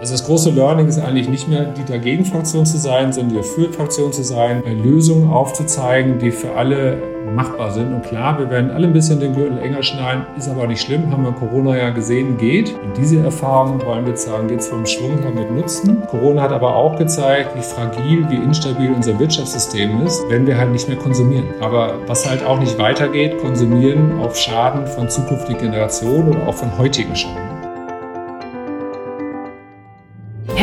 Also 0.00 0.12
das 0.12 0.24
große 0.24 0.50
Learning 0.50 0.86
ist 0.86 1.00
eigentlich 1.00 1.28
nicht 1.28 1.48
mehr 1.48 1.64
die 1.64 1.84
Dagegen-Fraktion 1.84 2.64
zu 2.64 2.78
sein, 2.78 3.12
sondern 3.12 3.30
die 3.30 3.36
Dafür-Fraktion 3.38 4.12
zu 4.12 4.22
sein, 4.22 4.62
Lösungen 4.84 5.28
aufzuzeigen, 5.28 6.20
die 6.20 6.30
für 6.30 6.54
alle 6.54 7.02
machbar 7.34 7.72
sind. 7.72 7.92
Und 7.92 8.04
klar, 8.04 8.38
wir 8.38 8.48
werden 8.48 8.70
alle 8.70 8.86
ein 8.86 8.92
bisschen 8.92 9.18
den 9.18 9.34
Gürtel 9.34 9.58
enger 9.58 9.82
schneiden, 9.82 10.24
ist 10.36 10.48
aber 10.48 10.68
nicht 10.68 10.82
schlimm, 10.82 11.10
haben 11.10 11.24
wir 11.24 11.32
Corona 11.32 11.76
ja 11.76 11.90
gesehen, 11.90 12.36
geht. 12.36 12.72
Und 12.84 12.96
diese 12.96 13.18
Erfahrung 13.18 13.84
wollen 13.84 14.04
wir 14.04 14.10
jetzt 14.10 14.24
sagen, 14.24 14.46
geht 14.46 14.60
es 14.60 14.68
vom 14.68 14.86
Schwung 14.86 15.18
her 15.18 15.32
mit 15.32 15.50
Nutzen. 15.50 16.00
Corona 16.06 16.42
hat 16.42 16.52
aber 16.52 16.76
auch 16.76 16.96
gezeigt, 16.96 17.56
wie 17.56 17.62
fragil, 17.62 18.24
wie 18.30 18.36
instabil 18.36 18.92
unser 18.92 19.18
Wirtschaftssystem 19.18 20.00
ist, 20.02 20.22
wenn 20.28 20.46
wir 20.46 20.56
halt 20.56 20.70
nicht 20.70 20.86
mehr 20.86 20.96
konsumieren. 20.96 21.46
Aber 21.60 21.94
was 22.06 22.28
halt 22.28 22.46
auch 22.46 22.60
nicht 22.60 22.78
weitergeht, 22.78 23.36
konsumieren 23.38 24.20
auf 24.20 24.36
Schaden 24.36 24.86
von 24.86 25.10
zukünftigen 25.10 25.72
Generationen 25.72 26.28
oder 26.28 26.46
auch 26.46 26.54
von 26.54 26.78
heutigen 26.78 27.16
Schaden. 27.16 27.57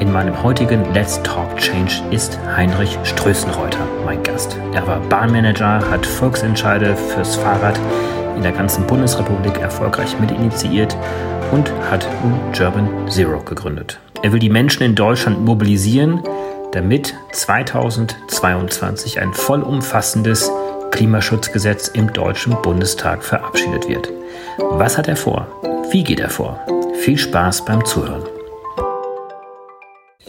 In 0.00 0.12
meinem 0.12 0.44
heutigen 0.44 0.94
Let's 0.94 1.20
Talk 1.24 1.56
Change 1.56 2.02
ist 2.12 2.38
Heinrich 2.56 2.96
Strößenreuter 3.02 3.80
mein 4.04 4.22
Gast. 4.22 4.56
Er 4.72 4.86
war 4.86 5.00
Bahnmanager, 5.00 5.90
hat 5.90 6.06
Volksentscheide 6.06 6.94
fürs 6.94 7.34
Fahrrad 7.34 7.76
in 8.36 8.44
der 8.44 8.52
ganzen 8.52 8.86
Bundesrepublik 8.86 9.58
erfolgreich 9.58 10.16
mitinitiiert 10.20 10.96
und 11.50 11.72
hat 11.90 12.06
German 12.52 13.08
Zero 13.10 13.40
gegründet. 13.40 13.98
Er 14.22 14.32
will 14.32 14.38
die 14.38 14.50
Menschen 14.50 14.84
in 14.84 14.94
Deutschland 14.94 15.44
mobilisieren, 15.44 16.22
damit 16.70 17.14
2022 17.32 19.20
ein 19.20 19.34
vollumfassendes 19.34 20.48
Klimaschutzgesetz 20.92 21.88
im 21.88 22.12
Deutschen 22.12 22.54
Bundestag 22.62 23.24
verabschiedet 23.24 23.88
wird. 23.88 24.08
Was 24.58 24.96
hat 24.96 25.08
er 25.08 25.16
vor? 25.16 25.48
Wie 25.90 26.04
geht 26.04 26.20
er 26.20 26.30
vor? 26.30 26.60
Viel 27.00 27.18
Spaß 27.18 27.64
beim 27.64 27.84
Zuhören. 27.84 28.37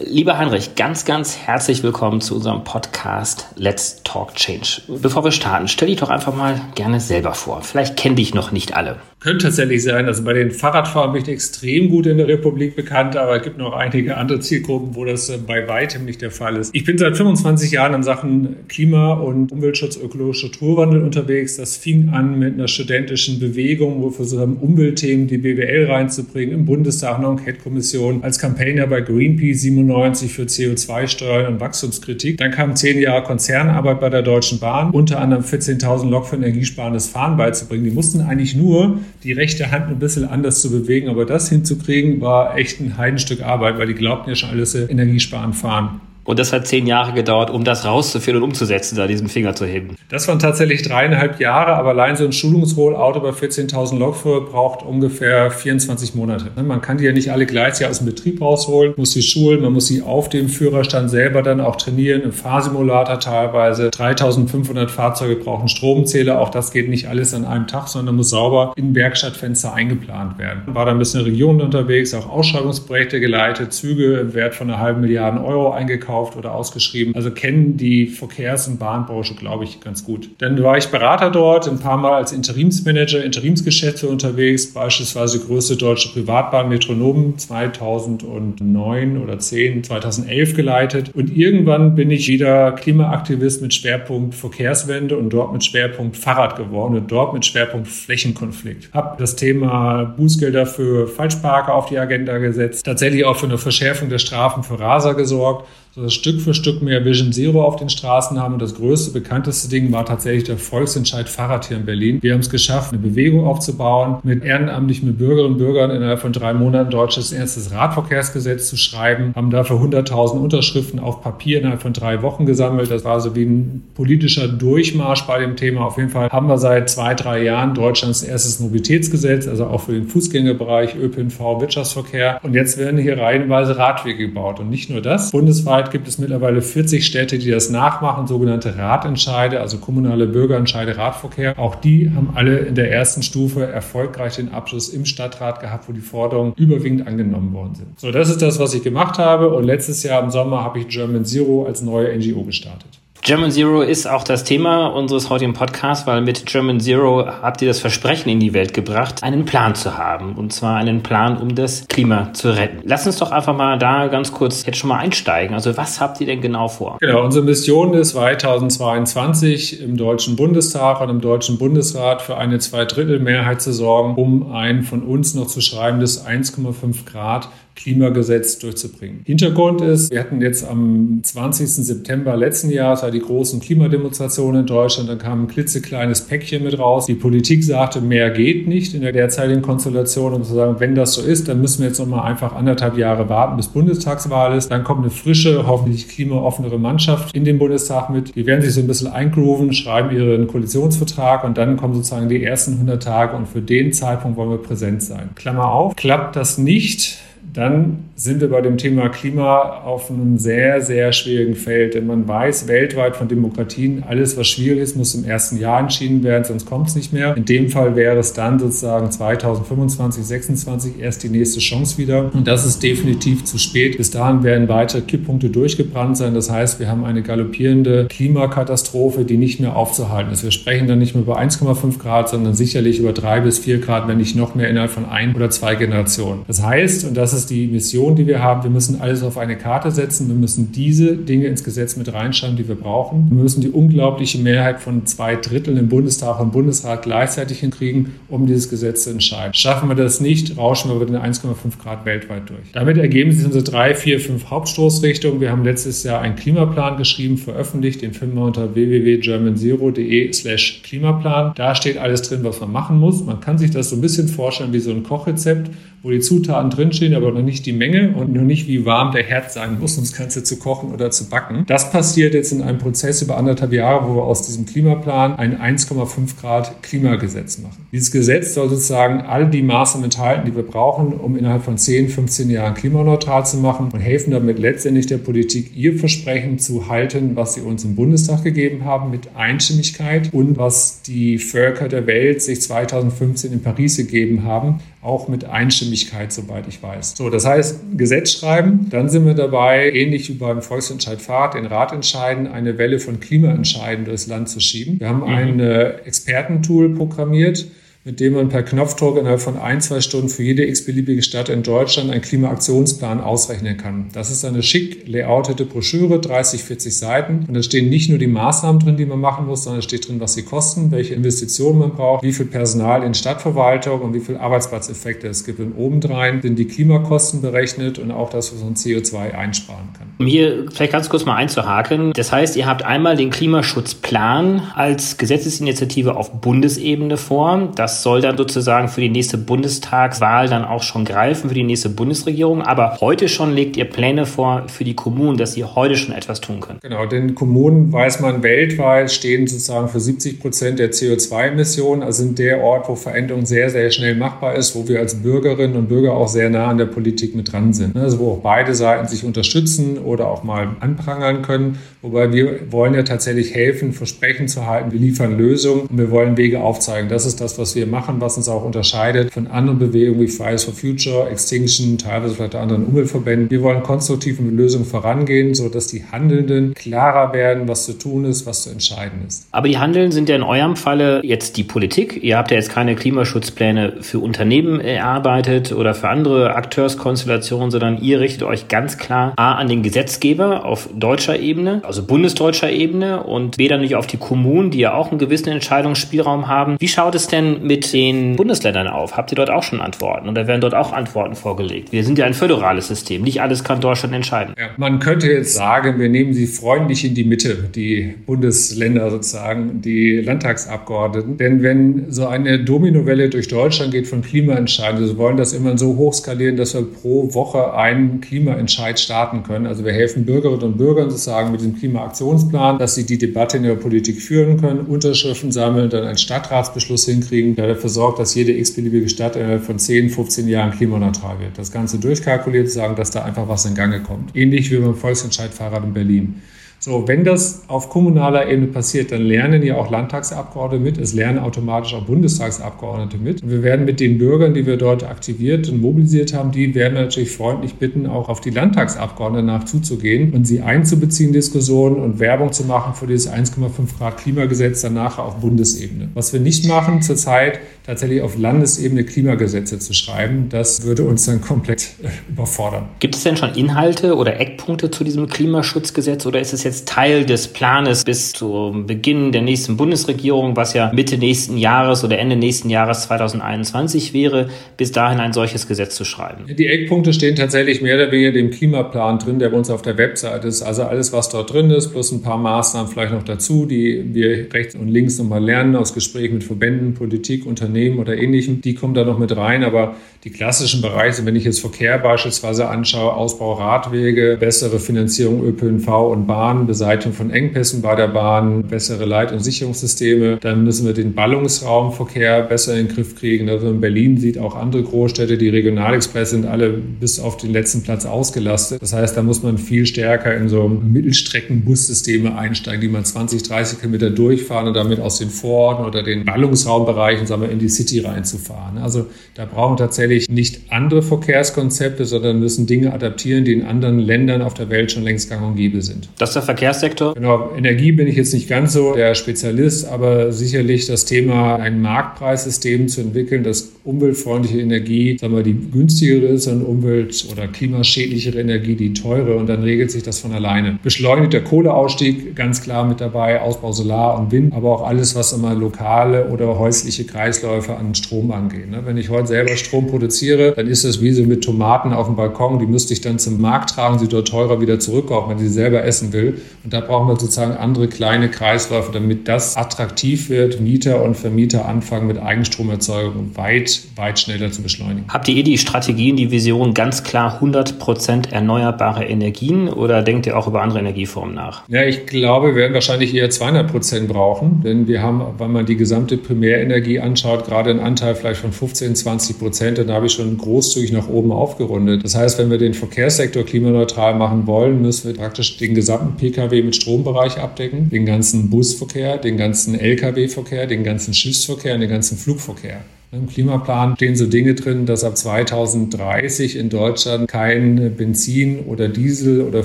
Lieber 0.02 0.38
Heinrich, 0.38 0.76
ganz, 0.76 1.04
ganz 1.04 1.36
herzlich 1.36 1.82
willkommen 1.82 2.22
zu 2.22 2.36
unserem 2.36 2.64
Podcast 2.64 3.48
Let's 3.56 4.02
Talk 4.02 4.34
Change. 4.34 4.80
Bevor 4.88 5.24
wir 5.24 5.32
starten, 5.32 5.68
stell 5.68 5.88
dich 5.88 5.98
doch 5.98 6.08
einfach 6.08 6.34
mal 6.34 6.58
gerne 6.74 7.00
selber 7.00 7.34
vor. 7.34 7.60
Vielleicht 7.60 7.98
kennen 7.98 8.16
dich 8.16 8.32
noch 8.32 8.50
nicht 8.50 8.74
alle. 8.74 8.96
Könnte 9.20 9.44
tatsächlich 9.44 9.82
sein. 9.82 10.06
Also 10.06 10.24
bei 10.24 10.32
den 10.32 10.50
Fahrradfahrern 10.50 11.12
bin 11.12 11.20
ich 11.20 11.28
extrem 11.28 11.90
gut 11.90 12.06
in 12.06 12.16
der 12.16 12.26
Republik 12.26 12.74
bekannt, 12.74 13.16
aber 13.16 13.36
es 13.36 13.42
gibt 13.42 13.58
noch 13.58 13.74
einige 13.74 14.16
andere 14.16 14.40
Zielgruppen, 14.40 14.94
wo 14.94 15.04
das 15.04 15.28
äh, 15.28 15.36
bei 15.36 15.68
weitem 15.68 16.06
nicht 16.06 16.22
der 16.22 16.30
Fall 16.30 16.56
ist. 16.56 16.74
Ich 16.74 16.84
bin 16.84 16.96
seit 16.96 17.18
25 17.18 17.70
Jahren 17.70 17.92
in 17.92 18.02
Sachen 18.02 18.56
Klima- 18.68 19.12
und 19.12 19.52
Umweltschutz, 19.52 19.98
ökologischer 19.98 20.48
Strukturwandel 20.48 21.02
unterwegs. 21.02 21.56
Das 21.56 21.76
fing 21.76 22.08
an 22.08 22.38
mit 22.38 22.54
einer 22.54 22.66
studentischen 22.66 23.38
Bewegung, 23.40 24.00
wo 24.00 24.06
wir 24.06 24.12
versucht 24.12 24.40
Umweltthemen, 24.40 25.26
die 25.26 25.36
BWL 25.36 25.90
reinzubringen, 25.90 26.54
im 26.54 26.64
Bundestag 26.64 27.18
eine 27.18 27.26
Enquete-Kommission, 27.26 28.22
als 28.22 28.38
Campaigner 28.38 28.86
bei 28.86 29.02
Greenpeace 29.02 29.60
97 29.60 30.32
für 30.32 30.44
CO2-Steuern 30.44 31.54
und 31.54 31.60
Wachstumskritik. 31.60 32.38
Dann 32.38 32.52
kamen 32.52 32.74
zehn 32.74 32.98
Jahre 32.98 33.22
Konzernarbeit 33.24 34.00
bei 34.00 34.08
der 34.08 34.22
Deutschen 34.22 34.60
Bahn, 34.60 34.92
unter 34.92 35.20
anderem 35.20 35.44
14.000 35.44 36.08
Lok 36.08 36.26
für 36.26 36.36
energiesparendes 36.36 37.08
Fahren 37.08 37.36
beizubringen. 37.36 37.84
Die 37.84 37.90
mussten 37.90 38.22
eigentlich 38.22 38.56
nur 38.56 38.98
die 39.22 39.32
rechte 39.32 39.70
Hand 39.70 39.88
ein 39.88 39.98
bisschen 39.98 40.28
anders 40.28 40.60
zu 40.62 40.70
bewegen. 40.70 41.08
Aber 41.08 41.24
das 41.24 41.48
hinzukriegen, 41.48 42.20
war 42.20 42.56
echt 42.56 42.80
ein 42.80 42.96
Heidenstück 42.96 43.42
Arbeit, 43.42 43.78
weil 43.78 43.86
die 43.86 43.94
glaubten 43.94 44.30
ja 44.30 44.36
schon 44.36 44.50
alles 44.50 44.74
energiesparend 44.74 45.54
fahren. 45.54 46.00
Und 46.24 46.38
das 46.38 46.52
hat 46.52 46.66
zehn 46.66 46.86
Jahre 46.86 47.12
gedauert, 47.12 47.50
um 47.50 47.64
das 47.64 47.84
rauszuführen 47.84 48.36
und 48.38 48.50
umzusetzen, 48.50 48.96
da 48.96 49.06
diesen 49.06 49.28
Finger 49.28 49.54
zu 49.54 49.64
heben. 49.64 49.96
Das 50.10 50.28
waren 50.28 50.38
tatsächlich 50.38 50.82
dreieinhalb 50.82 51.40
Jahre, 51.40 51.74
aber 51.74 51.90
allein 51.90 52.16
so 52.16 52.24
ein 52.24 52.32
Schulungsrollauto 52.32 53.20
bei 53.20 53.30
14.000 53.30 53.98
Lokführer 53.98 54.42
braucht 54.42 54.84
ungefähr 54.84 55.50
24 55.50 56.14
Monate. 56.14 56.50
Ne, 56.56 56.62
man 56.62 56.82
kann 56.82 56.98
die 56.98 57.04
ja 57.04 57.12
nicht 57.12 57.32
alle 57.32 57.46
gleichzeitig 57.46 57.90
aus 57.90 57.98
dem 57.98 58.06
Betrieb 58.06 58.40
rausholen, 58.40 58.94
muss 58.96 59.12
sie 59.12 59.22
schulen, 59.22 59.62
man 59.62 59.72
muss 59.72 59.86
sie 59.86 60.02
auf 60.02 60.28
dem 60.28 60.48
Führerstand 60.48 61.10
selber 61.10 61.42
dann 61.42 61.60
auch 61.60 61.76
trainieren, 61.76 62.22
im 62.22 62.32
Fahrsimulator 62.32 63.18
teilweise. 63.18 63.88
3.500 63.88 64.88
Fahrzeuge 64.88 65.36
brauchen 65.36 65.68
Stromzähler, 65.68 66.38
auch 66.40 66.50
das 66.50 66.70
geht 66.70 66.88
nicht 66.88 67.08
alles 67.08 67.32
an 67.32 67.44
einem 67.44 67.66
Tag, 67.66 67.88
sondern 67.88 68.16
muss 68.16 68.30
sauber 68.30 68.72
in 68.76 68.94
Werkstattfenster 68.94 69.72
eingeplant 69.72 70.38
werden. 70.38 70.62
War 70.66 70.84
da 70.84 70.92
ein 70.92 70.98
bisschen 70.98 71.20
in 71.20 71.26
der 71.26 71.32
Region 71.32 71.60
unterwegs, 71.60 72.12
auch 72.14 72.28
Ausschreibungsprojekte 72.28 73.20
geleitet, 73.20 73.72
Züge 73.72 74.18
im 74.18 74.34
Wert 74.34 74.54
von 74.54 74.70
einer 74.70 74.80
halben 74.80 75.00
Milliarde 75.00 75.42
Euro 75.42 75.72
eingekauft 75.72 76.09
gekauft 76.10 76.36
oder 76.36 76.54
ausgeschrieben. 76.54 77.14
Also 77.14 77.30
kennen 77.30 77.76
die 77.76 78.06
Verkehrs- 78.06 78.66
und 78.68 78.78
Bahnbranche, 78.78 79.34
glaube 79.34 79.64
ich, 79.64 79.80
ganz 79.80 80.04
gut. 80.04 80.28
Dann 80.38 80.60
war 80.62 80.76
ich 80.76 80.88
Berater 80.88 81.30
dort, 81.30 81.68
ein 81.68 81.78
paar 81.78 81.96
Mal 81.96 82.14
als 82.14 82.32
Interimsmanager, 82.32 83.22
Interimsgeschäfte 83.22 84.08
unterwegs, 84.08 84.72
beispielsweise 84.72 85.38
größte 85.38 85.76
deutsche 85.76 86.12
Privatbahn 86.12 86.68
Metronom 86.68 87.38
2009 87.38 89.22
oder 89.22 89.38
10, 89.38 89.84
2011 89.84 90.54
geleitet. 90.54 91.14
Und 91.14 91.36
irgendwann 91.36 91.94
bin 91.94 92.10
ich 92.10 92.28
wieder 92.28 92.72
Klimaaktivist 92.72 93.62
mit 93.62 93.72
Schwerpunkt 93.72 94.34
Verkehrswende 94.34 95.16
und 95.16 95.30
dort 95.30 95.52
mit 95.52 95.64
Schwerpunkt 95.64 96.16
Fahrrad 96.16 96.56
geworden 96.56 96.96
und 96.96 97.12
dort 97.12 97.34
mit 97.34 97.46
Schwerpunkt 97.46 97.86
Flächenkonflikt. 97.86 98.92
Habe 98.92 99.16
das 99.18 99.36
Thema 99.36 100.04
Bußgelder 100.16 100.66
für 100.66 101.06
Falschparker 101.06 101.74
auf 101.74 101.86
die 101.86 101.98
Agenda 101.98 102.38
gesetzt, 102.38 102.84
tatsächlich 102.84 103.24
auch 103.24 103.36
für 103.36 103.46
eine 103.46 103.58
Verschärfung 103.58 104.08
der 104.08 104.18
Strafen 104.18 104.62
für 104.64 104.80
Raser 104.80 105.14
gesorgt 105.14 105.66
so 105.94 106.02
dass 106.02 106.14
Stück 106.14 106.40
für 106.40 106.54
Stück 106.54 106.82
mehr 106.82 107.04
Vision 107.04 107.32
Zero 107.32 107.64
auf 107.64 107.76
den 107.76 107.88
Straßen 107.88 108.40
haben. 108.40 108.54
Und 108.54 108.62
das 108.62 108.74
größte, 108.74 109.12
bekannteste 109.12 109.68
Ding 109.68 109.90
war 109.92 110.06
tatsächlich 110.06 110.44
der 110.44 110.56
Volksentscheid 110.56 111.28
Fahrrad 111.28 111.66
hier 111.66 111.76
in 111.76 111.84
Berlin. 111.84 112.18
Wir 112.22 112.32
haben 112.32 112.40
es 112.40 112.50
geschafft, 112.50 112.92
eine 112.92 113.02
Bewegung 113.02 113.46
aufzubauen, 113.46 114.18
mit 114.22 114.44
ehrenamtlichen 114.44 115.16
Bürgerinnen 115.16 115.54
und 115.54 115.58
Bürgern 115.58 115.90
innerhalb 115.90 116.20
von 116.20 116.32
drei 116.32 116.54
Monaten 116.54 116.90
Deutschlands 116.90 117.32
erstes 117.32 117.72
Radverkehrsgesetz 117.72 118.68
zu 118.68 118.76
schreiben, 118.76 119.32
haben 119.34 119.50
dafür 119.50 119.76
100.000 119.76 120.38
Unterschriften 120.38 121.00
auf 121.00 121.22
Papier 121.22 121.58
innerhalb 121.58 121.82
von 121.82 121.92
drei 121.92 122.22
Wochen 122.22 122.46
gesammelt. 122.46 122.90
Das 122.90 123.04
war 123.04 123.20
so 123.20 123.34
wie 123.34 123.44
ein 123.44 123.82
politischer 123.94 124.48
Durchmarsch 124.48 125.26
bei 125.26 125.40
dem 125.40 125.56
Thema. 125.56 125.86
Auf 125.86 125.96
jeden 125.96 126.10
Fall 126.10 126.28
haben 126.30 126.46
wir 126.46 126.58
seit 126.58 126.88
zwei, 126.88 127.14
drei 127.14 127.42
Jahren 127.42 127.74
Deutschlands 127.74 128.22
erstes 128.22 128.60
Mobilitätsgesetz, 128.60 129.48
also 129.48 129.66
auch 129.66 129.82
für 129.82 129.92
den 129.92 130.06
Fußgängerbereich, 130.06 130.94
ÖPNV, 130.96 131.60
Wirtschaftsverkehr. 131.60 132.40
Und 132.42 132.54
jetzt 132.54 132.78
werden 132.78 132.98
hier 132.98 133.18
reihenweise 133.18 133.76
Radwege 133.76 134.28
gebaut. 134.28 134.60
Und 134.60 134.70
nicht 134.70 134.90
nur 134.90 135.00
das, 135.00 135.30
bundesweit 135.30 135.79
Bundesweit 135.80 135.92
gibt 135.92 136.08
es 136.08 136.18
mittlerweile 136.18 136.62
40 136.62 137.04
Städte, 137.04 137.38
die 137.38 137.50
das 137.50 137.70
nachmachen, 137.70 138.26
sogenannte 138.26 138.76
Ratentscheide, 138.76 139.60
also 139.60 139.78
kommunale 139.78 140.26
Bürgerentscheide, 140.26 140.96
Radverkehr. 140.96 141.58
Auch 141.58 141.74
die 141.74 142.10
haben 142.14 142.32
alle 142.34 142.58
in 142.58 142.74
der 142.74 142.92
ersten 142.92 143.22
Stufe 143.22 143.64
erfolgreich 143.66 144.36
den 144.36 144.52
Abschluss 144.52 144.88
im 144.90 145.04
Stadtrat 145.04 145.60
gehabt, 145.60 145.88
wo 145.88 145.92
die 145.92 146.00
Forderungen 146.00 146.52
überwiegend 146.56 147.06
angenommen 147.06 147.52
worden 147.52 147.74
sind. 147.74 147.98
So, 147.98 148.10
das 148.10 148.28
ist 148.28 148.42
das, 148.42 148.58
was 148.58 148.74
ich 148.74 148.82
gemacht 148.82 149.18
habe. 149.18 149.50
Und 149.50 149.64
letztes 149.64 150.02
Jahr 150.02 150.22
im 150.22 150.30
Sommer 150.30 150.62
habe 150.62 150.80
ich 150.80 150.88
German 150.88 151.24
Zero 151.24 151.64
als 151.66 151.82
neue 151.82 152.16
NGO 152.16 152.42
gestartet. 152.42 152.99
German 153.22 153.50
Zero 153.50 153.82
ist 153.82 154.06
auch 154.06 154.24
das 154.24 154.44
Thema 154.44 154.86
unseres 154.86 155.28
heutigen 155.28 155.52
Podcasts, 155.52 156.06
weil 156.06 156.22
mit 156.22 156.46
German 156.46 156.80
Zero 156.80 157.26
habt 157.26 157.60
ihr 157.60 157.68
das 157.68 157.78
Versprechen 157.78 158.30
in 158.30 158.40
die 158.40 158.54
Welt 158.54 158.72
gebracht, 158.72 159.22
einen 159.22 159.44
Plan 159.44 159.74
zu 159.74 159.98
haben. 159.98 160.36
Und 160.36 160.54
zwar 160.54 160.76
einen 160.76 161.02
Plan, 161.02 161.36
um 161.36 161.54
das 161.54 161.86
Klima 161.88 162.32
zu 162.32 162.56
retten. 162.56 162.80
Lass 162.84 163.06
uns 163.06 163.18
doch 163.18 163.30
einfach 163.30 163.54
mal 163.54 163.78
da 163.78 164.06
ganz 164.06 164.32
kurz 164.32 164.64
jetzt 164.64 164.78
schon 164.78 164.88
mal 164.88 164.98
einsteigen. 164.98 165.54
Also 165.54 165.76
was 165.76 166.00
habt 166.00 166.20
ihr 166.22 166.26
denn 166.26 166.40
genau 166.40 166.68
vor? 166.68 166.96
Genau, 167.00 167.22
unsere 167.22 167.44
Mission 167.44 167.92
ist 167.92 168.10
2022 168.10 169.82
im 169.82 169.98
Deutschen 169.98 170.36
Bundestag 170.36 171.02
und 171.02 171.10
im 171.10 171.20
Deutschen 171.20 171.58
Bundesrat 171.58 172.22
für 172.22 172.38
eine 172.38 172.58
Zweidrittelmehrheit 172.58 173.60
zu 173.60 173.72
sorgen, 173.72 174.14
um 174.14 174.52
ein 174.52 174.82
von 174.82 175.02
uns 175.02 175.34
noch 175.34 175.46
zu 175.46 175.60
schreibendes 175.60 176.26
1,5 176.26 177.04
Grad 177.04 177.48
Klimagesetz 177.82 178.58
durchzubringen. 178.58 179.20
Hintergrund 179.24 179.80
ist, 179.80 180.10
wir 180.10 180.20
hatten 180.20 180.40
jetzt 180.40 180.68
am 180.68 181.20
20. 181.22 181.68
September 181.68 182.36
letzten 182.36 182.70
Jahres 182.70 183.00
die 183.10 183.20
großen 183.20 183.60
Klimademonstrationen 183.60 184.62
in 184.62 184.66
Deutschland. 184.66 185.08
Da 185.08 185.16
kam 185.16 185.44
ein 185.44 185.48
klitzekleines 185.48 186.22
Päckchen 186.22 186.62
mit 186.62 186.78
raus. 186.78 187.06
Die 187.06 187.14
Politik 187.14 187.64
sagte, 187.64 188.00
mehr 188.00 188.30
geht 188.30 188.68
nicht 188.68 188.94
in 188.94 189.00
der 189.00 189.12
derzeitigen 189.12 189.62
Konstellation, 189.62 190.34
um 190.34 190.44
zu 190.44 190.54
sagen, 190.54 190.76
wenn 190.78 190.94
das 190.94 191.14
so 191.14 191.22
ist, 191.22 191.48
dann 191.48 191.60
müssen 191.60 191.80
wir 191.80 191.88
jetzt 191.88 191.98
noch 191.98 192.06
mal 192.06 192.22
einfach 192.22 192.54
anderthalb 192.54 192.98
Jahre 192.98 193.28
warten, 193.28 193.56
bis 193.56 193.68
Bundestagswahl 193.68 194.56
ist. 194.56 194.70
Dann 194.70 194.84
kommt 194.84 195.00
eine 195.00 195.10
frische, 195.10 195.66
hoffentlich 195.66 196.08
klimaoffenere 196.08 196.78
Mannschaft 196.78 197.34
in 197.34 197.44
den 197.44 197.58
Bundestag 197.58 198.10
mit. 198.10 198.34
Die 198.36 198.46
werden 198.46 198.62
sich 198.62 198.74
so 198.74 198.80
ein 198.80 198.86
bisschen 198.86 199.08
eingrooven, 199.08 199.72
schreiben 199.72 200.14
ihren 200.14 200.46
Koalitionsvertrag 200.46 201.44
und 201.44 201.56
dann 201.56 201.76
kommen 201.76 201.94
sozusagen 201.94 202.28
die 202.28 202.44
ersten 202.44 202.74
100 202.74 203.02
Tage 203.02 203.36
und 203.36 203.48
für 203.48 203.62
den 203.62 203.92
Zeitpunkt 203.92 204.36
wollen 204.36 204.50
wir 204.50 204.58
präsent 204.58 205.02
sein. 205.02 205.30
Klammer 205.34 205.70
auf, 205.70 205.96
klappt 205.96 206.36
das 206.36 206.58
nicht, 206.58 207.18
dann 207.52 208.09
sind 208.20 208.42
wir 208.42 208.50
bei 208.50 208.60
dem 208.60 208.76
Thema 208.76 209.08
Klima 209.08 209.80
auf 209.82 210.10
einem 210.10 210.36
sehr, 210.36 210.82
sehr 210.82 211.10
schwierigen 211.10 211.54
Feld. 211.54 211.94
Denn 211.94 212.06
man 212.06 212.28
weiß 212.28 212.68
weltweit 212.68 213.16
von 213.16 213.28
Demokratien, 213.28 214.04
alles, 214.06 214.36
was 214.36 214.46
schwierig 214.46 214.80
ist, 214.80 214.94
muss 214.94 215.14
im 215.14 215.24
ersten 215.24 215.58
Jahr 215.58 215.80
entschieden 215.80 216.22
werden, 216.22 216.44
sonst 216.44 216.66
kommt 216.66 216.88
es 216.88 216.96
nicht 216.96 217.14
mehr. 217.14 217.34
In 217.34 217.46
dem 217.46 217.70
Fall 217.70 217.96
wäre 217.96 218.18
es 218.18 218.34
dann 218.34 218.58
sozusagen 218.58 219.10
2025, 219.10 220.22
2026 220.22 221.00
erst 221.00 221.22
die 221.22 221.30
nächste 221.30 221.60
Chance 221.60 221.96
wieder. 221.96 222.30
Und 222.34 222.46
das 222.46 222.66
ist 222.66 222.82
definitiv 222.82 223.44
zu 223.44 223.56
spät. 223.56 223.96
Bis 223.96 224.10
dahin 224.10 224.42
werden 224.42 224.68
weitere 224.68 225.00
Kipppunkte 225.00 225.48
durchgebrannt 225.48 226.18
sein. 226.18 226.34
Das 226.34 226.50
heißt, 226.50 226.78
wir 226.78 226.88
haben 226.88 227.04
eine 227.04 227.22
galoppierende 227.22 228.06
Klimakatastrophe, 228.10 229.24
die 229.24 229.38
nicht 229.38 229.60
mehr 229.60 229.76
aufzuhalten 229.76 230.30
ist. 230.30 230.44
Wir 230.44 230.50
sprechen 230.50 230.88
dann 230.88 230.98
nicht 230.98 231.14
mehr 231.14 231.22
über 231.22 231.40
1,5 231.40 231.98
Grad, 231.98 232.28
sondern 232.28 232.52
sicherlich 232.52 232.98
über 232.98 233.14
drei 233.14 233.40
bis 233.40 233.58
vier 233.58 233.78
Grad, 233.78 234.08
wenn 234.08 234.18
nicht 234.18 234.36
noch 234.36 234.54
mehr 234.54 234.68
innerhalb 234.68 234.90
von 234.90 235.06
ein 235.06 235.34
oder 235.34 235.48
zwei 235.48 235.74
Generationen. 235.74 236.42
Das 236.46 236.62
heißt, 236.62 237.06
und 237.06 237.16
das 237.16 237.32
ist 237.32 237.48
die 237.48 237.66
Mission, 237.66 238.09
die 238.14 238.26
wir 238.26 238.42
haben, 238.42 238.62
wir 238.62 238.70
müssen 238.70 239.00
alles 239.00 239.22
auf 239.22 239.38
eine 239.38 239.56
Karte 239.56 239.90
setzen. 239.90 240.28
Wir 240.28 240.34
müssen 240.34 240.72
diese 240.72 241.16
Dinge 241.16 241.46
ins 241.46 241.64
Gesetz 241.64 241.96
mit 241.96 242.12
reinschreiben, 242.12 242.56
die 242.56 242.68
wir 242.68 242.74
brauchen. 242.74 243.28
Wir 243.30 243.42
müssen 243.42 243.60
die 243.60 243.70
unglaubliche 243.70 244.38
Mehrheit 244.38 244.80
von 244.80 245.06
zwei 245.06 245.36
Dritteln 245.36 245.76
im 245.76 245.88
Bundestag 245.88 246.40
und 246.40 246.52
Bundesrat 246.52 247.02
gleichzeitig 247.02 247.60
hinkriegen, 247.60 248.12
um 248.28 248.46
dieses 248.46 248.68
Gesetz 248.68 249.04
zu 249.04 249.10
entscheiden. 249.10 249.54
Schaffen 249.54 249.88
wir 249.88 249.96
das 249.96 250.20
nicht, 250.20 250.56
rauschen 250.56 250.90
wir 250.90 250.96
über 250.96 251.06
den 251.06 251.16
1,5 251.16 251.54
Grad 251.82 252.04
weltweit 252.04 252.48
durch. 252.48 252.72
Damit 252.72 252.98
ergeben 252.98 253.32
sich 253.32 253.44
unsere 253.44 253.64
drei, 253.64 253.94
vier, 253.94 254.20
fünf 254.20 254.50
Hauptstoßrichtungen. 254.50 255.40
Wir 255.40 255.50
haben 255.50 255.64
letztes 255.64 256.02
Jahr 256.02 256.20
einen 256.20 256.36
Klimaplan 256.36 256.96
geschrieben, 256.96 257.36
veröffentlicht. 257.36 258.02
Den 258.02 258.12
finden 258.12 258.36
wir 258.36 258.44
unter 258.44 258.74
www.germanzero.de 258.74 260.32
slash 260.32 260.82
Klimaplan. 260.82 261.52
Da 261.56 261.74
steht 261.74 261.98
alles 261.98 262.22
drin, 262.22 262.40
was 262.42 262.60
man 262.60 262.72
machen 262.72 262.98
muss. 262.98 263.24
Man 263.24 263.40
kann 263.40 263.58
sich 263.58 263.70
das 263.70 263.90
so 263.90 263.96
ein 263.96 264.00
bisschen 264.00 264.28
vorstellen 264.28 264.72
wie 264.72 264.80
so 264.80 264.90
ein 264.90 265.02
Kochrezept 265.02 265.70
wo 266.02 266.10
die 266.10 266.20
Zutaten 266.20 266.70
drinstehen, 266.70 267.14
aber 267.14 267.30
noch 267.32 267.42
nicht 267.42 267.66
die 267.66 267.72
Menge 267.72 268.14
und 268.16 268.32
noch 268.32 268.42
nicht, 268.42 268.68
wie 268.68 268.84
warm 268.86 269.12
der 269.12 269.22
Herd 269.22 269.52
sein 269.52 269.78
muss, 269.78 269.96
um 269.98 270.04
das 270.04 270.14
Ganze 270.14 270.42
zu 270.42 270.58
kochen 270.58 270.92
oder 270.92 271.10
zu 271.10 271.28
backen. 271.28 271.64
Das 271.66 271.92
passiert 271.92 272.34
jetzt 272.34 272.52
in 272.52 272.62
einem 272.62 272.78
Prozess 272.78 273.20
über 273.22 273.36
anderthalb 273.36 273.72
Jahre, 273.72 274.08
wo 274.08 274.16
wir 274.16 274.22
aus 274.22 274.46
diesem 274.46 274.64
Klimaplan 274.64 275.34
ein 275.36 275.58
1,5 275.58 276.40
Grad 276.40 276.82
Klimagesetz 276.82 277.58
machen. 277.58 277.86
Dieses 277.92 278.10
Gesetz 278.10 278.54
soll 278.54 278.70
sozusagen 278.70 279.20
all 279.20 279.48
die 279.50 279.62
Maßnahmen 279.62 280.04
enthalten, 280.04 280.46
die 280.46 280.56
wir 280.56 280.62
brauchen, 280.62 281.12
um 281.12 281.36
innerhalb 281.36 281.62
von 281.62 281.76
10, 281.76 282.08
15 282.08 282.48
Jahren 282.50 282.74
klimaneutral 282.74 283.44
zu 283.44 283.58
machen 283.58 283.90
und 283.92 284.00
helfen 284.00 284.30
damit 284.30 284.58
letztendlich 284.58 285.06
der 285.06 285.18
Politik, 285.18 285.76
ihr 285.76 285.98
Versprechen 285.98 286.58
zu 286.58 286.88
halten, 286.88 287.36
was 287.36 287.54
sie 287.54 287.60
uns 287.60 287.84
im 287.84 287.94
Bundestag 287.94 288.42
gegeben 288.42 288.84
haben, 288.84 289.10
mit 289.10 289.36
Einstimmigkeit 289.36 290.32
und 290.32 290.56
was 290.56 291.02
die 291.02 291.38
Völker 291.38 291.88
der 291.88 292.06
Welt 292.06 292.40
sich 292.42 292.62
2015 292.62 293.52
in 293.52 293.62
Paris 293.62 293.96
gegeben 293.96 294.44
haben, 294.44 294.80
auch 295.02 295.28
mit 295.28 295.44
Einstimmigkeit, 295.44 295.89
soweit 296.28 296.66
ich 296.68 296.82
weiß. 296.82 297.14
So, 297.16 297.30
das 297.30 297.46
heißt, 297.46 297.96
Gesetz 297.96 298.32
schreiben, 298.32 298.86
dann 298.90 299.08
sind 299.08 299.26
wir 299.26 299.34
dabei, 299.34 299.90
ähnlich 299.92 300.28
wie 300.28 300.34
beim 300.34 300.62
Volksentscheid 300.62 301.20
Fahrt, 301.20 301.54
den 301.54 301.66
Rat 301.66 301.92
entscheiden, 301.92 302.46
eine 302.46 302.78
Welle 302.78 302.98
von 302.98 303.20
Klimaentscheiden 303.20 304.04
durchs 304.04 304.26
Land 304.26 304.48
zu 304.48 304.60
schieben. 304.60 305.00
Wir 305.00 305.08
haben 305.08 305.20
mhm. 305.20 305.24
ein 305.24 305.60
äh, 305.60 305.90
Expertentool 306.04 306.94
programmiert, 306.94 307.66
mit 308.02 308.18
dem 308.18 308.32
man 308.32 308.48
per 308.48 308.62
Knopfdruck 308.62 309.18
innerhalb 309.18 309.42
von 309.42 309.58
ein, 309.58 309.82
zwei 309.82 310.00
Stunden 310.00 310.30
für 310.30 310.42
jede 310.42 310.64
x-beliebige 310.64 311.22
Stadt 311.22 311.50
in 311.50 311.62
Deutschland 311.62 312.10
einen 312.10 312.22
Klimaaktionsplan 312.22 313.20
ausrechnen 313.20 313.76
kann. 313.76 314.08
Das 314.14 314.30
ist 314.30 314.42
eine 314.42 314.62
schick 314.62 315.06
layoutete 315.06 315.66
Broschüre, 315.66 316.18
30, 316.18 316.64
40 316.64 316.96
Seiten. 316.96 317.44
Und 317.46 317.52
da 317.52 317.62
stehen 317.62 317.90
nicht 317.90 318.08
nur 318.08 318.18
die 318.18 318.26
Maßnahmen 318.26 318.80
drin, 318.80 318.96
die 318.96 319.04
man 319.04 319.20
machen 319.20 319.46
muss, 319.46 319.64
sondern 319.64 319.80
es 319.80 319.84
steht 319.84 320.08
drin, 320.08 320.18
was 320.18 320.32
sie 320.32 320.44
kosten, 320.44 320.90
welche 320.90 321.12
Investitionen 321.12 321.78
man 321.78 321.90
braucht, 321.90 322.22
wie 322.22 322.32
viel 322.32 322.46
Personal 322.46 323.02
in 323.02 323.12
Stadtverwaltung 323.12 324.00
und 324.00 324.14
wie 324.14 324.20
viel 324.20 324.38
Arbeitsplatzeffekte 324.38 325.28
es 325.28 325.44
gibt. 325.44 325.60
Und 325.60 325.74
obendrein 325.76 326.40
sind 326.40 326.58
die 326.58 326.66
Klimakosten 326.66 327.42
berechnet 327.42 327.98
und 327.98 328.12
auch 328.12 328.30
das, 328.30 328.54
was 328.54 328.64
man 328.64 328.76
CO2 328.76 329.32
einsparen 329.32 329.92
kann. 329.98 330.06
Um 330.18 330.26
hier 330.26 330.64
vielleicht 330.72 330.92
ganz 330.92 331.10
kurz 331.10 331.26
mal 331.26 331.36
einzuhaken. 331.36 332.14
Das 332.14 332.32
heißt, 332.32 332.56
ihr 332.56 332.64
habt 332.64 332.82
einmal 332.82 333.16
den 333.16 333.28
Klimaschutzplan 333.28 334.62
als 334.74 335.18
Gesetzesinitiative 335.18 336.16
auf 336.16 336.40
Bundesebene 336.40 337.18
vor. 337.18 337.72
Das 337.74 337.89
das 337.90 338.02
soll 338.02 338.20
dann 338.20 338.36
sozusagen 338.36 338.88
für 338.88 339.00
die 339.00 339.08
nächste 339.08 339.36
Bundestagswahl 339.36 340.48
dann 340.48 340.64
auch 340.64 340.82
schon 340.82 341.04
greifen, 341.04 341.48
für 341.48 341.54
die 341.54 341.64
nächste 341.64 341.88
Bundesregierung. 341.88 342.62
Aber 342.62 342.98
heute 343.00 343.28
schon 343.28 343.52
legt 343.52 343.76
ihr 343.76 343.84
Pläne 343.84 344.26
vor 344.26 344.68
für 344.68 344.84
die 344.84 344.94
Kommunen, 344.94 345.36
dass 345.36 345.54
sie 345.54 345.64
heute 345.64 345.96
schon 345.96 346.14
etwas 346.14 346.40
tun 346.40 346.60
können. 346.60 346.78
Genau, 346.82 347.06
denn 347.06 347.34
Kommunen, 347.34 347.92
weiß 347.92 348.20
man, 348.20 348.44
weltweit 348.44 349.10
stehen 349.10 349.48
sozusagen 349.48 349.88
für 349.88 349.98
70 349.98 350.40
Prozent 350.40 350.78
der 350.78 350.92
CO2-Emissionen, 350.92 352.02
also 352.02 352.22
sind 352.22 352.38
der 352.38 352.60
Ort, 352.60 352.88
wo 352.88 352.94
Veränderung 352.94 353.44
sehr, 353.44 353.70
sehr 353.70 353.90
schnell 353.90 354.14
machbar 354.14 354.54
ist, 354.54 354.76
wo 354.76 354.86
wir 354.86 355.00
als 355.00 355.16
Bürgerinnen 355.16 355.76
und 355.76 355.88
Bürger 355.88 356.12
auch 356.12 356.28
sehr 356.28 356.48
nah 356.48 356.68
an 356.68 356.78
der 356.78 356.86
Politik 356.86 357.34
mit 357.34 357.52
dran 357.52 357.72
sind. 357.72 357.96
Also 357.96 358.20
wo 358.20 358.32
auch 358.32 358.40
beide 358.40 358.74
Seiten 358.74 359.08
sich 359.08 359.24
unterstützen 359.24 359.98
oder 359.98 360.28
auch 360.28 360.44
mal 360.44 360.76
anprangern 360.78 361.42
können. 361.42 361.78
Wobei 362.02 362.32
wir 362.32 362.72
wollen 362.72 362.94
ja 362.94 363.02
tatsächlich 363.02 363.54
helfen, 363.54 363.92
Versprechen 363.92 364.48
zu 364.48 364.66
halten. 364.66 364.90
Wir 364.90 365.00
liefern 365.00 365.36
Lösungen 365.36 365.82
und 365.82 365.98
wir 365.98 366.10
wollen 366.10 366.38
Wege 366.38 366.60
aufzeigen. 366.60 367.10
Das 367.10 367.26
ist 367.26 367.42
das, 367.42 367.58
was 367.58 367.74
wir 367.74 367.86
machen, 367.86 368.20
was 368.20 368.38
uns 368.38 368.48
auch 368.48 368.64
unterscheidet 368.64 369.30
von 369.32 369.46
anderen 369.48 369.78
Bewegungen 369.78 370.20
wie 370.20 370.28
Fridays 370.28 370.64
for 370.64 370.72
Future, 370.72 371.28
Extinction, 371.28 371.98
teilweise 371.98 372.34
vielleicht 372.34 372.54
anderen 372.54 372.86
Umweltverbänden. 372.86 373.50
Wir 373.50 373.60
wollen 373.62 373.82
konstruktiv 373.82 374.40
mit 374.40 374.54
Lösungen 374.56 374.86
vorangehen, 374.86 375.54
sodass 375.54 375.88
die 375.88 376.04
Handelnden 376.10 376.72
klarer 376.72 377.34
werden, 377.34 377.68
was 377.68 377.84
zu 377.84 377.92
tun 377.92 378.24
ist, 378.24 378.46
was 378.46 378.62
zu 378.62 378.70
entscheiden 378.70 379.20
ist. 379.28 379.46
Aber 379.50 379.68
die 379.68 379.76
Handelnden 379.76 380.12
sind 380.12 380.30
ja 380.30 380.36
in 380.36 380.42
eurem 380.42 380.76
Falle 380.76 381.20
jetzt 381.22 381.58
die 381.58 381.64
Politik. 381.64 382.22
Ihr 382.22 382.38
habt 382.38 382.50
ja 382.50 382.56
jetzt 382.56 382.70
keine 382.70 382.94
Klimaschutzpläne 382.94 383.98
für 384.00 384.20
Unternehmen 384.20 384.80
erarbeitet 384.80 385.72
oder 385.72 385.94
für 385.94 386.08
andere 386.08 386.54
Akteurskonstellationen, 386.54 387.70
sondern 387.70 388.00
ihr 388.00 388.20
richtet 388.20 388.44
euch 388.44 388.68
ganz 388.68 388.96
klar 388.96 389.34
A 389.36 389.56
an 389.56 389.68
den 389.68 389.82
Gesetzgeber 389.82 390.64
auf 390.64 390.88
deutscher 390.96 391.38
Ebene, 391.38 391.82
also 391.90 392.04
bundesdeutscher 392.04 392.70
Ebene 392.70 393.24
und 393.24 393.58
dann 393.58 393.80
nicht 393.80 393.96
auf 393.96 394.06
die 394.06 394.16
Kommunen, 394.16 394.70
die 394.70 394.78
ja 394.78 394.94
auch 394.94 395.10
einen 395.10 395.18
gewissen 395.18 395.48
Entscheidungsspielraum 395.48 396.46
haben. 396.46 396.76
Wie 396.78 396.86
schaut 396.86 397.16
es 397.16 397.26
denn 397.26 397.64
mit 397.64 397.92
den 397.92 398.36
Bundesländern 398.36 398.86
auf? 398.86 399.16
Habt 399.16 399.32
ihr 399.32 399.36
dort 399.36 399.50
auch 399.50 399.64
schon 399.64 399.80
Antworten 399.80 400.28
oder 400.28 400.46
werden 400.46 400.60
dort 400.60 400.74
auch 400.74 400.92
Antworten 400.92 401.34
vorgelegt? 401.34 401.90
Wir 401.90 402.04
sind 402.04 402.16
ja 402.16 402.26
ein 402.26 402.34
föderales 402.34 402.86
System. 402.86 403.22
Nicht 403.22 403.42
alles 403.42 403.64
kann 403.64 403.80
Deutschland 403.80 404.14
entscheiden. 404.14 404.54
Ja, 404.56 404.68
man 404.76 405.00
könnte 405.00 405.26
jetzt 405.26 405.54
sagen, 405.54 405.98
wir 405.98 406.08
nehmen 406.08 406.32
sie 406.32 406.46
freundlich 406.46 407.04
in 407.04 407.14
die 407.14 407.24
Mitte, 407.24 407.68
die 407.74 408.14
Bundesländer 408.24 409.10
sozusagen, 409.10 409.82
die 409.82 410.20
Landtagsabgeordneten. 410.20 411.38
Denn 411.38 411.62
wenn 411.64 412.12
so 412.12 412.28
eine 412.28 412.60
Dominowelle 412.60 413.30
durch 413.30 413.48
Deutschland 413.48 413.90
geht 413.90 414.06
von 414.06 414.22
Klimaentscheiden, 414.22 415.00
wir 415.00 415.18
wollen 415.18 415.36
das 415.36 415.52
immer 415.52 415.76
so 415.76 415.96
hochskalieren, 415.96 416.56
dass 416.56 416.74
wir 416.74 416.82
pro 416.82 417.34
Woche 417.34 417.74
einen 417.74 418.20
Klimaentscheid 418.20 419.00
starten 419.00 419.42
können. 419.42 419.66
Also 419.66 419.84
wir 419.84 419.92
helfen 419.92 420.24
Bürgerinnen 420.24 420.62
und 420.62 420.78
Bürgern 420.78 421.10
sozusagen 421.10 421.50
mit 421.50 421.60
dem 421.62 421.79
Klimaaktionsplan, 421.80 422.78
dass 422.78 422.94
sie 422.94 423.04
die 423.04 423.18
Debatte 423.18 423.56
in 423.56 423.64
der 423.64 423.74
Politik 423.74 424.20
führen 424.22 424.60
können, 424.60 424.80
Unterschriften 424.80 425.50
sammeln, 425.50 425.90
dann 425.90 426.04
einen 426.04 426.18
Stadtratsbeschluss 426.18 427.06
hinkriegen, 427.06 427.56
der 427.56 427.68
dafür 427.68 427.90
sorgt, 427.90 428.18
dass 428.18 428.34
jede 428.34 428.52
x-beliebige 428.52 429.08
Stadt 429.08 429.34
innerhalb 429.36 429.64
von 429.64 429.78
10, 429.78 430.10
15 430.10 430.46
Jahren 430.48 430.70
klimaneutral 430.70 431.40
wird. 431.40 431.58
Das 431.58 431.72
Ganze 431.72 431.98
durchkalkuliert, 431.98 432.70
sagen, 432.70 432.94
dass 432.94 433.10
da 433.10 433.24
einfach 433.24 433.48
was 433.48 433.64
in 433.64 433.74
Gange 433.74 434.00
kommt. 434.00 434.36
Ähnlich 434.36 434.70
wie 434.70 434.76
beim 434.76 434.94
Volksentscheid 434.94 435.52
Fahrrad 435.52 435.82
in 435.84 435.94
Berlin. 435.94 436.42
So, 436.82 437.06
wenn 437.06 437.24
das 437.24 437.64
auf 437.68 437.90
kommunaler 437.90 438.48
Ebene 438.48 438.68
passiert, 438.68 439.12
dann 439.12 439.20
lernen 439.20 439.62
ja 439.62 439.76
auch 439.76 439.90
Landtagsabgeordnete 439.90 440.82
mit, 440.82 440.96
es 440.96 441.12
lernen 441.12 441.38
automatisch 441.38 441.92
auch 441.92 442.04
Bundestagsabgeordnete 442.04 443.18
mit. 443.18 443.42
Und 443.42 443.50
wir 443.50 443.62
werden 443.62 443.84
mit 443.84 444.00
den 444.00 444.16
Bürgern, 444.16 444.54
die 444.54 444.64
wir 444.64 444.78
dort 444.78 445.04
aktiviert 445.04 445.68
und 445.68 445.82
mobilisiert 445.82 446.32
haben, 446.32 446.52
die 446.52 446.74
werden 446.74 446.94
wir 446.94 447.02
natürlich 447.02 447.32
freundlich 447.32 447.74
bitten, 447.74 448.06
auch 448.06 448.30
auf 448.30 448.40
die 448.40 448.48
Landtagsabgeordneten 448.48 449.44
nachzuzugehen 449.44 450.32
und 450.32 450.46
sie 450.46 450.62
einzubeziehen 450.62 451.28
in 451.28 451.34
Diskussionen 451.34 451.96
und 451.96 452.18
Werbung 452.18 452.50
zu 452.50 452.64
machen 452.64 452.94
für 452.94 453.06
dieses 453.06 453.30
1,5 453.30 453.98
Grad 453.98 454.16
Klimagesetz 454.16 454.80
dann 454.80 454.94
nachher 454.94 455.24
auf 455.24 455.36
Bundesebene. 455.36 456.08
Was 456.14 456.32
wir 456.32 456.40
nicht 456.40 456.66
machen 456.66 457.02
zurzeit, 457.02 457.60
tatsächlich 457.84 458.22
auf 458.22 458.38
Landesebene 458.38 459.04
Klimagesetze 459.04 459.78
zu 459.80 459.92
schreiben, 459.92 460.48
das 460.48 460.84
würde 460.84 461.02
uns 461.02 461.26
dann 461.26 461.42
komplett 461.42 461.90
überfordern. 462.30 462.88
Gibt 463.00 463.16
es 463.16 463.22
denn 463.22 463.36
schon 463.36 463.52
Inhalte 463.54 464.16
oder 464.16 464.40
Eckpunkte 464.40 464.90
zu 464.90 465.04
diesem 465.04 465.26
Klimaschutzgesetz 465.26 466.24
oder 466.24 466.40
ist 466.40 466.54
es 466.54 466.62
jetzt 466.62 466.69
jetzt 466.70 466.86
Teil 466.88 467.24
des 467.24 467.48
Planes 467.48 468.04
bis 468.04 468.32
zum 468.32 468.86
Beginn 468.86 469.32
der 469.32 469.42
nächsten 469.42 469.76
Bundesregierung, 469.76 470.54
was 470.54 470.72
ja 470.72 470.92
Mitte 470.94 471.18
nächsten 471.18 471.56
Jahres 471.58 472.04
oder 472.04 472.16
Ende 472.18 472.36
nächsten 472.36 472.70
Jahres 472.70 473.02
2021 473.02 474.14
wäre, 474.14 474.48
bis 474.76 474.92
dahin 474.92 475.18
ein 475.18 475.32
solches 475.32 475.66
Gesetz 475.66 475.96
zu 475.96 476.04
schreiben? 476.04 476.44
Die 476.46 476.66
Eckpunkte 476.66 477.12
stehen 477.12 477.34
tatsächlich 477.34 477.82
mehr 477.82 477.96
oder 477.96 478.12
weniger 478.12 478.30
dem 478.30 478.50
Klimaplan 478.50 479.18
drin, 479.18 479.40
der 479.40 479.48
bei 479.48 479.56
uns 479.56 479.68
auf 479.68 479.82
der 479.82 479.98
Website 479.98 480.44
ist. 480.44 480.62
Also 480.62 480.84
alles, 480.84 481.12
was 481.12 481.28
dort 481.28 481.52
drin 481.52 481.70
ist, 481.70 481.88
plus 481.90 482.12
ein 482.12 482.22
paar 482.22 482.38
Maßnahmen 482.38 482.88
vielleicht 482.88 483.12
noch 483.12 483.24
dazu, 483.24 483.66
die 483.66 484.14
wir 484.14 484.52
rechts 484.54 484.76
und 484.76 484.86
links 484.88 485.18
nochmal 485.18 485.42
lernen 485.42 485.74
aus 485.74 485.92
Gesprächen 485.92 486.34
mit 486.34 486.44
Verbänden, 486.44 486.94
Politik, 486.94 487.46
Unternehmen 487.46 487.98
oder 487.98 488.16
ähnlichem, 488.16 488.60
die 488.60 488.74
kommen 488.74 488.94
da 488.94 489.04
noch 489.04 489.18
mit 489.18 489.36
rein. 489.36 489.64
Aber 489.64 489.96
die 490.22 490.30
klassischen 490.30 490.82
Bereiche, 490.82 491.26
wenn 491.26 491.34
ich 491.34 491.44
jetzt 491.44 491.60
Verkehr 491.60 491.98
beispielsweise 491.98 492.68
anschaue, 492.68 493.14
Ausbau 493.14 493.54
Radwege, 493.54 494.36
bessere 494.38 494.78
Finanzierung 494.78 495.44
ÖPNV 495.44 495.88
und 495.88 496.26
Bahn, 496.28 496.59
Bahn, 496.60 496.66
Beseitigung 496.66 497.12
von 497.12 497.30
Engpässen 497.30 497.82
bei 497.82 497.94
der 497.94 498.08
Bahn, 498.08 498.64
bessere 498.64 499.04
Leit- 499.04 499.32
und 499.32 499.40
Sicherungssysteme. 499.40 500.38
Dann 500.40 500.64
müssen 500.64 500.86
wir 500.86 500.92
den 500.92 501.14
Ballungsraumverkehr 501.14 502.42
besser 502.42 502.76
in 502.76 502.86
den 502.86 502.94
Griff 502.94 503.16
kriegen. 503.16 503.48
Also 503.48 503.68
in 503.68 503.80
Berlin 503.80 504.18
sieht 504.18 504.38
auch 504.38 504.54
andere 504.54 504.82
Großstädte, 504.82 505.38
die 505.38 505.48
Regionalexpress 505.48 506.30
sind 506.30 506.46
alle 506.46 506.70
bis 506.70 507.20
auf 507.20 507.36
den 507.36 507.52
letzten 507.52 507.82
Platz 507.82 508.06
ausgelastet. 508.06 508.82
Das 508.82 508.92
heißt, 508.92 509.16
da 509.16 509.22
muss 509.22 509.42
man 509.42 509.58
viel 509.58 509.86
stärker 509.86 510.34
in 510.36 510.48
so 510.48 510.68
Mittelstreckenbussysteme 510.68 512.36
einsteigen, 512.36 512.80
die 512.80 512.88
man 512.88 513.04
20, 513.04 513.42
30 513.42 513.80
Kilometer 513.80 514.10
durchfahren 514.10 514.68
und 514.68 514.74
damit 514.74 515.00
aus 515.00 515.18
den 515.18 515.30
Vororten 515.30 515.84
oder 515.84 516.02
den 516.02 516.24
Ballungsraumbereichen 516.24 517.26
sagen 517.26 517.42
wir, 517.42 517.50
in 517.50 517.58
die 517.58 517.68
City 517.68 518.00
reinzufahren. 518.00 518.78
Also 518.78 519.06
da 519.34 519.46
brauchen 519.46 519.76
tatsächlich 519.76 520.28
nicht 520.28 520.70
andere 520.70 521.02
Verkehrskonzepte, 521.02 522.04
sondern 522.04 522.40
müssen 522.40 522.66
Dinge 522.66 522.92
adaptieren, 522.92 523.44
die 523.44 523.52
in 523.52 523.64
anderen 523.64 523.98
Ländern 523.98 524.42
auf 524.42 524.54
der 524.54 524.68
Welt 524.70 524.92
schon 524.92 525.02
längst 525.02 525.30
gang 525.30 525.42
und 525.42 525.56
gäbe 525.56 525.82
sind. 525.82 526.08
Das 526.18 526.30
ist 526.30 526.36
Verkehrssektor? 526.50 527.14
Genau, 527.14 527.50
Energie 527.56 527.92
bin 527.92 528.08
ich 528.08 528.16
jetzt 528.16 528.34
nicht 528.34 528.48
ganz 528.48 528.72
so 528.72 528.94
der 528.94 529.14
Spezialist, 529.14 529.86
aber 529.86 530.32
sicherlich 530.32 530.86
das 530.86 531.04
Thema, 531.04 531.56
ein 531.56 531.80
Marktpreissystem 531.80 532.88
zu 532.88 533.02
entwickeln, 533.02 533.44
das 533.44 533.72
umweltfreundliche 533.84 534.60
Energie, 534.60 535.16
sagen 535.18 535.36
wir, 535.36 535.44
die 535.44 535.54
günstigere 535.54 536.26
ist 536.26 536.48
und 536.48 536.64
umwelt- 536.64 537.26
oder 537.30 537.46
klimaschädlichere 537.46 538.40
Energie, 538.40 538.74
die 538.74 538.92
teure 538.92 539.36
und 539.36 539.48
dann 539.48 539.62
regelt 539.62 539.92
sich 539.92 540.02
das 540.02 540.18
von 540.18 540.32
alleine. 540.32 540.80
Beschleunigter 540.82 541.40
Kohleausstieg, 541.40 542.34
ganz 542.34 542.62
klar 542.62 542.84
mit 542.84 543.00
dabei, 543.00 543.40
Ausbau 543.40 543.70
Solar 543.70 544.18
und 544.18 544.32
Wind, 544.32 544.52
aber 544.52 544.74
auch 544.74 544.86
alles, 544.88 545.14
was 545.14 545.32
immer 545.32 545.54
lokale 545.54 546.30
oder 546.30 546.58
häusliche 546.58 547.04
Kreisläufe 547.04 547.76
an 547.76 547.94
Strom 547.94 548.32
angeht. 548.32 548.68
Ne? 548.68 548.80
Wenn 548.84 548.96
ich 548.96 549.08
heute 549.08 549.28
selber 549.28 549.56
Strom 549.56 549.86
produziere, 549.86 550.52
dann 550.56 550.66
ist 550.66 550.84
das 550.84 551.00
wie 551.00 551.12
so 551.12 551.22
mit 551.22 551.44
Tomaten 551.44 551.92
auf 551.92 552.06
dem 552.06 552.16
Balkon, 552.16 552.58
die 552.58 552.66
müsste 552.66 552.92
ich 552.92 553.00
dann 553.00 553.20
zum 553.20 553.40
Markt 553.40 553.70
tragen, 553.70 554.00
sie 554.00 554.08
dort 554.08 554.26
teurer 554.26 554.60
wieder 554.60 554.80
zurückkaufen, 554.80 555.30
wenn 555.30 555.36
ich 555.36 555.44
sie 555.44 555.54
selber 555.54 555.84
essen 555.84 556.12
will. 556.12 556.39
Und 556.64 556.72
da 556.72 556.80
brauchen 556.80 557.08
wir 557.08 557.18
sozusagen 557.18 557.52
andere 557.52 557.88
kleine 557.88 558.30
Kreisläufe, 558.30 558.92
damit 558.92 559.28
das 559.28 559.56
attraktiv 559.56 560.28
wird, 560.28 560.60
Mieter 560.60 561.02
und 561.02 561.14
Vermieter 561.16 561.66
anfangen 561.66 562.06
mit 562.06 562.18
Eigenstromerzeugung 562.18 563.30
weit, 563.34 563.82
weit 563.96 564.18
schneller 564.18 564.50
zu 564.50 564.62
beschleunigen. 564.62 565.04
Habt 565.08 565.28
ihr 565.28 565.42
die 565.42 565.58
Strategien, 565.58 566.16
die 566.16 566.30
Vision 566.30 566.74
ganz 566.74 567.02
klar 567.02 567.34
100 567.34 567.78
Prozent 567.78 568.32
erneuerbare 568.32 569.04
Energien 569.04 569.68
oder 569.68 570.02
denkt 570.02 570.26
ihr 570.26 570.36
auch 570.36 570.46
über 570.46 570.62
andere 570.62 570.80
Energieformen 570.80 571.34
nach? 571.34 571.62
Ja, 571.68 571.84
ich 571.84 572.06
glaube, 572.06 572.48
wir 572.48 572.56
werden 572.56 572.74
wahrscheinlich 572.74 573.14
eher 573.14 573.30
200 573.30 573.70
Prozent 573.70 574.08
brauchen, 574.08 574.62
denn 574.62 574.86
wir 574.86 575.02
haben, 575.02 575.22
wenn 575.38 575.52
man 575.52 575.66
die 575.66 575.76
gesamte 575.76 576.16
Primärenergie 576.16 577.00
anschaut, 577.00 577.46
gerade 577.46 577.70
einen 577.70 577.80
Anteil 577.80 578.14
vielleicht 578.14 578.40
von 578.40 578.52
15, 578.52 578.94
20 578.94 579.38
Prozent, 579.38 579.78
dann 579.78 579.90
habe 579.90 580.06
ich 580.06 580.12
schon 580.12 580.36
großzügig 580.36 580.92
nach 580.92 581.08
oben 581.08 581.32
aufgerundet. 581.32 582.04
Das 582.04 582.14
heißt, 582.14 582.38
wenn 582.38 582.50
wir 582.50 582.58
den 582.58 582.74
Verkehrssektor 582.74 583.44
klimaneutral 583.44 584.14
machen 584.14 584.46
wollen, 584.46 584.82
müssen 584.82 585.08
wir 585.08 585.16
praktisch 585.16 585.56
den 585.56 585.74
gesamten 585.74 586.16
Pkw 586.30 586.62
mit 586.62 586.76
Strombereich 586.76 587.38
abdecken, 587.38 587.90
den 587.90 588.06
ganzen 588.06 588.50
Busverkehr, 588.50 589.18
den 589.18 589.36
ganzen 589.36 589.78
Lkw-Verkehr, 589.78 590.66
den 590.66 590.84
ganzen 590.84 591.14
Schiffsverkehr 591.14 591.74
und 591.74 591.80
den 591.80 591.90
ganzen 591.90 592.16
Flugverkehr. 592.16 592.84
Im 593.12 593.26
Klimaplan 593.26 593.96
stehen 593.96 594.14
so 594.14 594.26
Dinge 594.26 594.54
drin, 594.54 594.86
dass 594.86 595.02
ab 595.02 595.16
2030 595.16 596.56
in 596.56 596.68
Deutschland 596.68 597.26
kein 597.26 597.96
Benzin 597.96 598.60
oder 598.60 598.86
Diesel 598.86 599.40
oder 599.40 599.64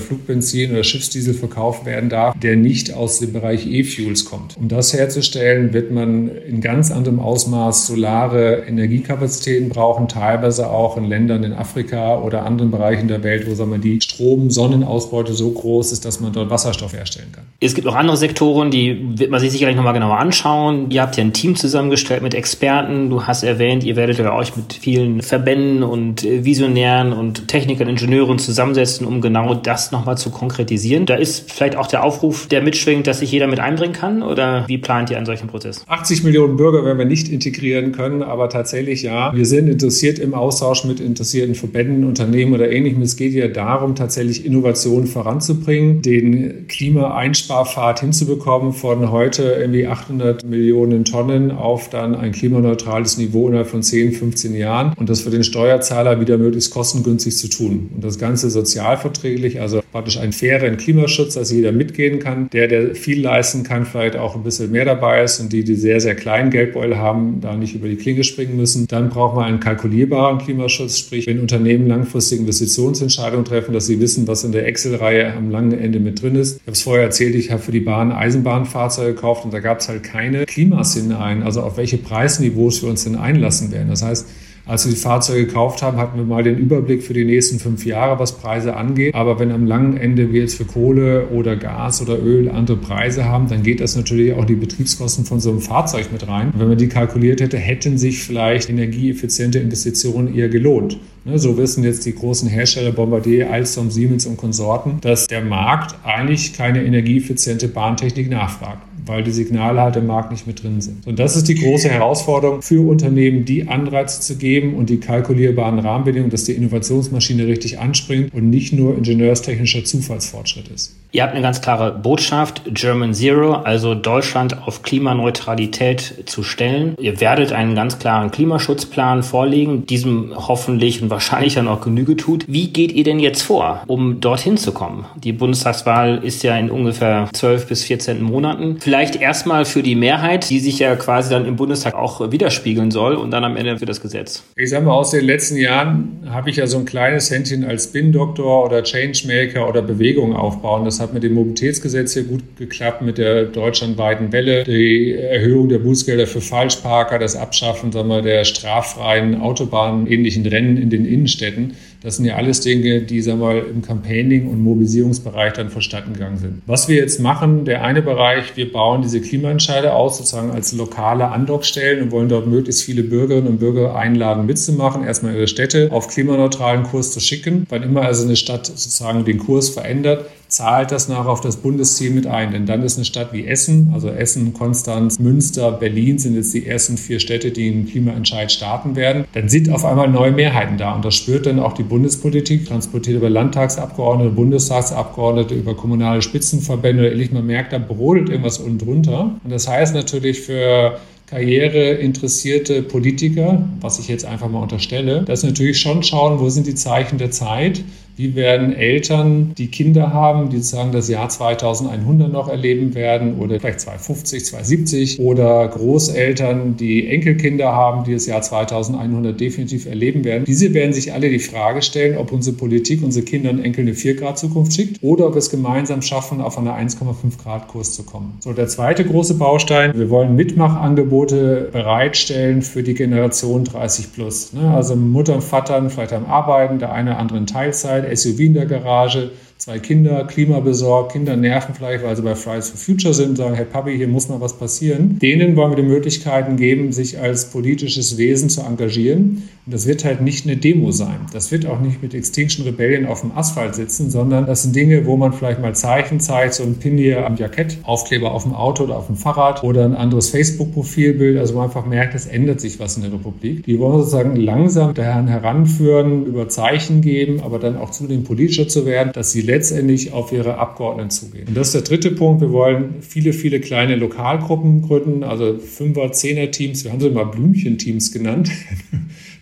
Flugbenzin 0.00 0.72
oder 0.72 0.82
Schiffsdiesel 0.82 1.32
verkauft 1.32 1.86
werden 1.86 2.08
darf, 2.08 2.34
der 2.36 2.56
nicht 2.56 2.92
aus 2.92 3.20
dem 3.20 3.32
Bereich 3.32 3.64
E-Fuels 3.68 4.24
kommt. 4.24 4.56
Um 4.56 4.66
das 4.66 4.92
herzustellen, 4.92 5.72
wird 5.72 5.92
man 5.92 6.28
in 6.28 6.60
ganz 6.60 6.90
anderem 6.90 7.20
Ausmaß 7.20 7.86
solare 7.86 8.64
Energiekapazitäten 8.66 9.68
brauchen, 9.68 10.08
teilweise 10.08 10.68
auch 10.68 10.96
in 10.96 11.04
Ländern 11.04 11.44
in 11.44 11.52
Afrika 11.52 12.18
oder 12.18 12.44
anderen 12.44 12.72
Bereichen 12.72 13.06
der 13.06 13.22
Welt, 13.22 13.48
wo 13.48 13.54
sagen 13.54 13.70
wir, 13.70 13.78
die 13.78 14.00
Strom-Sonnenausbeute 14.00 15.34
so 15.34 15.52
groß 15.52 15.92
ist, 15.92 16.04
dass 16.04 16.18
man 16.18 16.32
dort 16.32 16.50
Wasserstoff 16.50 16.94
herstellen 16.94 17.30
kann. 17.30 17.44
Es 17.60 17.74
gibt 17.76 17.86
auch 17.86 17.94
andere 17.94 18.16
Sektoren, 18.16 18.72
die 18.72 19.18
wird 19.20 19.30
man 19.30 19.38
sich 19.38 19.52
sicherlich 19.52 19.76
nochmal 19.76 19.94
genauer 19.94 20.18
anschauen. 20.18 20.90
Ihr 20.90 21.02
habt 21.02 21.16
ja 21.16 21.22
ein 21.22 21.32
Team 21.32 21.54
zusammengestellt 21.54 22.22
mit 22.22 22.34
Experten. 22.34 23.08
Du 23.08 23.22
hast 23.22 23.35
hast 23.36 23.42
erwähnt, 23.42 23.84
ihr 23.84 23.96
werdet 23.96 24.18
euch 24.18 24.56
mit 24.56 24.72
vielen 24.72 25.20
Verbänden 25.20 25.82
und 25.82 26.24
äh, 26.24 26.44
Visionären 26.44 27.12
und 27.12 27.48
Technikern, 27.48 27.86
Ingenieuren 27.86 28.38
zusammensetzen, 28.38 29.06
um 29.06 29.20
genau 29.20 29.54
das 29.54 29.92
nochmal 29.92 30.16
zu 30.16 30.30
konkretisieren. 30.30 31.04
Da 31.04 31.16
ist 31.16 31.52
vielleicht 31.52 31.76
auch 31.76 31.86
der 31.86 32.02
Aufruf, 32.02 32.46
der 32.46 32.62
mitschwingt, 32.62 33.06
dass 33.06 33.18
sich 33.18 33.30
jeder 33.30 33.46
mit 33.46 33.60
einbringen 33.60 33.92
kann 33.92 34.22
oder 34.22 34.64
wie 34.68 34.78
plant 34.78 35.10
ihr 35.10 35.18
einen 35.18 35.26
solchen 35.26 35.48
Prozess? 35.48 35.84
80 35.86 36.24
Millionen 36.24 36.56
Bürger 36.56 36.82
werden 36.84 36.96
wir 36.96 37.04
nicht 37.04 37.28
integrieren 37.28 37.92
können, 37.92 38.22
aber 38.22 38.48
tatsächlich 38.48 39.02
ja. 39.02 39.34
Wir 39.34 39.44
sind 39.44 39.68
interessiert 39.68 40.18
im 40.18 40.32
Austausch 40.32 40.84
mit 40.84 41.00
interessierten 41.00 41.54
Verbänden, 41.54 42.04
Unternehmen 42.04 42.54
oder 42.54 42.70
ähnlichem. 42.70 43.02
Es 43.02 43.16
geht 43.16 43.34
ja 43.34 43.48
darum, 43.48 43.96
tatsächlich 43.96 44.46
Innovationen 44.46 45.06
voranzubringen, 45.06 46.00
den 46.00 46.66
Klimaeinsparpfad 46.68 48.00
hinzubekommen 48.00 48.72
von 48.72 49.10
heute 49.10 49.42
irgendwie 49.42 49.86
800 49.86 50.42
Millionen 50.44 51.04
Tonnen 51.04 51.50
auf 51.50 51.90
dann 51.90 52.14
ein 52.14 52.32
klimaneutrales 52.32 53.18
Niveau 53.18 53.25
Niveau 53.26 53.48
innerhalb 53.48 53.68
von 53.68 53.82
10, 53.82 54.12
15 54.12 54.54
Jahren 54.54 54.92
und 54.96 55.08
das 55.08 55.20
für 55.20 55.30
den 55.30 55.44
Steuerzahler 55.44 56.20
wieder 56.20 56.38
möglichst 56.38 56.72
kostengünstig 56.72 57.36
zu 57.36 57.48
tun. 57.48 57.90
Und 57.94 58.04
das 58.04 58.18
Ganze 58.18 58.50
sozialverträglich, 58.50 59.60
also 59.60 59.82
praktisch 59.92 60.18
einen 60.18 60.32
fairen 60.32 60.76
Klimaschutz, 60.76 61.34
dass 61.34 61.50
jeder 61.50 61.72
mitgehen 61.72 62.18
kann. 62.18 62.48
Der, 62.50 62.68
der 62.68 62.94
viel 62.94 63.20
leisten 63.20 63.62
kann, 63.62 63.86
vielleicht 63.86 64.16
auch 64.16 64.36
ein 64.36 64.42
bisschen 64.42 64.70
mehr 64.70 64.84
dabei 64.84 65.22
ist 65.22 65.40
und 65.40 65.52
die, 65.52 65.64
die 65.64 65.74
sehr, 65.74 66.00
sehr 66.00 66.14
kleinen 66.14 66.50
Geldbeutel 66.50 66.96
haben, 66.96 67.40
da 67.40 67.56
nicht 67.56 67.74
über 67.74 67.88
die 67.88 67.96
Klinge 67.96 68.24
springen 68.24 68.56
müssen. 68.56 68.86
Dann 68.86 69.08
braucht 69.08 69.36
man 69.36 69.44
einen 69.44 69.60
kalkulierbaren 69.60 70.38
Klimaschutz, 70.38 70.98
sprich, 70.98 71.26
wenn 71.26 71.40
Unternehmen 71.40 71.86
langfristige 71.86 72.42
Investitionsentscheidungen 72.42 73.44
treffen, 73.44 73.72
dass 73.72 73.86
sie 73.86 74.00
wissen, 74.00 74.28
was 74.28 74.44
in 74.44 74.52
der 74.52 74.66
Excel-Reihe 74.66 75.32
am 75.34 75.50
langen 75.50 75.78
Ende 75.78 76.00
mit 76.00 76.22
drin 76.22 76.36
ist. 76.36 76.56
Ich 76.56 76.62
habe 76.62 76.72
es 76.72 76.82
vorher 76.82 77.04
erzählt, 77.04 77.34
ich 77.34 77.50
habe 77.50 77.62
für 77.62 77.72
die 77.72 77.80
Bahn 77.80 78.12
Eisenbahnfahrzeuge 78.12 79.14
gekauft 79.14 79.44
und 79.44 79.52
da 79.52 79.60
gab 79.60 79.80
es 79.80 79.88
halt 79.88 80.02
keine 80.02 80.44
Klimasinne 80.44 81.18
ein, 81.18 81.42
also 81.42 81.62
auf 81.62 81.76
welche 81.76 81.98
Preisniveaus 81.98 82.82
wir 82.82 82.90
uns 82.90 83.04
denn 83.04 83.15
einlassen 83.16 83.72
werden. 83.72 83.88
Das 83.88 84.02
heißt, 84.02 84.26
als 84.66 84.84
wir 84.84 84.92
die 84.92 84.98
Fahrzeuge 84.98 85.46
gekauft 85.46 85.80
haben, 85.82 85.96
hatten 85.96 86.18
wir 86.18 86.24
mal 86.24 86.42
den 86.42 86.58
Überblick 86.58 87.04
für 87.04 87.14
die 87.14 87.24
nächsten 87.24 87.60
fünf 87.60 87.86
Jahre, 87.86 88.18
was 88.18 88.36
Preise 88.36 88.74
angeht. 88.74 89.14
Aber 89.14 89.38
wenn 89.38 89.52
am 89.52 89.64
langen 89.64 89.96
Ende 89.96 90.32
wir 90.32 90.40
jetzt 90.40 90.56
für 90.56 90.64
Kohle 90.64 91.28
oder 91.28 91.54
Gas 91.54 92.02
oder 92.02 92.18
Öl 92.18 92.50
andere 92.50 92.76
Preise 92.76 93.26
haben, 93.26 93.48
dann 93.48 93.62
geht 93.62 93.80
das 93.80 93.94
natürlich 93.94 94.32
auch 94.32 94.44
die 94.44 94.56
Betriebskosten 94.56 95.24
von 95.24 95.38
so 95.38 95.50
einem 95.50 95.60
Fahrzeug 95.60 96.10
mit 96.12 96.26
rein. 96.26 96.52
Wenn 96.56 96.66
man 96.66 96.78
die 96.78 96.88
kalkuliert 96.88 97.40
hätte, 97.40 97.58
hätten 97.58 97.96
sich 97.96 98.24
vielleicht 98.24 98.68
energieeffiziente 98.68 99.60
Investitionen 99.60 100.34
eher 100.34 100.48
gelohnt. 100.48 100.98
Ne, 101.24 101.38
so 101.38 101.56
wissen 101.56 101.84
jetzt 101.84 102.04
die 102.04 102.14
großen 102.14 102.48
Hersteller 102.48 102.90
Bombardier, 102.90 103.52
Alstom, 103.52 103.92
Siemens 103.92 104.26
und 104.26 104.36
Konsorten, 104.36 104.98
dass 105.00 105.28
der 105.28 105.42
Markt 105.42 105.94
eigentlich 106.04 106.54
keine 106.54 106.84
energieeffiziente 106.84 107.68
Bahntechnik 107.68 108.28
nachfragt 108.30 108.80
weil 109.06 109.22
die 109.22 109.30
Signale 109.30 109.80
halt 109.80 109.96
im 109.96 110.06
Markt 110.06 110.32
nicht 110.32 110.46
mit 110.46 110.62
drin 110.62 110.80
sind. 110.80 111.06
Und 111.06 111.18
das 111.18 111.36
ist 111.36 111.48
die 111.48 111.54
große 111.54 111.88
Herausforderung 111.88 112.62
für 112.62 112.86
Unternehmen, 112.86 113.44
die 113.44 113.68
Anreize 113.68 114.20
zu 114.20 114.36
geben 114.36 114.74
und 114.74 114.90
die 114.90 114.98
kalkulierbaren 114.98 115.78
Rahmenbedingungen, 115.78 116.30
dass 116.30 116.44
die 116.44 116.52
Innovationsmaschine 116.52 117.46
richtig 117.46 117.78
anspringt 117.78 118.34
und 118.34 118.50
nicht 118.50 118.72
nur 118.72 118.96
ingenieurstechnischer 118.96 119.84
Zufallsfortschritt 119.84 120.68
ist. 120.68 120.96
Ihr 121.16 121.22
habt 121.22 121.32
eine 121.32 121.40
ganz 121.40 121.62
klare 121.62 121.92
Botschaft, 121.92 122.60
German 122.66 123.14
Zero, 123.14 123.54
also 123.54 123.94
Deutschland 123.94 124.68
auf 124.68 124.82
Klimaneutralität 124.82 126.24
zu 126.26 126.42
stellen. 126.42 126.94
Ihr 127.00 127.22
werdet 127.22 127.52
einen 127.52 127.74
ganz 127.74 127.98
klaren 127.98 128.30
Klimaschutzplan 128.30 129.22
vorlegen, 129.22 129.86
diesem 129.86 130.34
hoffentlich 130.36 131.00
und 131.00 131.08
wahrscheinlich 131.08 131.54
dann 131.54 131.68
auch 131.68 131.80
Genüge 131.80 132.18
tut. 132.18 132.44
Wie 132.48 132.68
geht 132.68 132.92
ihr 132.92 133.02
denn 133.02 133.18
jetzt 133.18 133.40
vor, 133.40 133.82
um 133.86 134.20
dorthin 134.20 134.58
zu 134.58 134.72
kommen? 134.72 135.06
Die 135.16 135.32
Bundestagswahl 135.32 136.20
ist 136.22 136.42
ja 136.42 136.54
in 136.58 136.70
ungefähr 136.70 137.30
12 137.32 137.66
bis 137.66 137.84
14 137.84 138.22
Monaten. 138.22 138.76
Vielleicht 138.80 139.16
erstmal 139.16 139.64
für 139.64 139.82
die 139.82 139.94
Mehrheit, 139.94 140.50
die 140.50 140.60
sich 140.60 140.80
ja 140.80 140.96
quasi 140.96 141.30
dann 141.30 141.46
im 141.46 141.56
Bundestag 141.56 141.94
auch 141.94 142.30
widerspiegeln 142.30 142.90
soll 142.90 143.14
und 143.14 143.30
dann 143.30 143.42
am 143.42 143.56
Ende 143.56 143.78
für 143.78 143.86
das 143.86 144.02
Gesetz. 144.02 144.44
Ich 144.54 144.68
sage 144.68 144.84
mal, 144.84 144.92
aus 144.92 145.12
den 145.12 145.24
letzten 145.24 145.56
Jahren 145.56 146.28
habe 146.28 146.50
ich 146.50 146.56
ja 146.56 146.66
so 146.66 146.76
ein 146.76 146.84
kleines 146.84 147.30
Händchen 147.30 147.64
als 147.64 147.84
Spin-Doktor 147.84 148.66
oder 148.66 148.82
Changemaker 148.82 149.66
oder 149.66 149.80
Bewegung 149.80 150.36
aufbauen. 150.36 150.84
Das 150.84 151.05
hat 151.06 151.14
mit 151.14 151.22
dem 151.22 151.34
Mobilitätsgesetz 151.34 152.14
hier 152.14 152.24
gut 152.24 152.42
geklappt, 152.58 153.02
mit 153.02 153.18
der 153.18 153.44
deutschlandweiten 153.44 154.32
Welle, 154.32 154.64
die 154.64 155.12
Erhöhung 155.12 155.68
der 155.68 155.78
Bußgelder 155.78 156.26
für 156.26 156.40
Falschparker, 156.40 157.18
das 157.18 157.36
Abschaffen 157.36 157.92
sagen 157.92 158.08
wir, 158.08 158.22
der 158.22 158.44
straffreien 158.44 159.40
Autobahnähnlichen 159.40 160.46
Rennen 160.46 160.76
in 160.76 160.90
den 160.90 161.04
Innenstädten. 161.04 161.74
Das 162.02 162.16
sind 162.16 162.26
ja 162.26 162.36
alles 162.36 162.60
Dinge, 162.60 163.00
die 163.02 163.20
sagen 163.20 163.40
wir, 163.40 163.66
im 163.68 163.82
Campaigning- 163.82 164.48
und 164.48 164.62
Mobilisierungsbereich 164.62 165.54
dann 165.54 165.70
verstanden 165.70 166.12
gegangen 166.12 166.36
sind. 166.36 166.62
Was 166.66 166.88
wir 166.88 166.96
jetzt 166.96 167.20
machen, 167.20 167.64
der 167.64 167.82
eine 167.82 168.02
Bereich, 168.02 168.56
wir 168.56 168.70
bauen 168.70 169.02
diese 169.02 169.20
Klimaentscheide 169.20 169.92
aus, 169.92 170.18
sozusagen 170.18 170.50
als 170.50 170.72
lokale 170.72 171.28
Andockstellen 171.28 172.02
und 172.02 172.10
wollen 172.12 172.28
dort 172.28 172.46
möglichst 172.46 172.82
viele 172.82 173.02
Bürgerinnen 173.02 173.48
und 173.48 173.58
Bürger 173.58 173.96
einladen, 173.96 174.46
mitzumachen, 174.46 175.04
erstmal 175.04 175.34
ihre 175.34 175.48
Städte 175.48 175.88
auf 175.90 176.08
klimaneutralen 176.08 176.84
Kurs 176.84 177.12
zu 177.12 177.20
schicken. 177.20 177.66
Wann 177.70 177.82
immer 177.82 178.02
also 178.02 178.24
eine 178.24 178.36
Stadt 178.36 178.66
sozusagen 178.66 179.24
den 179.24 179.38
Kurs 179.38 179.70
verändert, 179.70 180.26
zahlt 180.48 180.92
das 180.92 181.08
nach 181.08 181.26
auf 181.26 181.40
das 181.40 181.56
Bundesziel 181.56 182.10
mit 182.10 182.26
ein. 182.26 182.52
Denn 182.52 182.66
dann 182.66 182.82
ist 182.82 182.96
eine 182.96 183.04
Stadt 183.04 183.32
wie 183.32 183.46
Essen, 183.46 183.90
also 183.94 184.08
Essen, 184.08 184.52
Konstanz, 184.52 185.18
Münster, 185.18 185.72
Berlin 185.72 186.18
sind 186.18 186.36
jetzt 186.36 186.54
die 186.54 186.66
ersten 186.66 186.96
vier 186.96 187.20
Städte, 187.20 187.50
die 187.50 187.70
einen 187.70 187.86
Klimaentscheid 187.86 188.50
starten 188.52 188.96
werden. 188.96 189.24
Dann 189.32 189.48
sind 189.48 189.70
auf 189.70 189.84
einmal 189.84 190.08
neue 190.08 190.32
Mehrheiten 190.32 190.78
da. 190.78 190.94
Und 190.94 191.04
das 191.04 191.14
spürt 191.14 191.46
dann 191.46 191.58
auch 191.58 191.72
die 191.72 191.82
Bundespolitik, 191.82 192.66
transportiert 192.66 193.16
über 193.16 193.30
Landtagsabgeordnete, 193.30 194.30
Bundestagsabgeordnete, 194.30 195.54
über 195.54 195.74
kommunale 195.74 196.22
Spitzenverbände. 196.22 197.08
Ehrlich, 197.08 197.32
man 197.32 197.46
merkt, 197.46 197.72
da 197.72 197.78
brodelt 197.78 198.28
irgendwas 198.28 198.58
unten 198.58 198.78
drunter. 198.78 199.32
Und 199.42 199.50
das 199.50 199.68
heißt 199.68 199.94
natürlich 199.94 200.40
für 200.40 200.98
karriereinteressierte 201.26 202.82
Politiker, 202.82 203.64
was 203.80 203.98
ich 203.98 204.08
jetzt 204.08 204.24
einfach 204.24 204.48
mal 204.48 204.60
unterstelle, 204.60 205.22
dass 205.22 205.42
natürlich 205.42 205.80
schon 205.80 206.02
schauen, 206.02 206.38
wo 206.38 206.48
sind 206.48 206.66
die 206.66 206.74
Zeichen 206.74 207.18
der 207.18 207.32
Zeit, 207.32 207.82
wie 208.16 208.34
werden 208.34 208.74
Eltern, 208.74 209.52
die 209.58 209.68
Kinder 209.68 210.12
haben, 210.12 210.48
die 210.48 210.56
sozusagen 210.56 210.92
das 210.92 211.08
Jahr 211.08 211.28
2100 211.28 212.32
noch 212.32 212.48
erleben 212.48 212.94
werden 212.94 213.38
oder 213.38 213.60
vielleicht 213.60 213.80
250, 213.80 214.44
270 214.46 215.20
oder 215.20 215.68
Großeltern, 215.68 216.76
die 216.76 217.08
Enkelkinder 217.08 217.72
haben, 217.72 218.04
die 218.04 218.14
das 218.14 218.26
Jahr 218.26 218.40
2100 218.40 219.38
definitiv 219.38 219.86
erleben 219.86 220.24
werden. 220.24 220.44
Diese 220.46 220.72
werden 220.72 220.92
sich 220.94 221.12
alle 221.12 221.28
die 221.28 221.38
Frage 221.38 221.82
stellen, 221.82 222.16
ob 222.16 222.32
unsere 222.32 222.56
Politik 222.56 223.02
unsere 223.02 223.24
Kinder 223.24 223.50
und 223.50 223.62
Enkel 223.62 223.82
eine 223.82 223.94
4 223.94 224.16
Grad 224.16 224.38
Zukunft 224.38 224.72
schickt 224.72 225.02
oder 225.02 225.26
ob 225.26 225.34
wir 225.34 225.38
es 225.38 225.50
gemeinsam 225.50 226.00
schaffen, 226.00 226.40
auf 226.40 226.56
eine 226.56 226.72
1,5 226.72 227.42
Grad 227.42 227.68
Kurs 227.68 227.92
zu 227.92 228.04
kommen. 228.04 228.38
So, 228.40 228.52
der 228.52 228.68
zweite 228.68 229.04
große 229.04 229.34
Baustein, 229.34 229.92
wir 229.94 230.08
wollen 230.08 230.34
Mitmachangebote 230.34 231.68
bereitstellen 231.70 232.62
für 232.62 232.82
die 232.82 232.94
Generation 232.94 233.64
30 233.64 234.14
plus. 234.14 234.52
Ne? 234.54 234.70
Also 234.70 234.96
Mutter 234.96 235.34
und 235.34 235.44
Vater 235.44 235.76
vielleicht 235.90 236.12
am 236.12 236.26
Arbeiten, 236.26 236.78
der 236.78 236.92
eine 236.92 237.10
oder 237.10 237.18
andere 237.18 237.38
in 237.38 237.46
Teilzeit, 237.46 238.05
SUV 238.14 238.40
in 238.40 238.54
der 238.54 238.66
Garage, 238.66 239.30
zwei 239.58 239.78
Kinder, 239.78 240.24
klimabesorgt, 240.24 241.12
Kinder 241.12 241.36
nerven 241.36 241.74
vielleicht, 241.74 242.04
weil 242.04 242.14
sie 242.14 242.22
bei 242.22 242.34
Fridays 242.34 242.68
for 242.68 242.78
Future 242.78 243.14
sind 243.14 243.30
und 243.30 243.36
sagen, 243.36 243.54
hey 243.54 243.64
Papi, 243.64 243.96
hier 243.96 244.06
muss 244.06 244.28
mal 244.28 244.40
was 244.40 244.58
passieren. 244.58 245.18
Denen 245.18 245.56
wollen 245.56 245.70
wir 245.70 245.76
die 245.76 245.88
Möglichkeiten 245.88 246.56
geben, 246.56 246.92
sich 246.92 247.18
als 247.18 247.46
politisches 247.46 248.18
Wesen 248.18 248.50
zu 248.50 248.60
engagieren. 248.60 249.48
Und 249.64 249.72
das 249.72 249.86
wird 249.86 250.04
halt 250.04 250.20
nicht 250.20 250.46
eine 250.46 250.56
Demo 250.56 250.92
sein. 250.92 251.26
Das 251.32 251.50
wird 251.50 251.66
auch 251.66 251.80
nicht 251.80 252.02
mit 252.02 252.14
Extinction 252.14 252.64
Rebellion 252.64 253.06
auf 253.06 253.22
dem 253.22 253.32
Asphalt 253.32 253.74
sitzen, 253.74 254.10
sondern 254.10 254.46
das 254.46 254.62
sind 254.62 254.76
Dinge, 254.76 255.06
wo 255.06 255.16
man 255.16 255.32
vielleicht 255.32 255.60
mal 255.60 255.74
Zeichen 255.74 256.20
zeigt, 256.20 256.54
so 256.54 256.62
ein 256.62 256.74
Pin 256.74 256.98
hier 256.98 257.26
am 257.26 257.36
Jackett, 257.36 257.78
Aufkleber 257.82 258.32
auf 258.32 258.44
dem 258.44 258.54
Auto 258.54 258.84
oder 258.84 258.96
auf 258.96 259.06
dem 259.06 259.16
Fahrrad 259.16 259.64
oder 259.64 259.84
ein 259.84 259.96
anderes 259.96 260.30
Facebook-Profilbild. 260.30 261.38
Also 261.38 261.54
man 261.54 261.64
einfach 261.64 261.86
merkt, 261.86 262.14
es 262.14 262.26
ändert 262.26 262.60
sich 262.60 262.78
was 262.78 262.96
in 262.96 263.02
der 263.02 263.12
Republik. 263.12 263.64
Die 263.64 263.78
wollen 263.78 263.98
sozusagen 263.98 264.36
langsam 264.36 264.94
daran 264.94 265.26
heranführen, 265.26 266.26
über 266.26 266.48
Zeichen 266.48 267.00
geben, 267.00 267.40
aber 267.42 267.58
dann 267.58 267.76
auch 267.76 267.90
zunehmend 267.90 268.26
politischer 268.26 268.68
zu 268.68 268.86
werden, 268.86 269.12
dass 269.14 269.32
sie 269.32 269.45
letztendlich 269.46 270.12
auf 270.12 270.32
ihre 270.32 270.58
Abgeordneten 270.58 271.10
zugehen. 271.10 271.48
Und 271.48 271.56
das 271.56 271.68
ist 271.68 271.74
der 271.74 271.82
dritte 271.82 272.10
Punkt. 272.10 272.40
Wir 272.40 272.52
wollen 272.52 272.96
viele, 273.00 273.32
viele 273.32 273.60
kleine 273.60 273.96
Lokalgruppen 273.96 274.82
gründen, 274.82 275.22
also 275.22 275.58
Fünfer-, 275.58 276.12
Zehner-Teams. 276.12 276.84
Wir 276.84 276.92
haben 276.92 277.00
sie 277.00 277.10
mal 277.10 277.24
Blümchenteams 277.24 278.12
genannt. 278.12 278.50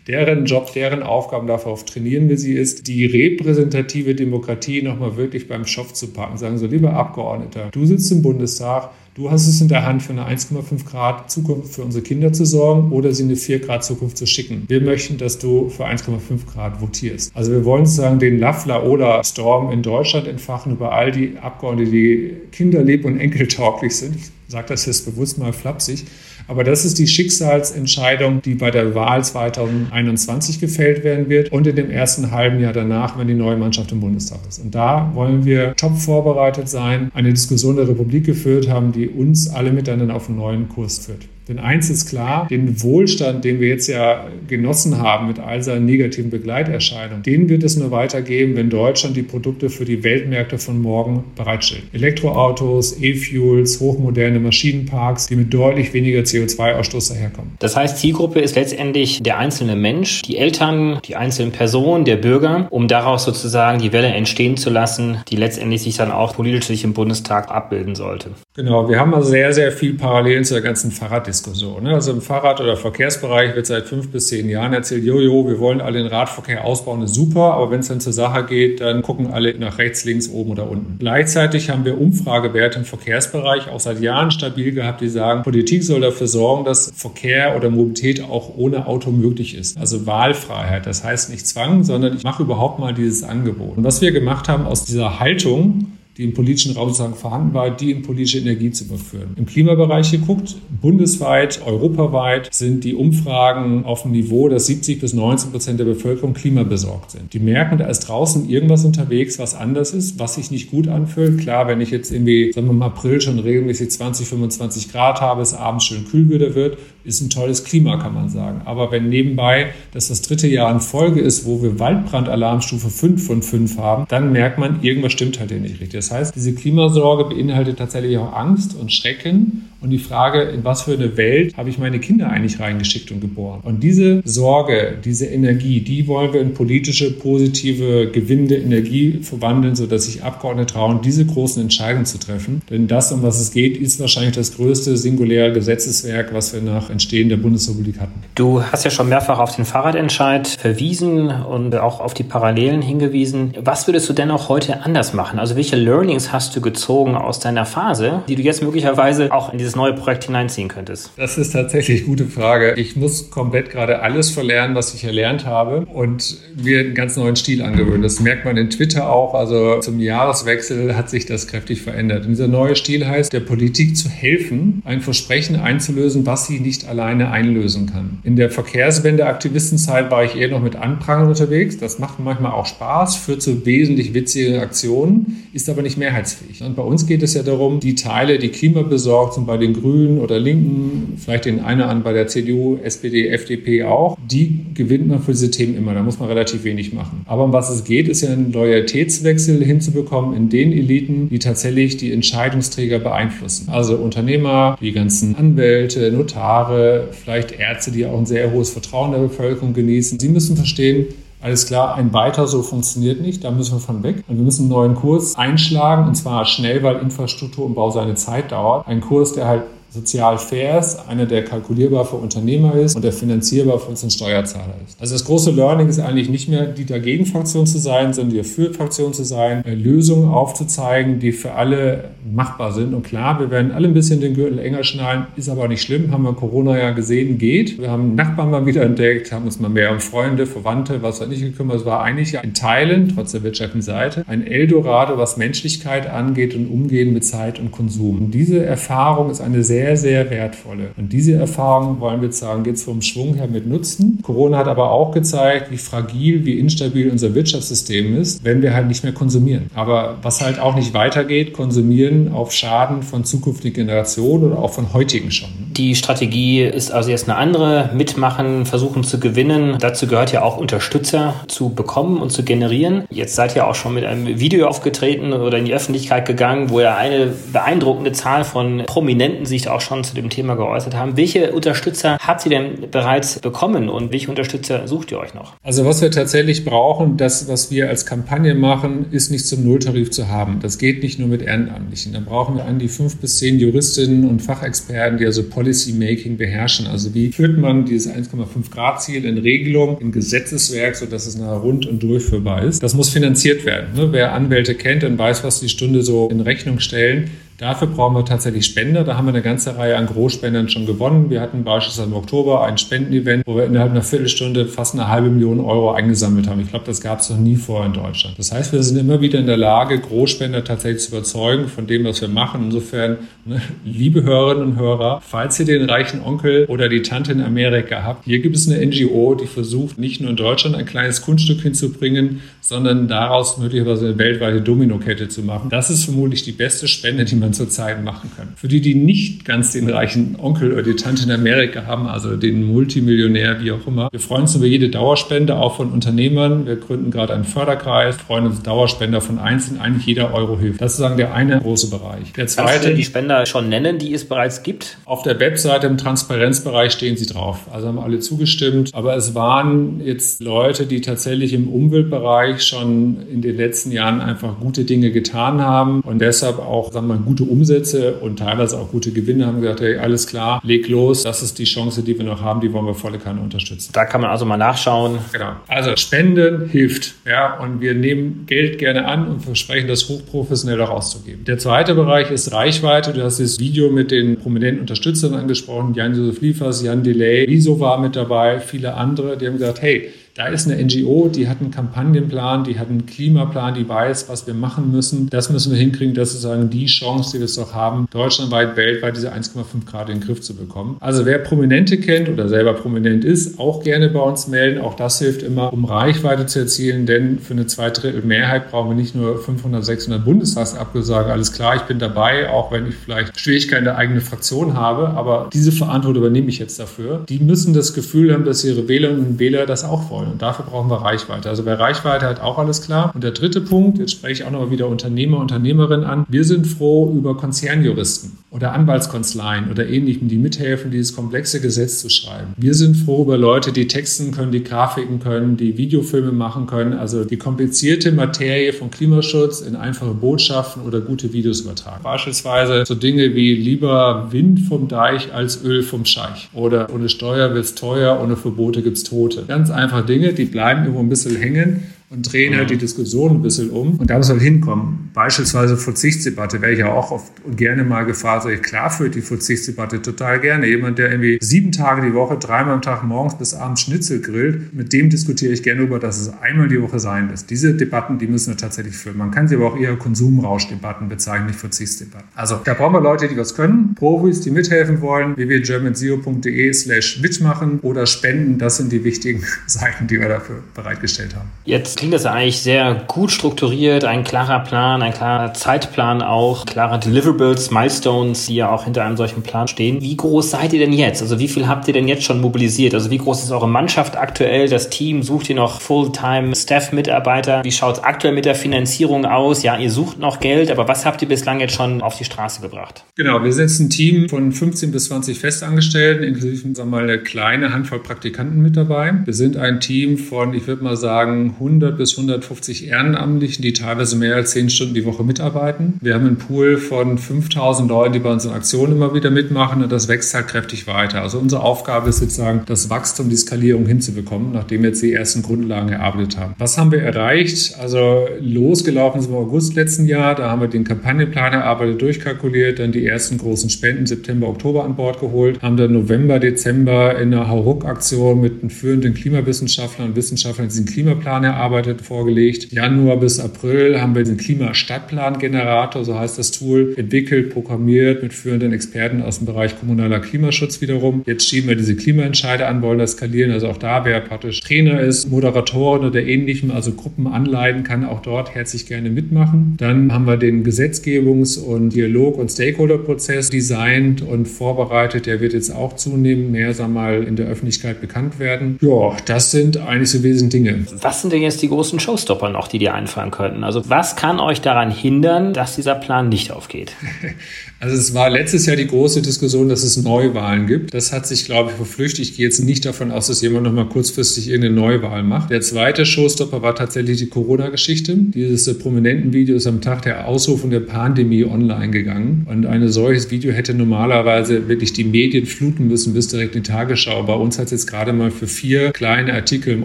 Deren 0.07 0.45
Job, 0.45 0.73
deren 0.73 1.03
Aufgaben, 1.03 1.47
darauf 1.47 1.85
trainieren 1.85 2.29
wir 2.29 2.39
sie, 2.39 2.55
ist, 2.55 2.87
die 2.87 3.07
repräsentative 3.07 4.15
Demokratie 4.15 4.83
nochmal 4.83 5.17
wirklich 5.17 5.49
beim 5.49 5.67
Schopf 5.67 5.93
zu 5.93 6.09
packen. 6.09 6.39
Sagen 6.39 6.59
so, 6.59 6.67
lieber 6.67 6.93
Abgeordneter, 6.93 7.71
du 7.73 7.87
sitzt 7.87 8.11
im 8.13 8.23
Bundestag, 8.23 8.91
Du 9.17 9.31
hast 9.31 9.47
es 9.47 9.61
in 9.61 9.69
der 9.69 9.87
Hand, 9.87 10.03
für 10.03 10.13
eine 10.13 10.27
1,5 10.27 10.85
Grad 10.91 11.31
Zukunft 11.31 11.73
für 11.73 11.83
unsere 11.83 12.03
Kinder 12.03 12.33
zu 12.33 12.45
sorgen 12.45 12.91
oder 12.91 13.13
sie 13.13 13.23
eine 13.23 13.37
4 13.37 13.61
Grad 13.61 13.85
Zukunft 13.85 14.17
zu 14.17 14.27
schicken. 14.27 14.65
Wir 14.67 14.81
möchten, 14.81 15.19
dass 15.19 15.39
du 15.39 15.69
für 15.69 15.87
1,5 15.87 16.53
Grad 16.53 16.79
votierst. 16.79 17.31
Also 17.33 17.53
wir 17.53 17.65
wollen 17.65 17.87
sozusagen 17.87 18.19
den 18.19 18.41
Lafla-Oder-Storm 18.41 19.71
in 19.71 19.83
Deutschland 19.83 20.27
entfachen 20.27 20.73
über 20.73 20.91
all 20.91 21.13
die 21.13 21.37
Abgeordnete, 21.41 21.93
die 21.93 22.33
kinderlieb 22.51 23.05
und 23.05 23.21
enkeltauglich 23.21 23.95
sind. 23.95 24.17
Sage 24.55 24.69
das 24.69 24.87
jetzt 24.87 25.05
bewusst 25.05 25.37
mal 25.37 25.53
flapsig. 25.53 26.05
Aber 26.47 26.63
das 26.63 26.85
ist 26.85 27.01
die 27.01 27.09
Schicksalsentscheidung, 27.09 28.41
die 28.41 28.55
bei 28.55 28.71
der 28.71 28.95
Wahl 28.95 29.25
2021 29.25 30.61
gefällt 30.61 31.03
werden 31.03 31.29
wird 31.29 31.51
und 31.51 31.67
in 31.67 31.75
dem 31.75 31.91
ersten 31.91 32.31
halben 32.31 32.61
Jahr 32.61 32.73
danach, 32.73 33.19
wenn 33.19 33.27
die 33.27 33.35
neue 33.35 33.57
Mannschaft 33.57 33.91
im 33.91 33.99
Bundestag 33.99 34.39
ist. 34.49 34.61
Und 34.61 34.73
da 34.73 35.11
wollen 35.15 35.45
wir 35.45 35.75
top 35.75 35.99
vorbereitet 35.99 36.69
sein, 36.69 37.11
eine 37.15 37.33
Diskussion 37.33 37.75
der 37.75 37.89
Republik 37.89 38.27
geführt 38.27 38.69
haben, 38.69 38.93
die 38.93 39.09
uns 39.09 39.49
alle 39.49 39.73
miteinander 39.73 40.15
auf 40.15 40.29
einen 40.29 40.39
neuen 40.39 40.69
Kurs 40.69 40.99
führt. 40.99 41.27
Denn 41.49 41.59
eins 41.59 41.91
ist 41.91 42.09
klar, 42.09 42.47
den 42.49 42.83
Wohlstand, 42.83 43.45
den 43.45 43.61
wir 43.61 43.69
jetzt 43.69 43.87
ja 43.87 44.27
genossen 44.49 44.99
haben 44.99 45.27
mit 45.27 45.39
all 45.39 45.63
seinen 45.63 45.85
negativen 45.85 46.31
Begleiterscheinungen, 46.31 47.23
den 47.23 47.49
wird 47.51 47.63
es 47.63 47.77
nur 47.77 47.91
weitergeben, 47.91 48.57
wenn 48.57 48.71
Deutschland 48.71 49.15
die 49.17 49.23
Produkte 49.23 49.69
für 49.69 49.85
die 49.85 50.03
Weltmärkte 50.03 50.57
von 50.57 50.81
morgen 50.81 51.25
bereitstellt. 51.37 51.83
Elektroautos, 51.93 53.01
E-Fuels, 53.01 53.81
hochmoderne 53.81 54.41
Maschinenparks, 54.41 55.27
die 55.27 55.37
mit 55.37 55.53
deutlich 55.53 55.93
weniger 55.93 56.21
CO2-Ausstoß 56.21 57.13
daherkommen. 57.13 57.53
Das 57.59 57.77
heißt, 57.77 57.99
Zielgruppe 57.99 58.41
ist 58.41 58.57
letztendlich 58.57 59.23
der 59.23 59.39
einzelne 59.39 59.77
Mensch, 59.77 60.23
die 60.23 60.39
Eltern, 60.39 60.99
die 61.05 61.17
einzelnen 61.17 61.53
Personen, 61.53 62.05
der 62.07 62.17
Bürger, 62.17 62.69
um 62.71 62.89
daraus 62.89 63.25
sozusagen 63.25 63.81
die 63.81 63.93
Welle 63.93 64.09
entstehen 64.09 64.57
zu 64.57 64.71
lassen, 64.71 65.19
die 65.29 65.37
letztendlich 65.37 65.83
sich 65.83 65.97
dann 65.97 66.11
auch 66.11 66.35
politisch 66.35 66.85
im 66.85 66.95
Bundestag 66.95 67.51
abbilden 67.51 67.95
sollte. 67.95 68.31
Genau, 68.57 68.89
wir 68.89 69.01
haben 69.01 69.13
also 69.13 69.31
sehr, 69.31 69.53
sehr 69.53 69.73
viel 69.73 69.95
Parallelen 69.95 70.45
zur 70.45 70.61
ganzen 70.61 70.93
Fahrraddiskussion. 70.93 71.83
Ne? 71.83 71.95
Also 71.95 72.13
im 72.13 72.21
Fahrrad- 72.21 72.61
oder 72.61 72.77
Verkehrsbereich 72.77 73.57
wird 73.57 73.67
seit 73.67 73.87
fünf 73.87 74.13
bis 74.13 74.29
zehn 74.29 74.49
Jahren 74.49 74.73
erzählt, 74.73 75.03
jojo, 75.03 75.49
wir 75.49 75.59
wollen 75.59 75.81
alle 75.81 75.99
den 75.99 76.07
Radverkehr 76.07 76.65
ausbauen, 76.65 77.03
ist 77.03 77.17
super, 77.17 77.55
aber 77.55 77.73
wenn 77.73 77.81
es 77.81 77.89
dann 77.89 77.99
zur 77.99 78.13
Sache 78.13 78.45
geht, 78.45 78.81
dann 78.81 79.03
gucken 79.03 79.33
alle 79.33 79.59
nach 79.59 79.79
rechts, 79.79 80.05
links, 80.05 80.29
oben 80.29 80.53
oder 80.53 80.71
unten. 80.71 81.01
Gleichzeitig 81.01 81.69
haben 81.69 81.85
wir 81.85 82.01
Umfragewerte 82.01 82.79
im 82.79 82.85
Verkehrsbereich 82.85 83.69
auch 83.71 83.81
seit 83.81 84.01
Jahren 84.01 84.31
stabil 84.31 84.71
gehabt, 84.71 85.01
die 85.01 85.09
sagen, 85.09 85.43
Politik 85.43 85.83
soll 85.83 86.03
dafür 86.03 86.29
sorgen, 86.29 86.65
dass 86.65 86.93
Verkehr 86.95 87.57
oder 87.57 87.71
Mobilität 87.71 88.23
auch 88.23 88.57
ohne 88.57 88.87
Auto 88.87 89.11
möglich 89.11 89.57
ist. 89.57 89.77
Also 89.79 90.07
Wahlfreiheit. 90.07 90.87
Das 90.87 91.03
heißt 91.03 91.29
nicht 91.29 91.45
Zwang, 91.45 91.83
sondern 91.83 92.17
ich 92.17 92.23
mache 92.23 92.45
überhaupt 92.45 92.79
mal 92.79 92.95
dieses 92.95 93.25
Angebot. 93.25 93.79
Und 93.79 93.83
was 93.83 94.01
wir 94.01 94.13
gemacht 94.13 94.49
haben 94.49 94.65
aus 94.65 94.85
dieser 94.85 95.19
Haltung, 95.19 95.89
die 96.17 96.25
im 96.25 96.33
politischen 96.33 96.75
Raum 96.77 96.89
sozusagen 96.89 97.15
vorhanden 97.15 97.55
war, 97.55 97.71
die 97.71 97.91
in 97.91 98.03
politische 98.03 98.39
Energie 98.39 98.71
zu 98.71 98.85
überführen. 98.85 99.35
Im 99.37 99.47
Klimabereich 99.47 100.13
geguckt, 100.13 100.57
bundesweit, 100.81 101.61
europaweit 101.67 102.55
sind 102.55 102.85
die 102.85 102.95
Umfragen 102.95 103.85
auf 103.85 104.03
dem 104.03 104.13
Niveau, 104.13 104.49
dass 104.49 104.67
70 104.67 105.01
bis 105.01 105.13
19 105.13 105.51
Prozent 105.51 105.81
der 105.81 105.85
Bevölkerung 105.85 106.35
klimabesorgt 106.35 107.11
sind. 107.11 107.33
Die 107.33 107.41
merken, 107.41 107.79
da 107.79 107.87
ist 107.87 108.01
draußen 108.01 108.49
irgendwas 108.49 108.85
unterwegs, 108.85 109.41
was 109.41 109.55
anders 109.55 109.93
ist, 109.93 110.21
was 110.21 110.37
sich 110.37 110.53
nicht 110.53 110.71
gut 110.71 110.87
anfühlt. 110.87 111.41
Klar, 111.41 111.67
wenn 111.67 111.81
ich 111.81 111.91
jetzt 111.91 112.13
irgendwie, 112.13 112.53
sagen 112.53 112.69
wir 112.69 112.75
mal, 112.75 112.87
April 112.87 113.21
schon 113.21 113.41
regelmäßig 113.41 113.91
20, 113.91 114.29
25 114.29 114.93
Grad 114.93 115.21
habe, 115.21 115.43
es 115.43 115.53
abends 115.53 115.85
schön 115.85 116.05
kühl 116.05 116.31
wieder 116.31 116.55
wird, 116.55 116.79
ist 117.05 117.21
ein 117.21 117.31
tolles 117.31 117.65
Klima, 117.65 117.99
kann 117.99 118.15
man 118.15 118.29
sagen. 118.29 118.63
Aber 118.65 118.91
wenn 118.91 119.09
nebenbei 119.09 119.73
das 119.93 120.09
das 120.09 120.23
dritte 120.23 120.49
Jahr 120.49 120.73
in 120.73 120.81
Folge 120.81 121.21
ist, 121.21 121.45
wo 121.45 121.63
wir 121.63 121.79
Waldbrandalarmstufe 121.79 122.89
5 122.89 123.27
von 123.27 123.43
5 123.43 123.79
haben, 123.79 124.07
dann 124.09 124.33
merkt 124.33 124.59
man, 124.59 124.83
irgendwas 124.83 125.13
stimmt 125.13 125.39
halt 125.39 125.51
hier 125.51 125.61
nicht 125.61 125.81
richtig. 125.81 125.93
Das 125.93 126.11
heißt, 126.11 126.35
diese 126.35 126.55
Klimasorge 126.55 127.25
beinhaltet 127.25 127.79
tatsächlich 127.79 128.17
auch 128.19 128.33
Angst 128.33 128.75
und 128.75 128.93
Schrecken 128.93 129.69
und 129.85 129.91
die 129.91 129.99
Frage, 129.99 130.41
in 130.43 130.65
was 130.65 130.83
für 130.83 130.95
eine 130.95 131.17
Welt 131.17 131.57
habe 131.57 131.69
ich 131.69 131.79
meine 131.79 132.01
Kinder 132.01 132.31
eigentlich 132.31 132.59
reingeschickt 132.59 133.11
und 133.13 133.21
geboren. 133.21 133.61
Und 133.63 133.83
diese 133.83 134.23
Sorge, 134.25 134.97
diese 135.05 135.27
Energie, 135.27 135.81
die 135.81 136.09
wollen 136.09 136.33
wir 136.33 136.41
in 136.41 136.55
politische, 136.55 137.13
positive, 137.13 138.11
gewinnende 138.11 138.57
Energie 138.57 139.21
verwandeln, 139.23 139.77
sodass 139.77 140.07
sich 140.07 140.25
Abgeordnete 140.25 140.73
trauen, 140.73 141.01
diese 141.03 141.27
großen 141.27 141.63
Entscheidungen 141.63 142.07
zu 142.07 142.19
treffen. 142.19 142.63
Denn 142.71 142.89
das, 142.89 143.13
um 143.13 143.23
was 143.23 143.41
es 143.41 143.53
geht, 143.53 143.77
ist 143.77 144.01
wahrscheinlich 144.01 144.35
das 144.35 144.57
größte 144.57 144.97
singuläre 144.97 145.53
Gesetzeswerk, 145.53 146.33
was 146.33 146.55
wir 146.55 146.63
nach 146.63 146.89
Entstehen 146.89 147.29
der 147.29 147.37
Bundesrepublik 147.37 148.01
hatten. 148.01 148.23
Du 148.35 148.63
hast 148.63 148.85
ja 148.85 148.91
schon 148.91 149.11
mehrfach 149.11 149.39
auf 149.39 149.55
den 149.55 149.67
Fahrradentscheid 149.67 150.49
verwiesen 150.49 151.29
und 151.29 151.77
auch 151.77 152.01
auf 152.01 152.15
die 152.15 152.23
Parallelen 152.23 152.81
hingewiesen. 152.81 153.53
Was 153.61 153.87
würdest 153.87 154.09
du 154.09 154.15
denn 154.15 154.31
auch 154.31 154.49
heute 154.49 154.83
anders 154.83 155.13
machen? 155.13 155.39
Also 155.39 155.57
welche 155.57 155.77
Learnings 155.77 156.33
hast 156.33 156.57
du 156.57 156.63
gezogen 156.63 157.15
aus 157.17 157.39
deiner 157.39 157.67
Phase, 157.67 158.23
die 158.29 158.37
du 158.37 158.43
jetzt 158.43 158.63
möglicherweise 158.63 159.31
auch 159.31 159.53
in 159.53 159.59
dieses 159.59 159.74
neue 159.77 159.93
Projekt 159.93 160.25
hineinziehen 160.25 160.69
könntest? 160.69 161.11
Das 161.17 161.39
ist 161.39 161.53
tatsächlich 161.53 162.01
eine 162.01 162.09
gute 162.09 162.27
Frage. 162.27 162.75
Ich 162.77 162.97
muss 162.97 163.31
komplett 163.31 163.71
gerade 163.71 164.01
alles 164.01 164.31
verlernen, 164.31 164.75
was 164.75 164.95
ich 164.95 165.05
erlernt 165.05 165.47
habe 165.47 165.87
und 165.93 166.37
mir 166.63 166.81
einen 166.81 166.95
ganz 166.95 167.17
neuen 167.17 167.37
Stil 167.37 167.63
angewöhnen. 167.63 168.03
Das 168.03 168.21
merkt 168.21 168.45
man 168.45 168.57
in 168.57 168.71
Twitter 168.71 169.11
auch. 169.11 169.35
Also 169.35 169.81
zum 169.81 170.01
Jahreswechsel 170.01 170.97
hat 170.97 171.11
sich 171.11 171.27
das 171.27 171.47
kräftig 171.47 171.83
verändert. 171.83 172.25
Und 172.25 172.31
dieser 172.31 172.49
neue 172.49 172.77
Stil 172.77 173.07
heißt, 173.07 173.33
der 173.33 173.41
Politik 173.41 173.97
zu 173.97 174.09
helfen, 174.09 174.83
ein 174.85 175.01
Versprechen 175.01 175.57
einzulösen, 175.57 176.27
was 176.27 176.47
sie 176.47 176.61
nicht 176.61 176.87
alleine 176.87 177.31
einlösen 177.31 177.91
kann. 177.91 178.19
In 178.23 178.37
der 178.37 178.51
Verkehrswende-Aktivistenzeit 178.51 180.11
war 180.11 180.25
ich 180.25 180.37
eher 180.37 180.49
noch 180.49 180.63
mit 180.63 180.77
Anprangern 180.77 181.29
unterwegs. 181.29 181.79
Das 181.79 181.99
macht 181.99 182.21
manchmal 182.21 182.53
auch 182.53 182.67
Spaß, 182.67 183.17
führt 183.17 183.43
zu 183.43 183.67
wesentlich 183.67 184.15
witzigen 184.15 184.61
Aktionen, 184.61 185.49
ist 185.53 185.69
aber 185.69 185.83
nicht 185.83 185.99
mehrheitsfähig. 185.99 186.63
Und 186.63 186.77
bei 186.77 186.83
uns 186.83 187.07
geht 187.07 187.23
es 187.23 187.35
ja 187.35 187.43
darum, 187.43 187.81
die 187.81 187.95
Teile, 187.95 188.39
die 188.39 188.49
Klima 188.49 188.83
besorgt 188.83 189.35
sind 189.35 189.47
bei 189.47 189.57
den 189.65 189.75
Grünen 189.75 190.19
oder 190.19 190.39
Linken, 190.39 191.15
vielleicht 191.17 191.47
den 191.47 191.61
einen 191.61 191.83
an 191.83 192.03
bei 192.03 192.13
der 192.13 192.27
CDU, 192.27 192.79
SPD, 192.83 193.29
FDP 193.29 193.85
auch, 193.85 194.17
die 194.31 194.67
gewinnt 194.75 195.09
man 195.09 195.23
für 195.23 195.33
diese 195.33 195.51
Themen 195.51 195.77
immer. 195.77 195.95
Da 195.95 196.03
muss 196.03 196.19
man 196.19 196.29
relativ 196.29 196.65
wenig 196.65 196.93
machen. 196.93 197.23
Aber 197.27 197.45
um 197.45 197.53
was 197.53 197.71
es 197.71 197.85
geht, 197.85 198.09
ist 198.09 198.23
ja 198.23 198.31
ein 198.31 198.53
Loyalitätswechsel 198.53 199.63
hinzubekommen 199.65 200.37
in 200.37 200.49
den 200.49 200.73
Eliten, 200.73 201.29
die 201.29 201.39
tatsächlich 201.39 201.97
die 201.97 202.13
Entscheidungsträger 202.13 202.99
beeinflussen. 202.99 203.69
Also 203.71 203.97
Unternehmer, 203.97 204.77
die 204.81 204.93
ganzen 204.93 205.35
Anwälte, 205.37 206.13
Notare, 206.13 207.09
vielleicht 207.13 207.53
Ärzte, 207.59 207.91
die 207.91 208.07
auch 208.07 208.19
ein 208.19 208.27
sehr 208.27 208.53
hohes 208.53 208.71
Vertrauen 208.71 209.13
der 209.13 209.21
Bevölkerung 209.21 209.73
genießen. 209.73 210.19
Sie 210.19 210.29
müssen 210.29 210.57
verstehen, 210.57 211.07
alles 211.45 211.67
klar, 211.67 211.95
ein 211.97 212.15
Weiter 212.15 212.47
so 212.47 212.63
funktioniert 212.63 213.21
nicht, 213.21 213.45
da 213.45 213.51
müssen 213.51 213.75
wir 213.75 213.81
von 213.81 214.03
weg. 214.03 214.25
Und 214.29 214.37
wir 214.39 214.45
müssen 214.45 214.63
einen 214.63 214.71
neuen 214.71 214.95
Kurs 214.95 215.37
einschlagen 215.37 216.09
und 216.09 216.15
zwar 216.15 216.47
schnell, 216.47 216.83
weil 216.83 216.97
Infrastruktur 216.97 217.67
und 217.67 217.75
Bau 217.75 217.91
seine 217.91 218.15
Zeit 218.15 218.51
dauert. 218.51 218.89
Ein 218.89 219.03
Kurs, 219.03 219.35
der 219.35 219.47
halt 219.47 219.63
sozial 219.95 220.39
fair 220.39 220.81
ist, 220.81 220.99
einer, 221.09 221.25
der 221.25 221.45
kalkulierbar 221.45 222.05
für 222.05 222.17
Unternehmer 222.17 222.75
ist 222.75 222.97
und 222.97 223.05
der 223.05 223.13
finanzierbar 223.13 223.79
für 223.79 223.91
unseren 223.91 224.11
Steuerzahler 224.11 224.75
ist. 224.85 225.01
Also 225.01 225.15
das 225.15 225.25
große 225.25 225.53
Learning 225.53 225.89
ist 225.89 226.01
eigentlich 226.01 226.29
nicht 226.29 226.49
mehr 226.49 226.67
die 226.67 226.85
Dagegen-Fraktion 226.85 227.65
zu 227.65 227.79
sein, 227.79 228.13
sondern 228.13 228.33
die 228.33 228.39
Dafür-Fraktion 228.39 229.15
zu 229.15 229.23
sein, 229.23 229.65
äh, 229.65 229.75
Lösungen 229.75 230.29
aufzuzeigen, 230.29 231.21
die 231.21 231.31
für 231.31 231.53
alle 231.53 232.11
machbar 232.29 232.73
sind. 232.73 232.93
Und 232.93 233.05
klar, 233.05 233.39
wir 233.39 233.53
werden 233.53 233.71
alle 233.71 233.87
ein 233.87 233.95
bisschen 233.95 234.21
den 234.21 234.35
Gürtel 234.35 234.59
enger 234.59 234.83
schnallen, 234.83 235.29
ist 235.37 235.49
aber 235.49 235.69
nicht 235.69 235.83
schlimm, 235.83 236.11
haben 236.11 236.25
wir 236.25 236.33
Corona 236.33 236.77
ja 236.77 236.91
gesehen, 236.91 237.39
geht. 237.39 237.79
Wir 237.79 237.93
haben 237.93 238.17
Nachbarn 238.17 238.51
mal 238.51 238.67
wieder 238.67 238.83
entdeckt, 238.83 239.31
haben 239.31 239.45
uns 239.45 239.61
mal 239.61 239.69
mehr 239.69 239.93
um 239.93 240.01
Freunde, 240.01 240.47
Verwandte, 240.47 241.03
was 241.03 241.21
wir 241.21 241.29
nicht 241.29 241.43
gekümmert. 241.43 241.77
Es 241.77 241.85
war 241.85 242.03
eigentlich 242.03 242.35
in 242.43 242.53
Teilen, 242.53 243.13
trotz 243.15 243.31
der 243.31 243.45
wirtschaftlichen 243.45 243.83
Seite, 243.83 244.25
ein 244.27 244.45
Eldorado, 244.45 245.19
was 245.19 245.37
Menschlichkeit 245.37 246.11
angeht 246.11 246.57
und 246.57 246.67
Umgehen 246.67 247.13
mit 247.13 247.25
Zeit 247.25 247.61
und 247.61 247.71
Konsum. 247.71 248.19
Und 248.19 248.31
diese 248.33 248.65
Erfahrung 248.65 249.31
ist 249.31 249.41
eine 249.41 249.63
sehr 249.63 249.84
sehr, 249.85 249.97
sehr 249.99 250.31
wertvolle. 250.31 250.93
Und 250.97 251.13
diese 251.13 251.35
Erfahrung 251.35 252.01
wollen 252.01 252.23
wir 252.23 252.33
sagen, 252.33 252.65
jetzt 252.65 252.85
vom 252.85 253.03
Schwung 253.03 253.35
her 253.35 253.49
mit 253.49 253.67
nutzen. 253.67 254.19
Corona 254.23 254.57
hat 254.59 254.67
aber 254.67 254.91
auch 254.91 255.13
gezeigt, 255.13 255.71
wie 255.71 255.77
fragil, 255.77 256.47
wie 256.47 256.59
instabil 256.59 257.11
unser 257.11 257.35
Wirtschaftssystem 257.35 258.17
ist, 258.17 258.43
wenn 258.45 258.63
wir 258.63 258.73
halt 258.73 258.89
nicht 258.89 259.05
mehr 259.05 259.13
konsumieren. 259.13 259.71
Aber 259.75 260.17
was 260.23 260.41
halt 260.41 260.59
auch 260.59 260.75
nicht 260.75 260.95
weitergeht, 260.95 261.53
konsumieren 261.53 262.33
auf 262.33 262.53
Schaden 262.53 263.03
von 263.03 263.25
zukünftigen 263.25 263.87
Generationen 263.87 264.45
oder 264.45 264.59
auch 264.59 264.73
von 264.73 264.95
heutigen 264.95 265.31
schon. 265.31 265.51
Die 265.73 265.95
Strategie 265.97 266.63
ist 266.63 266.91
also 266.91 267.11
jetzt 267.11 267.29
eine 267.29 267.37
andere, 267.37 267.91
mitmachen, 267.95 268.65
versuchen 268.65 269.05
zu 269.05 269.21
gewinnen. 269.21 269.77
Dazu 269.81 270.07
gehört 270.07 270.33
ja 270.33 270.43
auch 270.43 270.57
Unterstützer 270.57 271.35
zu 271.49 271.71
bekommen 271.71 272.23
und 272.23 272.31
zu 272.31 272.43
generieren. 272.43 273.05
Jetzt 273.11 273.35
seid 273.35 273.55
ihr 273.55 273.67
auch 273.67 273.75
schon 273.75 273.95
mit 273.95 274.05
einem 274.05 274.39
Video 274.39 274.67
aufgetreten 274.67 275.33
oder 275.33 275.59
in 275.59 275.65
die 275.65 275.75
Öffentlichkeit 275.75 276.27
gegangen, 276.27 276.71
wo 276.71 276.81
ja 276.81 276.97
eine 276.97 277.33
beeindruckende 277.53 278.13
Zahl 278.13 278.45
von 278.45 278.85
Prominenten 278.87 279.47
sich 279.47 279.69
auch 279.75 279.81
schon 279.81 280.05
zu 280.05 280.15
dem 280.15 280.31
Thema 280.31 280.55
geäußert 280.55 280.95
haben. 280.95 281.17
Welche 281.17 281.53
Unterstützer 281.53 282.19
habt 282.21 282.47
ihr 282.47 282.51
denn 282.51 282.91
bereits 282.91 283.41
bekommen 283.41 283.89
und 283.89 284.13
welche 284.13 284.31
Unterstützer 284.31 284.87
sucht 284.87 285.13
ihr 285.13 285.19
euch 285.19 285.35
noch? 285.35 285.55
Also 285.63 285.85
was 285.85 286.01
wir 286.01 286.11
tatsächlich 286.11 286.65
brauchen, 286.65 287.17
das, 287.17 287.49
was 287.49 287.71
wir 287.71 287.89
als 287.89 288.07
Kampagne 288.07 288.55
machen, 288.55 289.07
ist 289.11 289.31
nicht 289.31 289.47
zum 289.47 289.65
Nulltarif 289.65 290.11
zu 290.11 290.29
haben. 290.29 290.61
Das 290.63 290.79
geht 290.79 291.03
nicht 291.03 291.19
nur 291.19 291.29
mit 291.29 291.43
Ehrenamtlichen. 291.43 292.13
Da 292.13 292.21
brauchen 292.21 292.57
wir 292.57 292.65
an 292.65 292.79
die 292.79 292.89
fünf 292.89 293.17
bis 293.17 293.39
zehn 293.39 293.59
Juristinnen 293.59 294.29
und 294.29 294.41
Fachexperten, 294.41 295.19
die 295.19 295.27
also 295.27 295.43
Policy-Making 295.43 296.37
beherrschen. 296.37 296.87
Also 296.87 297.15
wie 297.15 297.33
führt 297.33 297.59
man 297.59 297.85
dieses 297.85 298.13
1,5 298.13 298.71
Grad 298.71 299.03
Ziel 299.03 299.25
in 299.25 299.39
Regelung, 299.39 299.99
in 300.01 300.13
Gesetzeswerk, 300.13 300.97
sodass 300.97 301.27
es 301.27 301.37
nachher 301.37 301.59
rund 301.59 301.87
und 301.87 302.03
durchführbar 302.03 302.63
ist. 302.63 302.83
Das 302.83 302.95
muss 302.95 303.11
finanziert 303.11 303.65
werden. 303.65 303.95
Ne? 303.95 304.13
Wer 304.13 304.33
Anwälte 304.33 304.75
kennt 304.75 305.05
und 305.05 305.19
weiß, 305.19 305.45
was 305.45 305.61
die 305.61 305.69
Stunde 305.69 306.03
so 306.03 306.29
in 306.29 306.41
Rechnung 306.41 306.79
stellen, 306.81 307.31
Dafür 307.59 307.87
brauchen 307.87 308.17
wir 308.17 308.25
tatsächlich 308.25 308.67
Spender. 308.67 309.05
Da 309.05 309.17
haben 309.17 309.27
wir 309.27 309.33
eine 309.33 309.43
ganze 309.43 309.77
Reihe 309.77 309.97
an 309.97 310.07
Großspendern 310.07 310.69
schon 310.69 310.87
gewonnen. 310.87 311.31
Wir 311.31 311.41
hatten 311.41 311.63
beispielsweise 311.63 312.09
im 312.09 312.15
Oktober 312.15 312.65
ein 312.65 312.79
Spendenevent, 312.79 313.45
wo 313.47 313.57
wir 313.57 313.65
innerhalb 313.65 313.93
einer 313.93 314.03
Viertelstunde 314.03 314.67
fast 314.67 314.95
eine 314.95 315.09
halbe 315.09 315.29
Million 315.29 315.61
Euro 315.61 315.93
eingesammelt 315.93 316.49
haben. 316.49 316.61
Ich 316.61 316.71
glaube, 316.71 316.85
das 316.85 317.01
gab 317.01 317.21
es 317.21 317.31
noch 317.31 317.39
nie 317.39 317.55
vorher 317.55 317.87
in 317.87 317.93
Deutschland. 317.93 318.39
Das 318.39 318.51
heißt, 318.51 318.73
wir 318.73 318.83
sind 318.83 318.99
immer 318.99 319.21
wieder 319.21 319.39
in 319.39 319.47
der 319.47 319.57
Lage, 319.57 319.99
Großspender 320.01 320.65
tatsächlich 320.65 321.03
zu 321.03 321.11
überzeugen 321.11 321.69
von 321.69 321.87
dem, 321.87 322.05
was 322.05 322.21
wir 322.21 322.29
machen. 322.29 322.65
Insofern, 322.65 323.19
ne, 323.45 323.63
liebe 323.85 324.25
Hörerinnen 324.25 324.73
und 324.73 324.77
Hörer, 324.77 325.21
falls 325.25 325.61
ihr 325.61 325.67
den 325.67 325.89
reichen 325.89 326.23
Onkel 326.23 326.67
oder 326.67 326.89
die 326.89 327.03
Tante 327.03 327.31
in 327.31 327.41
Amerika 327.41 328.03
habt, 328.03 328.25
hier 328.25 328.41
gibt 328.41 328.57
es 328.57 328.69
eine 328.69 328.85
NGO, 328.85 329.37
die 329.37 329.47
versucht, 329.47 329.97
nicht 329.97 330.21
nur 330.21 330.31
in 330.31 330.37
Deutschland 330.37 330.75
ein 330.75 330.87
kleines 330.87 331.23
Kunststück 331.23 331.61
hinzubringen, 331.61 332.41
sondern 332.61 333.07
daraus 333.07 333.59
möglicherweise 333.59 334.07
eine 334.07 334.19
weltweite 334.19 334.61
Dominokette 334.61 335.29
zu 335.29 335.43
machen. 335.43 335.71
Das 335.71 335.91
ist 335.91 336.05
vermutlich 336.05 336.43
die 336.43 336.53
beste 336.53 336.89
Spende, 336.89 337.25
die 337.25 337.37
man 337.37 337.44
zurzeit 337.53 338.03
machen 338.03 338.31
kann. 338.37 338.49
Für 338.57 338.69
die, 338.69 338.81
die 338.81 338.95
nicht 338.95 339.45
ganz 339.45 339.73
den 339.73 339.89
reichen 339.89 340.37
Onkel 340.41 340.73
oder 340.73 340.83
die 340.83 340.97
Tante 340.97 341.25
in 341.25 341.31
Amerika 341.31 341.87
haben, 341.87 342.07
also 342.07 342.37
den 342.37 342.65
Multimillionär, 342.65 343.63
wie 343.63 343.73
auch 343.73 343.87
immer, 343.87 344.09
wir 344.11 344.21
freuen 344.21 344.43
uns 344.43 344.55
über 344.57 344.67
jede 344.67 344.89
Dauerspende, 344.89 345.57
auch 345.57 345.77
von 345.77 345.91
Unternehmern. 345.91 346.67
Wir 346.67 346.77
gründen 346.77 347.11
gerade 347.11 347.35
einen 347.35 347.45
Förderkreis, 347.45 348.17
freuen 348.17 348.47
uns 348.47 348.63
Dauerspender 348.63 349.21
von 349.21 349.39
Einzelnen. 349.39 349.81
Eigentlich 349.81 350.07
jeder 350.07 350.35
Euro 350.35 350.59
hilft. 350.59 350.81
Das 350.81 350.93
ist 350.93 350.99
sozusagen 350.99 351.17
der 351.19 351.35
eine 351.35 351.61
große 351.61 351.91
Bereich. 351.91 352.33
Der 352.33 352.47
zweite. 352.47 352.71
Kannst 352.71 352.89
du 352.89 352.95
die 352.95 353.05
Spender 353.05 353.47
schon 353.47 353.69
nennen, 353.69 353.99
die 353.99 354.15
es 354.15 354.27
bereits 354.27 354.63
gibt? 354.63 354.99
Auf 355.05 355.23
der 355.23 355.39
Webseite 355.39 355.87
im 355.87 355.99
Transparenzbereich 355.99 356.93
stehen 356.93 357.17
sie 357.17 357.27
drauf. 357.27 357.67
Also 357.73 357.89
haben 357.89 357.99
alle 357.99 358.21
zugestimmt. 358.21 358.91
Aber 358.95 359.17
es 359.17 359.35
waren 359.35 360.01
jetzt 360.05 360.43
Leute, 360.43 360.87
die 360.87 361.01
tatsächlich 361.01 361.53
im 361.53 361.69
Umweltbereich 361.69 362.63
schon 362.63 363.19
in 363.31 363.43
den 363.43 363.57
letzten 363.57 363.93
Jahren 363.93 364.21
einfach 364.21 364.59
gute 364.61 364.85
Dinge 364.85 365.11
getan 365.11 365.61
haben 365.61 366.01
und 366.01 366.21
deshalb 366.21 366.59
auch, 366.59 366.93
sagen 366.93 367.09
wir 367.09 367.15
mal, 367.15 367.23
gute 367.35 367.51
Umsätze 367.51 368.15
und 368.15 368.39
teilweise 368.39 368.79
auch 368.79 368.93
gute 368.93 369.11
Gewinne 369.11 369.47
haben 369.47 369.61
gesagt, 369.61 369.81
hey, 369.81 369.97
alles 369.97 370.29
klar, 370.29 370.61
leg 370.65 370.89
los, 370.89 371.25
das 371.25 371.43
ist 371.43 371.59
die 371.59 371.65
Chance, 371.65 372.03
die 372.03 372.17
wir 372.17 372.25
noch 372.25 372.41
haben, 372.41 372.61
die 372.61 372.73
wollen 372.73 372.87
wir 372.87 372.95
volle 372.95 373.19
Kanne 373.19 373.41
unterstützen. 373.41 373.91
Da 373.93 374.05
kann 374.05 374.21
man 374.21 374.31
also 374.31 374.45
mal 374.45 374.57
nachschauen. 374.57 375.19
Genau. 375.33 375.53
Also 375.67 375.97
Spenden 375.97 376.69
hilft, 376.69 377.15
ja, 377.27 377.59
und 377.59 377.81
wir 377.81 377.95
nehmen 377.95 378.45
Geld 378.47 378.79
gerne 378.79 379.07
an 379.07 379.27
und 379.27 379.41
versprechen, 379.41 379.89
das 379.89 380.09
hochprofessionell 380.09 380.81
auch 380.81 380.91
auszugeben. 380.91 381.45
Der 381.45 381.59
zweite 381.59 381.97
Bereich 381.97 382.31
ist 382.31 382.53
Reichweite. 382.53 383.13
Du 383.13 383.25
hast 383.25 383.41
das 383.41 383.59
Video 383.59 383.91
mit 383.91 384.13
den 384.13 384.37
prominenten 384.37 384.81
Unterstützern 384.81 385.35
angesprochen, 385.35 385.95
Jan-Josef 385.95 386.41
Liefers, 386.41 386.83
Jan 386.83 387.03
Delay, 387.03 387.47
Wieso 387.49 387.81
war 387.81 387.99
mit 387.99 388.15
dabei, 388.15 388.61
viele 388.61 388.95
andere, 388.95 389.37
die 389.37 389.47
haben 389.47 389.59
gesagt, 389.59 389.83
hey, 389.83 390.11
da 390.35 390.47
ist 390.49 390.69
eine 390.69 390.83
NGO, 390.83 391.29
die 391.29 391.49
hat 391.49 391.61
einen 391.61 391.71
Kampagnenplan, 391.71 392.65
die 392.65 392.81
hat 392.81 392.89
einen 392.89 393.07
Klimaplan, 393.07 393.75
die 393.75 393.89
weiß, 393.89 394.29
was 394.29 394.49
wir 394.49 394.55
machen 394.55 394.91
müssen. 394.91 395.31
Das 395.31 395.49
müssen 395.49 395.71
wir 395.71 395.79
hinkriegen. 395.79 396.13
Das 396.13 396.35
ist 396.35 396.43
sozusagen 396.43 396.71
die 396.71 396.87
Chance, 396.87 397.31
die 397.33 397.39
wir 397.39 397.45
es 397.45 397.55
doch 397.55 397.73
haben, 397.73 398.09
deutschlandweit, 398.11 398.77
weltweit 398.77 399.17
diese 399.17 399.33
1,5 399.33 399.87
Grad 399.89 400.09
in 400.09 400.19
den 400.19 400.27
Griff 400.27 400.41
zu 400.41 400.57
bekommen. 400.57 400.97
Also 400.99 401.25
wer 401.25 401.39
Prominente 401.39 401.99
kennt 401.99 402.29
oder 402.29 402.49
selber 402.49 402.75
prominent 402.75 403.25
ist, 403.25 403.61
auch 403.61 403.85
gerne 403.85 404.09
bei 404.09 404.19
uns 404.19 404.49
melden. 404.49 404.81
Auch 404.81 404.95
das 404.95 405.21
hilft 405.21 405.45
immer, 405.45 405.73
um 405.73 405.85
Reichweite 405.85 406.47
zu 406.47 406.59
erzielen, 406.59 407.07
denn 407.07 407.39
für 407.39 407.53
eine 407.53 407.67
Zweidrittelmehrheit 407.67 408.73
brauchen 408.73 408.91
wir 408.91 408.97
nicht 408.97 409.15
nur 409.15 409.39
500, 409.39 409.85
600 409.85 410.25
Bundestagsabgeordnete. 410.25 411.31
Alles 411.31 411.53
klar, 411.53 411.77
ich 411.77 411.83
bin 411.83 412.01
dabei, 412.01 412.51
auch 412.51 412.73
wenn 412.73 412.89
ich 412.89 412.97
vielleicht 412.97 413.39
Schwierigkeiten 413.39 413.85
der 413.85 413.99
eigenen 413.99 414.21
Fraktion 414.21 414.75
habe, 414.75 415.11
aber 415.11 415.49
diese 415.53 415.71
Verantwortung 415.71 416.25
übernehme 416.25 416.49
ich 416.49 416.59
jetzt 416.59 416.81
dafür. 416.81 417.25
Die 417.29 417.39
müssen 417.39 417.73
das 417.73 417.95
Gefühl 417.95 418.35
haben, 418.35 418.45
dass 418.45 418.65
ihre 418.65 418.89
Wählerinnen 418.89 419.25
und 419.25 419.39
Wähler 419.39 419.65
das 419.67 419.85
auch 419.85 420.11
wollen 420.11 420.24
wollen. 420.25 420.33
Und 420.33 420.43
dafür 420.43 420.65
brauchen 420.65 420.91
wir 420.91 421.03
Reichweite. 421.03 421.49
Also 421.49 421.65
bei 421.65 421.75
Reichweite 421.75 422.27
hat 422.27 422.41
auch 422.41 422.59
alles 422.59 422.83
klar. 422.83 423.11
Und 423.15 423.25
der 423.25 423.33
dritte 423.33 423.61
Punkt, 423.61 423.99
jetzt 423.99 424.13
spreche 424.13 424.43
ich 424.43 424.45
auch 424.45 424.51
nochmal 424.51 424.71
wieder 424.71 424.89
Unternehmer, 424.89 425.39
Unternehmerinnen 425.39 426.05
an. 426.05 426.27
Wir 426.29 426.45
sind 426.45 426.67
froh 426.67 427.13
über 427.15 427.37
Konzernjuristen 427.37 428.44
oder 428.55 428.73
Anwaltskanzleien 428.73 429.69
oder 429.69 429.89
ähnlichem, 429.89 430.29
die 430.29 430.39
mithelfen, 430.39 430.93
dieses 430.93 431.15
komplexe 431.15 431.61
Gesetz 431.61 431.99
zu 431.99 432.09
schreiben. 432.09 432.55
Wir 432.57 432.75
sind 432.75 432.97
froh 432.97 433.23
über 433.23 433.37
Leute, 433.37 433.73
die 433.73 433.89
texten 433.89 434.31
können, 434.31 434.53
die 434.53 434.63
Grafiken 434.63 435.19
können, 435.19 435.57
die 435.57 435.77
Videofilme 435.77 436.31
machen 436.31 436.69
können, 436.69 436.93
also 436.93 437.25
die 437.25 437.37
komplizierte 437.37 438.13
Materie 438.13 438.73
von 438.73 438.93
Klimaschutz 438.93 439.61
in 439.61 439.75
einfache 439.75 440.15
Botschaften 440.15 440.83
oder 440.83 441.01
gute 441.01 441.33
Videos 441.33 441.63
übertragen. 441.63 442.05
Beispielsweise 442.05 442.85
so 442.87 442.95
Dinge 442.95 443.35
wie 443.35 443.57
lieber 443.57 444.29
Wind 444.31 444.61
vom 444.61 444.87
Deich 444.87 445.35
als 445.35 445.65
Öl 445.65 445.83
vom 445.83 446.05
Scheich 446.05 446.49
oder 446.53 446.95
ohne 446.95 447.09
Steuer 447.09 447.55
wird 447.55 447.65
es 447.65 447.75
teuer, 447.75 448.21
ohne 448.23 448.37
Verbote 448.37 448.83
gibt 448.83 448.99
es 448.99 449.03
Tote. 449.03 449.47
Ganz 449.49 449.71
einfach 449.71 450.07
Dinge, 450.07 450.33
die 450.33 450.45
bleiben 450.45 450.83
irgendwo 450.83 451.01
ein 451.01 451.09
bisschen 451.09 451.35
hängen 451.35 451.83
und 452.15 452.33
drehen 452.33 452.57
halt 452.57 452.71
die 452.71 452.77
Diskussion 452.77 453.33
ein 453.33 453.43
bisschen 453.43 453.71
um. 453.71 453.97
Und 453.99 454.09
da 454.09 454.17
muss 454.17 454.31
halt 454.31 454.41
hinkommen. 454.41 455.11
Beispielsweise 455.15 455.77
Verzichtsdebatte 455.77 456.61
wäre 456.61 456.73
ich 456.73 456.79
ja 456.79 456.93
auch 456.93 457.11
oft 457.11 457.33
und 457.45 457.57
gerne 457.57 457.85
mal 457.85 458.05
gefragt. 458.05 458.47
Also 458.47 458.61
klar 458.61 458.91
führt 458.91 459.15
die 459.15 459.21
Verzichtsdebatte 459.21 460.01
total 460.03 460.41
gerne. 460.41 460.67
Jemand, 460.67 460.99
der 460.99 461.11
irgendwie 461.11 461.39
sieben 461.41 461.73
Tage 461.73 462.07
die 462.07 462.15
Woche, 462.15 462.37
dreimal 462.37 462.75
am 462.75 462.83
Tag 462.83 463.05
morgens 463.05 463.37
bis 463.37 463.55
abends 463.55 463.83
Schnitzel 463.83 464.21
grillt, 464.21 464.75
mit 464.75 464.93
dem 464.93 465.11
diskutiere 465.11 465.53
ich 465.53 465.63
gerne 465.63 465.83
über, 465.83 465.99
dass 465.99 466.21
es 466.21 466.33
einmal 466.41 466.69
die 466.69 466.81
Woche 466.81 466.99
sein 466.99 467.29
lässt. 467.29 467.51
Diese 467.51 467.75
Debatten, 467.75 468.19
die 468.19 468.27
müssen 468.27 468.53
wir 468.53 468.57
tatsächlich 468.57 468.97
führen. 468.97 469.19
Man 469.19 469.31
kann 469.31 469.49
sie 469.49 469.57
aber 469.57 469.67
auch 469.67 469.79
eher 469.79 469.97
Konsumrauschdebatten 469.97 471.09
bezeichnen, 471.09 471.49
nicht 471.49 471.59
Verzichtsdebatten. 471.59 472.29
Also 472.35 472.61
da 472.65 472.75
brauchen 472.75 472.95
wir 472.95 473.01
Leute, 473.01 473.29
die 473.29 473.37
was 473.37 473.55
können, 473.55 473.95
Profis, 473.95 474.41
die 474.41 474.51
mithelfen 474.51 475.01
wollen, 475.01 475.37
www.germanzero.de 475.37 476.73
slash 476.73 477.21
mitmachen 477.21 477.81
oder 477.81 478.07
spenden. 478.07 478.59
Das 478.59 478.77
sind 478.77 478.93
die 478.93 479.05
wichtigen 479.05 479.43
Seiten, 479.67 480.07
die 480.07 480.21
wir 480.21 480.29
dafür 480.29 480.63
bereitgestellt 480.75 481.35
haben. 481.35 481.49
Jetzt 481.65 482.04
klingt 482.05 482.13
das 482.17 482.27
eigentlich 482.27 482.59
sehr 482.59 483.03
gut 483.07 483.31
strukturiert, 483.31 484.05
ein 484.05 484.25
klarer 484.25 484.61
Plan, 484.61 485.01
ein 485.01 485.15
klarer 485.15 485.55
Zeitplan 485.55 486.21
auch, 486.21 486.67
klare 486.67 486.99
Deliverables, 486.99 487.71
Milestones, 487.71 488.45
die 488.45 488.57
ja 488.57 488.71
auch 488.71 488.85
hinter 488.85 489.07
einem 489.07 489.17
solchen 489.17 489.43
Plan 489.43 489.69
stehen. 489.69 490.03
Wie 490.03 490.15
groß 490.15 490.51
seid 490.51 490.75
ihr 490.75 490.81
denn 490.81 490.93
jetzt? 490.93 491.23
Also 491.23 491.39
wie 491.39 491.49
viel 491.49 491.67
habt 491.67 491.89
ihr 491.89 491.95
denn 491.95 492.07
jetzt 492.07 492.25
schon 492.25 492.43
mobilisiert? 492.43 492.93
Also 492.93 493.11
wie 493.11 493.17
groß 493.17 493.45
ist 493.45 493.53
eure 493.53 493.71
Mannschaft 493.71 494.19
aktuell? 494.19 494.69
Das 494.69 494.91
Team? 494.91 495.23
Sucht 495.23 495.49
ihr 495.49 495.57
noch 495.57 495.81
Fulltime 495.81 496.55
Staff-Mitarbeiter? 496.55 497.65
Wie 497.65 497.73
schaut 497.73 497.97
es 497.97 498.05
aktuell 498.05 498.35
mit 498.35 498.45
der 498.45 498.55
Finanzierung 498.55 499.25
aus? 499.25 499.63
Ja, 499.63 499.79
ihr 499.79 499.91
sucht 499.91 500.19
noch 500.19 500.41
Geld, 500.41 500.71
aber 500.71 500.87
was 500.87 501.07
habt 501.07 501.23
ihr 501.23 501.29
bislang 501.29 501.61
jetzt 501.61 501.75
schon 501.75 502.03
auf 502.03 502.19
die 502.19 502.27
Straße 502.27 502.61
gebracht? 502.61 503.03
Genau, 503.17 503.43
wir 503.43 503.53
sind 503.55 503.71
ein 503.81 503.89
Team 503.89 504.29
von 504.29 504.53
15 504.53 504.93
bis 504.93 505.07
20 505.07 505.39
Festangestellten, 505.39 506.23
inklusive 506.23 506.75
sagen 506.75 506.91
wir 506.91 506.99
mal, 506.99 507.05
eine 507.05 507.19
kleine 507.21 507.73
Handvoll 507.73 508.01
Praktikanten 508.01 508.61
mit 508.61 508.77
dabei. 508.77 509.15
Wir 509.25 509.33
sind 509.33 509.57
ein 509.57 509.81
Team 509.81 510.19
von, 510.19 510.53
ich 510.53 510.67
würde 510.67 510.85
mal 510.85 510.99
sagen, 510.99 511.55
100 511.59 511.94
bis 511.97 512.17
150 512.17 512.89
Ehrenamtlichen, 512.89 513.63
die 513.63 513.73
teilweise 513.73 514.17
mehr 514.17 514.37
als 514.37 514.53
10 514.53 514.71
Stunden 514.71 514.95
die 514.95 515.05
Woche 515.05 515.25
mitarbeiten. 515.25 515.99
Wir 516.01 516.15
haben 516.15 516.27
einen 516.27 516.37
Pool 516.37 516.77
von 516.77 517.19
5000 517.19 517.89
Leuten, 517.89 518.13
die 518.13 518.19
bei 518.19 518.31
unseren 518.31 518.55
Aktionen 518.55 518.93
immer 518.93 519.15
wieder 519.15 519.31
mitmachen 519.31 519.83
und 519.83 519.91
das 519.91 520.09
wächst 520.09 520.35
halt 520.35 520.49
kräftig 520.49 520.87
weiter. 520.87 521.23
Also 521.23 521.39
unsere 521.39 521.63
Aufgabe 521.63 522.11
ist 522.11 522.19
sozusagen, 522.19 522.63
das 522.67 522.91
Wachstum, 522.91 523.29
die 523.29 523.37
Skalierung 523.37 523.87
hinzubekommen, 523.87 524.53
nachdem 524.53 524.83
wir 524.83 524.91
jetzt 524.91 525.03
die 525.03 525.13
ersten 525.13 525.43
Grundlagen 525.43 525.89
erarbeitet 525.91 526.39
haben. 526.39 526.55
Was 526.59 526.79
haben 526.79 526.93
wir 526.93 527.03
erreicht? 527.03 527.77
Also 527.81 528.27
losgelaufen 528.41 529.23
wir 529.23 529.29
im 529.29 529.35
August 529.35 529.75
letzten 529.75 530.07
Jahr, 530.07 530.35
da 530.35 530.51
haben 530.51 530.61
wir 530.61 530.69
den 530.69 530.85
Kampagnenplan 530.85 531.53
erarbeitet, 531.53 532.03
durchkalkuliert, 532.03 532.79
dann 532.79 532.93
die 532.93 533.07
ersten 533.07 533.39
großen 533.39 533.71
Spenden 533.71 534.07
September, 534.07 534.49
Oktober 534.49 534.85
an 534.85 534.97
Bord 534.97 535.21
geholt, 535.21 535.61
haben 535.63 535.77
dann 535.77 535.93
November, 535.93 536.39
Dezember 536.39 537.19
in 537.19 537.33
einer 537.33 537.49
Hauruck-Aktion 537.49 538.41
mit 538.41 538.63
den 538.63 538.71
führenden 538.71 539.15
Klimawissenschaftlern 539.15 540.09
und 540.09 540.17
Wissenschaftlern 540.17 540.69
diesen 540.69 540.87
Klimaplan 540.87 541.45
erarbeitet, 541.45 541.74
vorgelegt. 542.03 542.73
Januar 542.73 543.19
bis 543.19 543.41
April 543.41 544.01
haben 544.01 544.15
wir 544.15 544.25
den 544.25 544.37
Klimastadtplan-Generator, 544.37 546.05
so 546.05 546.19
heißt 546.19 546.39
das 546.39 546.53
Tool, 546.53 546.95
entwickelt, 546.97 547.51
programmiert 547.51 548.23
mit 548.23 548.33
führenden 548.33 548.73
Experten 548.73 549.21
aus 549.23 549.39
dem 549.39 549.47
Bereich 549.47 549.79
kommunaler 549.79 550.21
Klimaschutz 550.21 550.81
wiederum. 550.81 551.23
Jetzt 551.27 551.49
schieben 551.49 551.69
wir 551.69 551.77
diese 551.77 551.97
Klimaentscheide 551.97 552.67
an, 552.67 552.81
wollen 552.83 552.99
das 552.99 553.13
skalieren. 553.13 553.51
Also 553.51 553.69
auch 553.69 553.77
da, 553.77 554.05
wer 554.05 554.21
praktisch 554.21 554.61
Trainer 554.61 555.01
ist, 555.01 555.29
Moderatoren 555.29 556.07
oder 556.07 556.23
ähnlichem, 556.23 556.71
also 556.71 556.93
Gruppen 556.93 557.27
anleiten, 557.27 557.83
kann 557.83 558.05
auch 558.05 558.23
dort 558.23 558.55
herzlich 558.55 558.87
gerne 558.87 559.11
mitmachen. 559.11 559.75
Dann 559.79 560.13
haben 560.13 560.27
wir 560.27 560.37
den 560.37 560.65
Gesetzgebungs- 560.65 561.59
und 561.59 561.91
Dialog- 561.91 562.39
und 562.39 562.51
Stakeholder-Prozess 562.51 563.51
designt 563.51 564.23
und 564.23 564.47
vorbereitet. 564.47 565.27
Der 565.27 565.41
wird 565.41 565.53
jetzt 565.53 565.75
auch 565.75 565.97
zunehmend 565.97 566.53
mehr, 566.53 566.73
sagen 566.75 566.95
wir 566.95 567.01
mal, 567.01 567.25
in 567.25 567.37
der 567.37 567.47
Öffentlichkeit 567.47 568.01
bekannt 568.01 568.39
werden. 568.39 568.79
Ja, 568.81 569.17
das 569.27 569.51
sind 569.51 569.77
eigentlich 569.79 570.11
so 570.11 570.23
wesentliche 570.23 570.45
Dinge. 570.55 570.87
Was 571.01 571.23
sind 571.23 571.33
denn 571.33 571.43
jetzt 571.43 571.63
die 571.63 571.64
großen 571.69 572.01
Showstopper 572.01 572.49
noch, 572.49 572.69
die 572.69 572.79
dir 572.79 572.95
einfallen 572.95 573.31
könnten? 573.31 573.65
Also 573.65 573.89
was 573.89 574.17
kann 574.17 574.41
euch 574.41 574.61
daran 574.61 574.91
hindern, 574.91 575.53
dass 575.53 575.75
dieser 575.75 575.95
Plan 575.95 576.29
nicht 576.29 576.53
aufgeht? 576.53 576.93
Also 577.85 577.99
es 577.99 578.15
war 578.15 578.31
letztes 578.31 578.65
Jahr 578.65 578.77
die 578.77 578.87
große 578.87 579.21
Diskussion, 579.21 579.69
dass 579.69 579.83
es 579.83 580.03
Neuwahlen 580.03 580.67
gibt. 580.67 580.95
Das 580.95 581.13
hat 581.13 581.27
sich, 581.27 581.45
glaube 581.45 581.69
ich, 581.69 581.77
verflüchtigt. 581.77 582.31
Ich 582.31 582.37
gehe 582.39 582.47
jetzt 582.47 582.65
nicht 582.65 582.87
davon 582.87 583.11
aus, 583.11 583.27
dass 583.27 583.43
jemand 583.43 583.65
noch 583.65 583.75
mal 583.75 583.85
kurzfristig 583.85 584.49
irgendeine 584.49 584.75
Neuwahl 584.75 585.23
macht. 585.23 585.51
Der 585.51 585.61
zweite 585.61 586.07
Showstopper 586.07 586.63
war 586.63 586.75
tatsächlich 586.75 587.19
die 587.19 587.27
Corona-Geschichte. 587.27 588.17
Dieses 588.17 588.67
äh, 588.69 588.73
prominenten 588.73 589.35
Video 589.35 589.55
ist 589.55 589.67
am 589.67 589.83
Tag 589.83 590.01
der 590.01 590.27
Ausrufung 590.27 590.71
der 590.71 590.81
Pandemie 590.81 591.45
online 591.45 591.91
gegangen. 591.91 592.47
Und 592.49 592.65
ein 592.65 592.89
solches 592.89 593.31
Video 593.31 593.53
hätte 593.53 593.75
normalerweise 593.75 594.67
wirklich 594.67 594.95
die 594.95 595.05
Medien 595.05 595.45
fluten 595.45 595.87
müssen 595.87 596.15
bis 596.15 596.29
direkt 596.29 596.57
in 596.57 596.63
die 596.63 596.71
Tagesschau. 596.71 597.25
Bei 597.25 597.35
uns 597.35 597.59
hat 597.59 597.67
es 597.67 597.73
jetzt 597.73 597.87
gerade 597.87 598.15
mal 598.15 598.31
für 598.31 598.47
vier 598.47 598.93
kleine 598.93 599.35
Artikel 599.35 599.75
im 599.75 599.85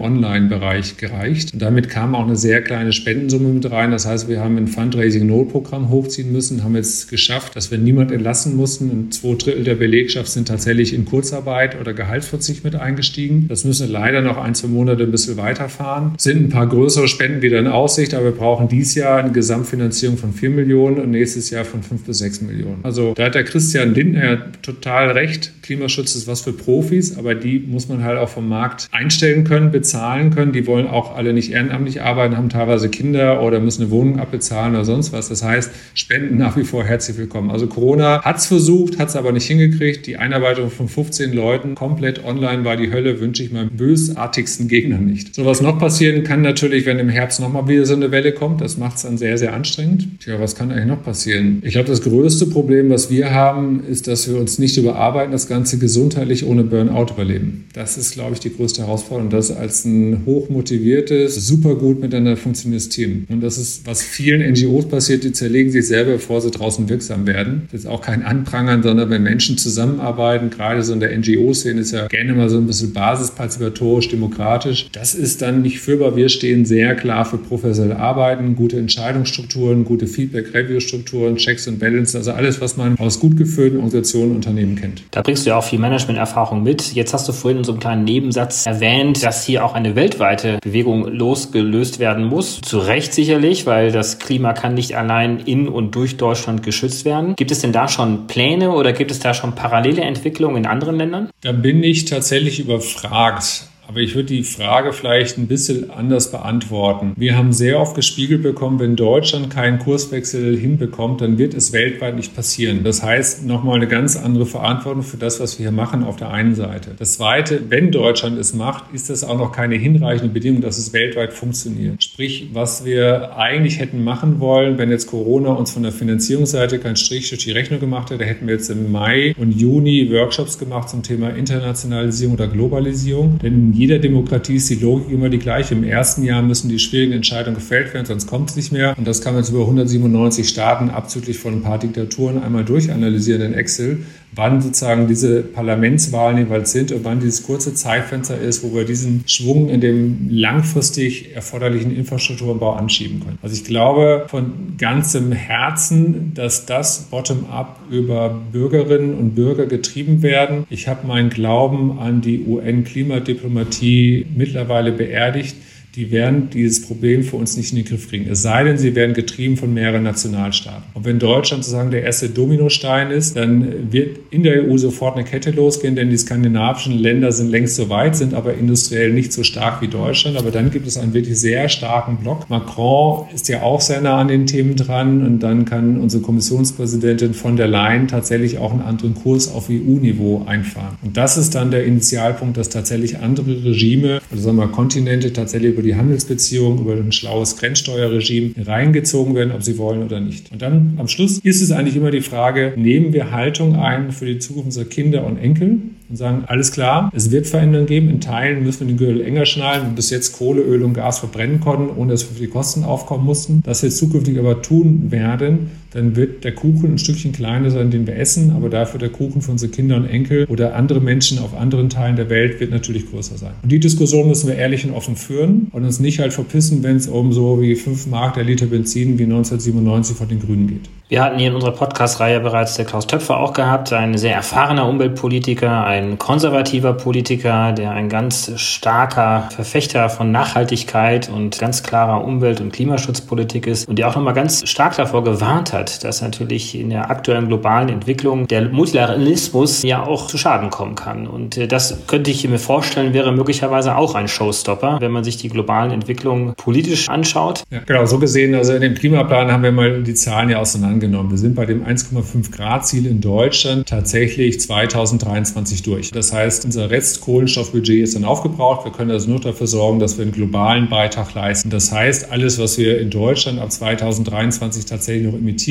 Online-Bereich 0.00 0.96
gereicht. 0.96 1.52
Und 1.52 1.60
damit 1.60 1.90
kam 1.90 2.14
auch 2.14 2.24
eine 2.24 2.36
sehr 2.36 2.62
kleine 2.62 2.94
Spendensumme 2.94 3.50
mit 3.50 3.70
rein. 3.70 3.90
Das 3.90 4.06
heißt, 4.06 4.26
wir 4.26 4.40
haben 4.40 4.56
ein 4.56 4.68
Fundraising-Notprogramm 4.68 5.90
hochziehen 5.90 6.32
müssen, 6.32 6.64
haben 6.64 6.76
jetzt 6.76 7.10
geschafft, 7.10 7.56
dass 7.56 7.70
wir 7.70 7.89
niemand 7.90 8.12
entlassen 8.12 8.56
mussten. 8.56 8.90
Und 8.90 9.14
zwei 9.14 9.34
Drittel 9.34 9.64
der 9.64 9.74
Belegschaft 9.74 10.28
sind 10.28 10.46
tatsächlich 10.46 10.94
in 10.94 11.04
Kurzarbeit 11.04 11.80
oder 11.80 11.92
Gehaltsverzicht 11.92 12.62
mit 12.62 12.76
eingestiegen. 12.76 13.46
Das 13.48 13.64
müssen 13.64 13.90
leider 13.90 14.20
noch 14.20 14.36
ein, 14.36 14.54
zwei 14.54 14.68
Monate 14.68 15.02
ein 15.02 15.10
bisschen 15.10 15.36
weiterfahren. 15.36 16.12
Es 16.16 16.22
sind 16.22 16.40
ein 16.40 16.48
paar 16.50 16.68
größere 16.68 17.08
Spenden 17.08 17.42
wieder 17.42 17.58
in 17.58 17.66
Aussicht, 17.66 18.14
aber 18.14 18.26
wir 18.26 18.32
brauchen 18.32 18.68
dieses 18.68 18.94
Jahr 18.94 19.18
eine 19.18 19.32
Gesamtfinanzierung 19.32 20.16
von 20.16 20.32
4 20.32 20.50
Millionen 20.50 20.98
und 21.00 21.10
nächstes 21.10 21.50
Jahr 21.50 21.64
von 21.64 21.82
5 21.82 22.04
bis 22.04 22.18
6 22.18 22.42
Millionen. 22.42 22.78
Also 22.84 23.12
da 23.14 23.24
hat 23.24 23.34
der 23.34 23.44
Christian 23.44 23.94
Lindner 23.94 24.52
total 24.62 25.10
recht. 25.10 25.52
Klimaschutz 25.62 26.14
ist 26.14 26.28
was 26.28 26.42
für 26.42 26.52
Profis, 26.52 27.18
aber 27.18 27.34
die 27.34 27.58
muss 27.58 27.88
man 27.88 28.04
halt 28.04 28.18
auch 28.18 28.28
vom 28.28 28.48
Markt 28.48 28.88
einstellen 28.92 29.44
können, 29.44 29.72
bezahlen 29.72 30.30
können. 30.30 30.52
Die 30.52 30.66
wollen 30.66 30.86
auch 30.86 31.16
alle 31.16 31.32
nicht 31.32 31.52
ehrenamtlich 31.52 32.02
arbeiten, 32.02 32.36
haben 32.36 32.48
teilweise 32.48 32.88
Kinder 32.88 33.42
oder 33.42 33.58
müssen 33.58 33.82
eine 33.82 33.90
Wohnung 33.90 34.20
abbezahlen 34.20 34.74
oder 34.74 34.84
sonst 34.84 35.12
was. 35.12 35.28
Das 35.28 35.42
heißt, 35.42 35.70
Spenden 35.94 36.38
nach 36.38 36.56
wie 36.56 36.64
vor 36.64 36.84
herzlich 36.84 37.18
willkommen. 37.18 37.50
Also 37.50 37.66
Corona 37.80 38.20
hat 38.22 38.36
es 38.36 38.46
versucht, 38.46 38.98
hat 38.98 39.08
es 39.08 39.16
aber 39.16 39.32
nicht 39.32 39.46
hingekriegt. 39.46 40.06
Die 40.06 40.18
Einarbeitung 40.18 40.68
von 40.70 40.86
15 40.86 41.32
Leuten 41.32 41.74
komplett 41.74 42.22
online 42.22 42.62
war 42.62 42.76
die 42.76 42.92
Hölle, 42.92 43.20
wünsche 43.20 43.42
ich 43.42 43.52
meinem 43.52 43.70
bösartigsten 43.70 44.68
Gegner 44.68 44.98
nicht. 44.98 45.34
So 45.34 45.46
was 45.46 45.62
noch 45.62 45.78
passieren 45.78 46.22
kann 46.22 46.42
natürlich, 46.42 46.84
wenn 46.84 46.98
im 46.98 47.08
Herbst 47.08 47.40
nochmal 47.40 47.68
wieder 47.68 47.86
so 47.86 47.94
eine 47.94 48.10
Welle 48.10 48.32
kommt. 48.32 48.60
Das 48.60 48.76
macht 48.76 48.96
es 48.96 49.04
dann 49.04 49.16
sehr, 49.16 49.38
sehr 49.38 49.54
anstrengend. 49.54 50.20
Tja, 50.22 50.38
was 50.38 50.56
kann 50.56 50.70
eigentlich 50.70 50.88
noch 50.88 51.02
passieren? 51.02 51.62
Ich 51.64 51.72
glaube, 51.72 51.88
das 51.88 52.02
größte 52.02 52.48
Problem, 52.48 52.90
was 52.90 53.08
wir 53.08 53.32
haben, 53.32 53.82
ist, 53.88 54.08
dass 54.08 54.28
wir 54.28 54.38
uns 54.38 54.58
nicht 54.58 54.76
überarbeiten, 54.76 55.32
das 55.32 55.48
Ganze 55.48 55.78
gesundheitlich 55.78 56.44
ohne 56.44 56.64
Burnout 56.64 57.14
überleben. 57.14 57.64
Das 57.72 57.96
ist, 57.96 58.12
glaube 58.12 58.34
ich, 58.34 58.40
die 58.40 58.54
größte 58.54 58.82
Herausforderung. 58.82 59.30
Das 59.30 59.50
als 59.50 59.86
ein 59.86 60.24
hochmotiviertes, 60.26 61.34
super 61.46 61.76
gut 61.76 62.02
miteinander 62.02 62.36
funktionierendes 62.36 62.90
Team. 62.90 63.24
Und 63.30 63.40
das 63.40 63.56
ist, 63.56 63.86
was 63.86 64.02
vielen 64.02 64.42
NGOs 64.52 64.86
passiert, 64.86 65.24
die 65.24 65.32
zerlegen 65.32 65.72
sich 65.72 65.86
selber, 65.86 66.12
bevor 66.12 66.42
sie 66.42 66.50
draußen 66.50 66.86
wirksam 66.90 67.26
werden. 67.26 67.59
Das 67.70 67.80
ist 67.80 67.86
auch 67.86 68.00
kein 68.00 68.22
Anprangern, 68.24 68.82
sondern 68.82 69.10
wenn 69.10 69.22
Menschen 69.22 69.58
zusammenarbeiten, 69.58 70.50
gerade 70.50 70.82
so 70.82 70.92
in 70.92 71.00
der 71.00 71.16
NGO-Szene 71.16 71.80
ist 71.80 71.92
ja 71.92 72.06
gerne 72.06 72.32
mal 72.34 72.48
so 72.48 72.58
ein 72.58 72.66
bisschen 72.66 72.92
basispartizipatorisch, 72.92 74.08
demokratisch. 74.08 74.90
Das 74.92 75.14
ist 75.14 75.42
dann 75.42 75.62
nicht 75.62 75.80
führbar. 75.80 76.16
Wir 76.16 76.28
stehen 76.28 76.64
sehr 76.64 76.94
klar 76.94 77.24
für 77.24 77.38
professionelle 77.38 77.98
Arbeiten, 77.98 78.56
gute 78.56 78.78
Entscheidungsstrukturen, 78.78 79.84
gute 79.84 80.06
Feedback-Review-Strukturen, 80.06 81.36
Checks 81.36 81.66
und 81.68 81.78
Balances, 81.78 82.16
also 82.16 82.32
alles, 82.32 82.60
was 82.60 82.76
man 82.76 82.96
aus 82.98 83.20
gut 83.20 83.36
geführten 83.36 83.76
Organisationen 83.76 84.30
und 84.30 84.36
Unternehmen 84.36 84.76
kennt. 84.76 85.02
Da 85.10 85.22
bringst 85.22 85.44
du 85.44 85.50
ja 85.50 85.56
auch 85.56 85.64
viel 85.64 85.78
Management-Erfahrung 85.78 86.62
mit. 86.62 86.94
Jetzt 86.94 87.12
hast 87.14 87.28
du 87.28 87.32
vorhin 87.32 87.58
in 87.58 87.64
so 87.64 87.72
einem 87.72 87.80
kleinen 87.80 88.04
Nebensatz 88.04 88.66
erwähnt, 88.66 89.22
dass 89.22 89.44
hier 89.44 89.64
auch 89.64 89.74
eine 89.74 89.96
weltweite 89.96 90.58
Bewegung 90.62 91.06
losgelöst 91.06 91.98
werden 91.98 92.24
muss. 92.24 92.60
Zu 92.62 92.78
Recht 92.78 93.12
sicherlich, 93.12 93.66
weil 93.66 93.92
das 93.92 94.18
Klima 94.18 94.52
kann 94.52 94.74
nicht 94.74 94.96
allein 94.96 95.40
in 95.40 95.68
und 95.68 95.94
durch 95.94 96.16
Deutschland 96.16 96.62
geschützt 96.62 97.04
werden. 97.04 97.34
Gibt 97.36 97.49
es 97.50 97.60
denn 97.60 97.72
da 97.72 97.88
schon 97.88 98.26
Pläne 98.26 98.70
oder 98.70 98.92
gibt 98.92 99.10
es 99.10 99.18
da 99.18 99.34
schon 99.34 99.54
parallele 99.54 100.02
Entwicklungen 100.02 100.58
in 100.58 100.66
anderen 100.66 100.96
Ländern? 100.96 101.30
Da 101.40 101.52
bin 101.52 101.82
ich 101.82 102.04
tatsächlich 102.04 102.60
überfragt. 102.60 103.64
Aber 103.90 103.98
ich 103.98 104.14
würde 104.14 104.28
die 104.28 104.44
Frage 104.44 104.92
vielleicht 104.92 105.36
ein 105.36 105.48
bisschen 105.48 105.90
anders 105.90 106.30
beantworten. 106.30 107.12
Wir 107.16 107.36
haben 107.36 107.52
sehr 107.52 107.80
oft 107.80 107.96
gespiegelt 107.96 108.40
bekommen, 108.40 108.78
wenn 108.78 108.94
Deutschland 108.94 109.50
keinen 109.50 109.80
Kurswechsel 109.80 110.56
hinbekommt, 110.56 111.22
dann 111.22 111.38
wird 111.38 111.54
es 111.54 111.72
weltweit 111.72 112.14
nicht 112.14 112.36
passieren. 112.36 112.84
Das 112.84 113.02
heißt, 113.02 113.44
nochmal 113.44 113.78
eine 113.78 113.88
ganz 113.88 114.16
andere 114.16 114.46
Verantwortung 114.46 115.02
für 115.02 115.16
das, 115.16 115.40
was 115.40 115.58
wir 115.58 115.64
hier 115.64 115.72
machen 115.72 116.04
auf 116.04 116.14
der 116.14 116.30
einen 116.30 116.54
Seite. 116.54 116.92
Das 116.96 117.14
Zweite, 117.14 117.62
wenn 117.68 117.90
Deutschland 117.90 118.38
es 118.38 118.54
macht, 118.54 118.94
ist 118.94 119.10
das 119.10 119.24
auch 119.24 119.36
noch 119.36 119.50
keine 119.50 119.74
hinreichende 119.74 120.32
Bedingung, 120.32 120.60
dass 120.60 120.78
es 120.78 120.92
weltweit 120.92 121.32
funktioniert. 121.32 122.00
Sprich, 122.00 122.50
was 122.52 122.84
wir 122.84 123.36
eigentlich 123.38 123.80
hätten 123.80 124.04
machen 124.04 124.38
wollen, 124.38 124.78
wenn 124.78 124.90
jetzt 124.90 125.08
Corona 125.08 125.50
uns 125.50 125.72
von 125.72 125.82
der 125.82 125.90
Finanzierungsseite 125.90 126.78
keinen 126.78 126.94
Strich 126.94 127.28
durch 127.30 127.42
die 127.42 127.50
Rechnung 127.50 127.80
gemacht 127.80 128.12
hätte, 128.12 128.24
hätten 128.24 128.46
wir 128.46 128.54
jetzt 128.54 128.70
im 128.70 128.92
Mai 128.92 129.34
und 129.36 129.50
Juni 129.50 130.08
Workshops 130.12 130.60
gemacht 130.60 130.90
zum 130.90 131.02
Thema 131.02 131.30
Internationalisierung 131.30 132.34
oder 132.34 132.46
Globalisierung. 132.46 133.40
Denn 133.42 133.79
jeder 133.80 133.98
Demokratie 133.98 134.56
ist 134.56 134.68
die 134.68 134.74
Logik 134.74 135.10
immer 135.10 135.30
die 135.30 135.38
gleiche. 135.38 135.74
Im 135.74 135.84
ersten 135.84 136.22
Jahr 136.22 136.42
müssen 136.42 136.68
die 136.68 136.78
schwierigen 136.78 137.12
Entscheidungen 137.12 137.54
gefällt 137.54 137.94
werden, 137.94 138.04
sonst 138.04 138.26
kommt 138.26 138.50
es 138.50 138.56
nicht 138.56 138.72
mehr. 138.72 138.94
Und 138.98 139.08
das 139.08 139.22
kann 139.22 139.32
man 139.32 139.42
jetzt 139.42 139.48
über 139.48 139.62
197 139.62 140.46
Staaten 140.46 140.90
abzüglich 140.90 141.38
von 141.38 141.54
ein 141.54 141.62
paar 141.62 141.78
Diktaturen 141.78 142.42
einmal 142.42 142.62
durchanalysieren 142.62 143.40
in 143.40 143.54
Excel. 143.54 144.00
Wann 144.32 144.60
sozusagen 144.60 145.08
diese 145.08 145.42
Parlamentswahlen 145.42 146.38
jeweils 146.38 146.72
sind 146.72 146.92
und 146.92 147.04
wann 147.04 147.20
dieses 147.20 147.42
kurze 147.42 147.74
Zeitfenster 147.74 148.38
ist, 148.38 148.62
wo 148.62 148.74
wir 148.74 148.84
diesen 148.84 149.24
Schwung 149.26 149.68
in 149.68 149.80
dem 149.80 150.28
langfristig 150.30 151.34
erforderlichen 151.34 151.94
Infrastrukturbau 151.94 152.72
anschieben 152.74 153.20
können. 153.20 153.38
Also 153.42 153.54
ich 153.54 153.64
glaube 153.64 154.26
von 154.28 154.76
ganzem 154.78 155.32
Herzen, 155.32 156.32
dass 156.34 156.66
das 156.66 157.08
bottom-up 157.10 157.80
über 157.90 158.40
Bürgerinnen 158.52 159.14
und 159.14 159.34
Bürger 159.34 159.66
getrieben 159.66 160.22
werden. 160.22 160.64
Ich 160.70 160.86
habe 160.86 161.06
meinen 161.06 161.30
Glauben 161.30 161.98
an 161.98 162.20
die 162.20 162.44
UN-Klimadiplomatie 162.46 164.26
mittlerweile 164.36 164.92
beerdigt 164.92 165.56
die 165.96 166.12
werden 166.12 166.50
dieses 166.50 166.86
Problem 166.86 167.24
für 167.24 167.36
uns 167.36 167.56
nicht 167.56 167.72
in 167.72 167.76
den 167.76 167.84
Griff 167.84 168.08
kriegen. 168.08 168.30
Es 168.30 168.42
sei 168.42 168.62
denn, 168.62 168.78
sie 168.78 168.94
werden 168.94 169.12
getrieben 169.12 169.56
von 169.56 169.74
mehreren 169.74 170.04
Nationalstaaten. 170.04 170.84
Und 170.94 171.04
wenn 171.04 171.18
Deutschland 171.18 171.64
sozusagen 171.64 171.90
der 171.90 172.04
erste 172.04 172.28
Dominostein 172.28 173.10
ist, 173.10 173.36
dann 173.36 173.92
wird 173.92 174.18
in 174.30 174.44
der 174.44 174.64
EU 174.64 174.78
sofort 174.78 175.16
eine 175.16 175.24
Kette 175.24 175.50
losgehen, 175.50 175.96
denn 175.96 176.08
die 176.08 176.16
skandinavischen 176.16 176.96
Länder 176.96 177.32
sind 177.32 177.50
längst 177.50 177.74
so 177.74 177.88
weit, 177.88 178.14
sind 178.14 178.34
aber 178.34 178.54
industriell 178.54 179.12
nicht 179.12 179.32
so 179.32 179.42
stark 179.42 179.82
wie 179.82 179.88
Deutschland. 179.88 180.36
Aber 180.36 180.52
dann 180.52 180.70
gibt 180.70 180.86
es 180.86 180.96
einen 180.96 181.12
wirklich 181.12 181.38
sehr 181.38 181.68
starken 181.68 182.18
Block. 182.18 182.48
Macron 182.48 183.26
ist 183.34 183.48
ja 183.48 183.62
auch 183.62 183.80
sehr 183.80 184.00
nah 184.00 184.18
an 184.18 184.28
den 184.28 184.46
Themen 184.46 184.76
dran 184.76 185.26
und 185.26 185.40
dann 185.40 185.64
kann 185.64 185.98
unsere 185.98 186.22
Kommissionspräsidentin 186.22 187.34
von 187.34 187.56
der 187.56 187.66
Leyen 187.66 188.06
tatsächlich 188.06 188.58
auch 188.58 188.70
einen 188.70 188.82
anderen 188.82 189.16
Kurs 189.16 189.52
auf 189.52 189.68
EU-Niveau 189.68 190.44
einfahren. 190.46 190.96
Und 191.02 191.16
das 191.16 191.36
ist 191.36 191.56
dann 191.56 191.72
der 191.72 191.84
Initialpunkt, 191.84 192.56
dass 192.56 192.68
tatsächlich 192.68 193.18
andere 193.18 193.64
Regime, 193.64 194.20
also 194.30 194.44
sagen 194.44 194.56
wir 194.56 194.68
Kontinente 194.68 195.32
tatsächlich 195.32 195.79
über 195.80 195.88
die 195.88 195.96
Handelsbeziehungen, 195.96 196.80
über 196.80 196.94
ein 196.94 197.12
schlaues 197.12 197.56
Grenzsteuerregime 197.56 198.54
reingezogen 198.66 199.34
werden, 199.34 199.52
ob 199.52 199.62
sie 199.62 199.78
wollen 199.78 200.02
oder 200.02 200.20
nicht. 200.20 200.52
Und 200.52 200.62
dann 200.62 200.94
am 200.98 201.08
Schluss 201.08 201.38
ist 201.38 201.62
es 201.62 201.72
eigentlich 201.72 201.96
immer 201.96 202.10
die 202.10 202.20
Frage, 202.20 202.74
nehmen 202.76 203.12
wir 203.12 203.30
Haltung 203.30 203.76
ein 203.76 204.12
für 204.12 204.26
die 204.26 204.38
Zukunft 204.38 204.66
unserer 204.66 204.84
Kinder 204.84 205.26
und 205.26 205.38
Enkel 205.38 205.78
und 206.08 206.16
sagen, 206.16 206.44
alles 206.46 206.72
klar, 206.72 207.10
es 207.14 207.30
wird 207.30 207.46
Veränderungen 207.46 207.86
geben. 207.86 208.10
In 208.10 208.20
Teilen 208.20 208.62
müssen 208.62 208.80
wir 208.80 208.86
den 208.88 208.96
Gürtel 208.98 209.22
enger 209.22 209.46
schnallen 209.46 209.94
bis 209.94 210.10
jetzt 210.10 210.32
Kohle, 210.32 210.60
Öl 210.60 210.82
und 210.82 210.94
Gas 210.94 211.20
verbrennen 211.20 211.60
konnten, 211.60 211.96
ohne 211.96 212.12
dass 212.12 212.28
wir 212.28 212.36
für 212.36 212.42
die 212.42 212.50
Kosten 212.50 212.84
aufkommen 212.84 213.24
mussten. 213.24 213.62
Das 213.64 213.82
wir 213.82 213.90
zukünftig 213.90 214.38
aber 214.38 214.60
tun 214.60 215.10
werden, 215.10 215.70
dann 215.92 216.16
wird 216.16 216.44
der 216.44 216.54
Kuchen 216.54 216.92
ein 216.92 216.98
Stückchen 216.98 217.32
kleiner 217.32 217.70
sein, 217.70 217.90
den 217.90 218.06
wir 218.06 218.16
essen, 218.16 218.52
aber 218.52 218.68
dafür 218.68 219.00
der 219.00 219.10
Kuchen 219.10 219.42
für 219.42 219.50
unsere 219.50 219.72
Kinder 219.72 219.96
und 219.96 220.06
Enkel 220.06 220.46
oder 220.46 220.76
andere 220.76 221.00
Menschen 221.00 221.38
auf 221.38 221.56
anderen 221.58 221.90
Teilen 221.90 222.16
der 222.16 222.30
Welt 222.30 222.60
wird 222.60 222.70
natürlich 222.70 223.10
größer 223.10 223.36
sein. 223.36 223.52
Und 223.62 223.72
die 223.72 223.80
Diskussion 223.80 224.28
müssen 224.28 224.48
wir 224.48 224.56
ehrlich 224.56 224.84
und 224.84 224.92
offen 224.92 225.16
führen 225.16 225.68
und 225.72 225.84
uns 225.84 226.00
nicht 226.00 226.20
halt 226.20 226.32
verpissen, 226.32 226.82
wenn 226.82 226.96
es 226.96 227.08
um 227.08 227.32
so 227.32 227.60
wie 227.60 227.74
5 227.74 228.06
Mark 228.06 228.34
der 228.34 228.44
Liter 228.44 228.66
Benzin 228.66 229.18
wie 229.18 229.24
1997 229.24 230.16
von 230.16 230.28
den 230.28 230.40
Grünen 230.40 230.68
geht. 230.68 230.88
Wir 231.10 231.24
hatten 231.24 231.40
hier 231.40 231.48
in 231.48 231.56
unserer 231.56 231.72
Podcast-Reihe 231.72 232.38
bereits 232.38 232.76
der 232.76 232.84
Klaus 232.84 233.08
Töpfer 233.08 233.38
auch 233.38 233.52
gehabt, 233.52 233.92
ein 233.92 234.16
sehr 234.16 234.32
erfahrener 234.32 234.88
Umweltpolitiker, 234.88 235.84
ein 235.84 236.18
konservativer 236.18 236.92
Politiker, 236.92 237.72
der 237.72 237.90
ein 237.90 238.08
ganz 238.08 238.52
starker 238.54 239.48
Verfechter 239.50 240.08
von 240.08 240.30
Nachhaltigkeit 240.30 241.28
und 241.28 241.58
ganz 241.58 241.82
klarer 241.82 242.24
Umwelt- 242.24 242.60
und 242.60 242.72
Klimaschutzpolitik 242.72 243.66
ist 243.66 243.88
und 243.88 243.98
der 243.98 244.08
auch 244.08 244.14
nochmal 244.14 244.34
ganz 244.34 244.62
stark 244.68 244.94
davor 244.94 245.24
gewarnt 245.24 245.72
hat, 245.72 245.79
dass 245.84 246.22
natürlich 246.22 246.78
in 246.78 246.90
der 246.90 247.10
aktuellen 247.10 247.48
globalen 247.48 247.88
Entwicklung 247.88 248.46
der 248.46 248.68
Multilateralismus 248.68 249.82
ja 249.82 250.04
auch 250.04 250.26
zu 250.26 250.38
Schaden 250.38 250.70
kommen 250.70 250.94
kann. 250.94 251.26
Und 251.26 251.56
äh, 251.56 251.66
das 251.66 252.06
könnte 252.06 252.30
ich 252.30 252.46
mir 252.48 252.58
vorstellen, 252.58 253.14
wäre 253.14 253.32
möglicherweise 253.32 253.96
auch 253.96 254.14
ein 254.14 254.28
Showstopper, 254.28 254.98
wenn 255.00 255.12
man 255.12 255.24
sich 255.24 255.36
die 255.36 255.48
globalen 255.48 255.90
Entwicklungen 255.90 256.54
politisch 256.56 257.08
anschaut. 257.08 257.62
Ja, 257.70 257.80
genau, 257.86 258.06
so 258.06 258.18
gesehen, 258.18 258.54
also 258.54 258.72
in 258.74 258.82
dem 258.82 258.94
Klimaplan 258.94 259.50
haben 259.50 259.62
wir 259.62 259.72
mal 259.72 260.02
die 260.02 260.14
Zahlen 260.14 260.50
ja 260.50 260.58
auseinander 260.58 260.90
angenommen. 260.90 261.30
Wir 261.30 261.38
sind 261.38 261.54
bei 261.54 261.66
dem 261.66 261.84
1,5 261.84 262.50
Grad 262.52 262.86
Ziel 262.86 263.06
in 263.06 263.20
Deutschland 263.20 263.88
tatsächlich 263.88 264.60
2023 264.60 265.82
durch. 265.82 266.10
Das 266.10 266.32
heißt, 266.32 266.64
unser 266.64 266.90
Restkohlenstoffbudget 266.90 268.02
ist 268.02 268.16
dann 268.16 268.24
aufgebraucht. 268.24 268.84
Wir 268.84 268.92
können 268.92 269.10
also 269.10 269.30
nur 269.30 269.40
dafür 269.40 269.66
sorgen, 269.66 269.98
dass 269.98 270.18
wir 270.18 270.24
einen 270.24 270.32
globalen 270.32 270.88
Beitrag 270.88 271.32
leisten. 271.34 271.70
Das 271.70 271.90
heißt, 271.92 272.30
alles, 272.30 272.58
was 272.58 272.76
wir 272.76 273.00
in 273.00 273.10
Deutschland 273.10 273.58
ab 273.60 273.72
2023 273.72 274.84
tatsächlich 274.84 275.26
noch 275.26 275.38
emittieren, 275.38 275.69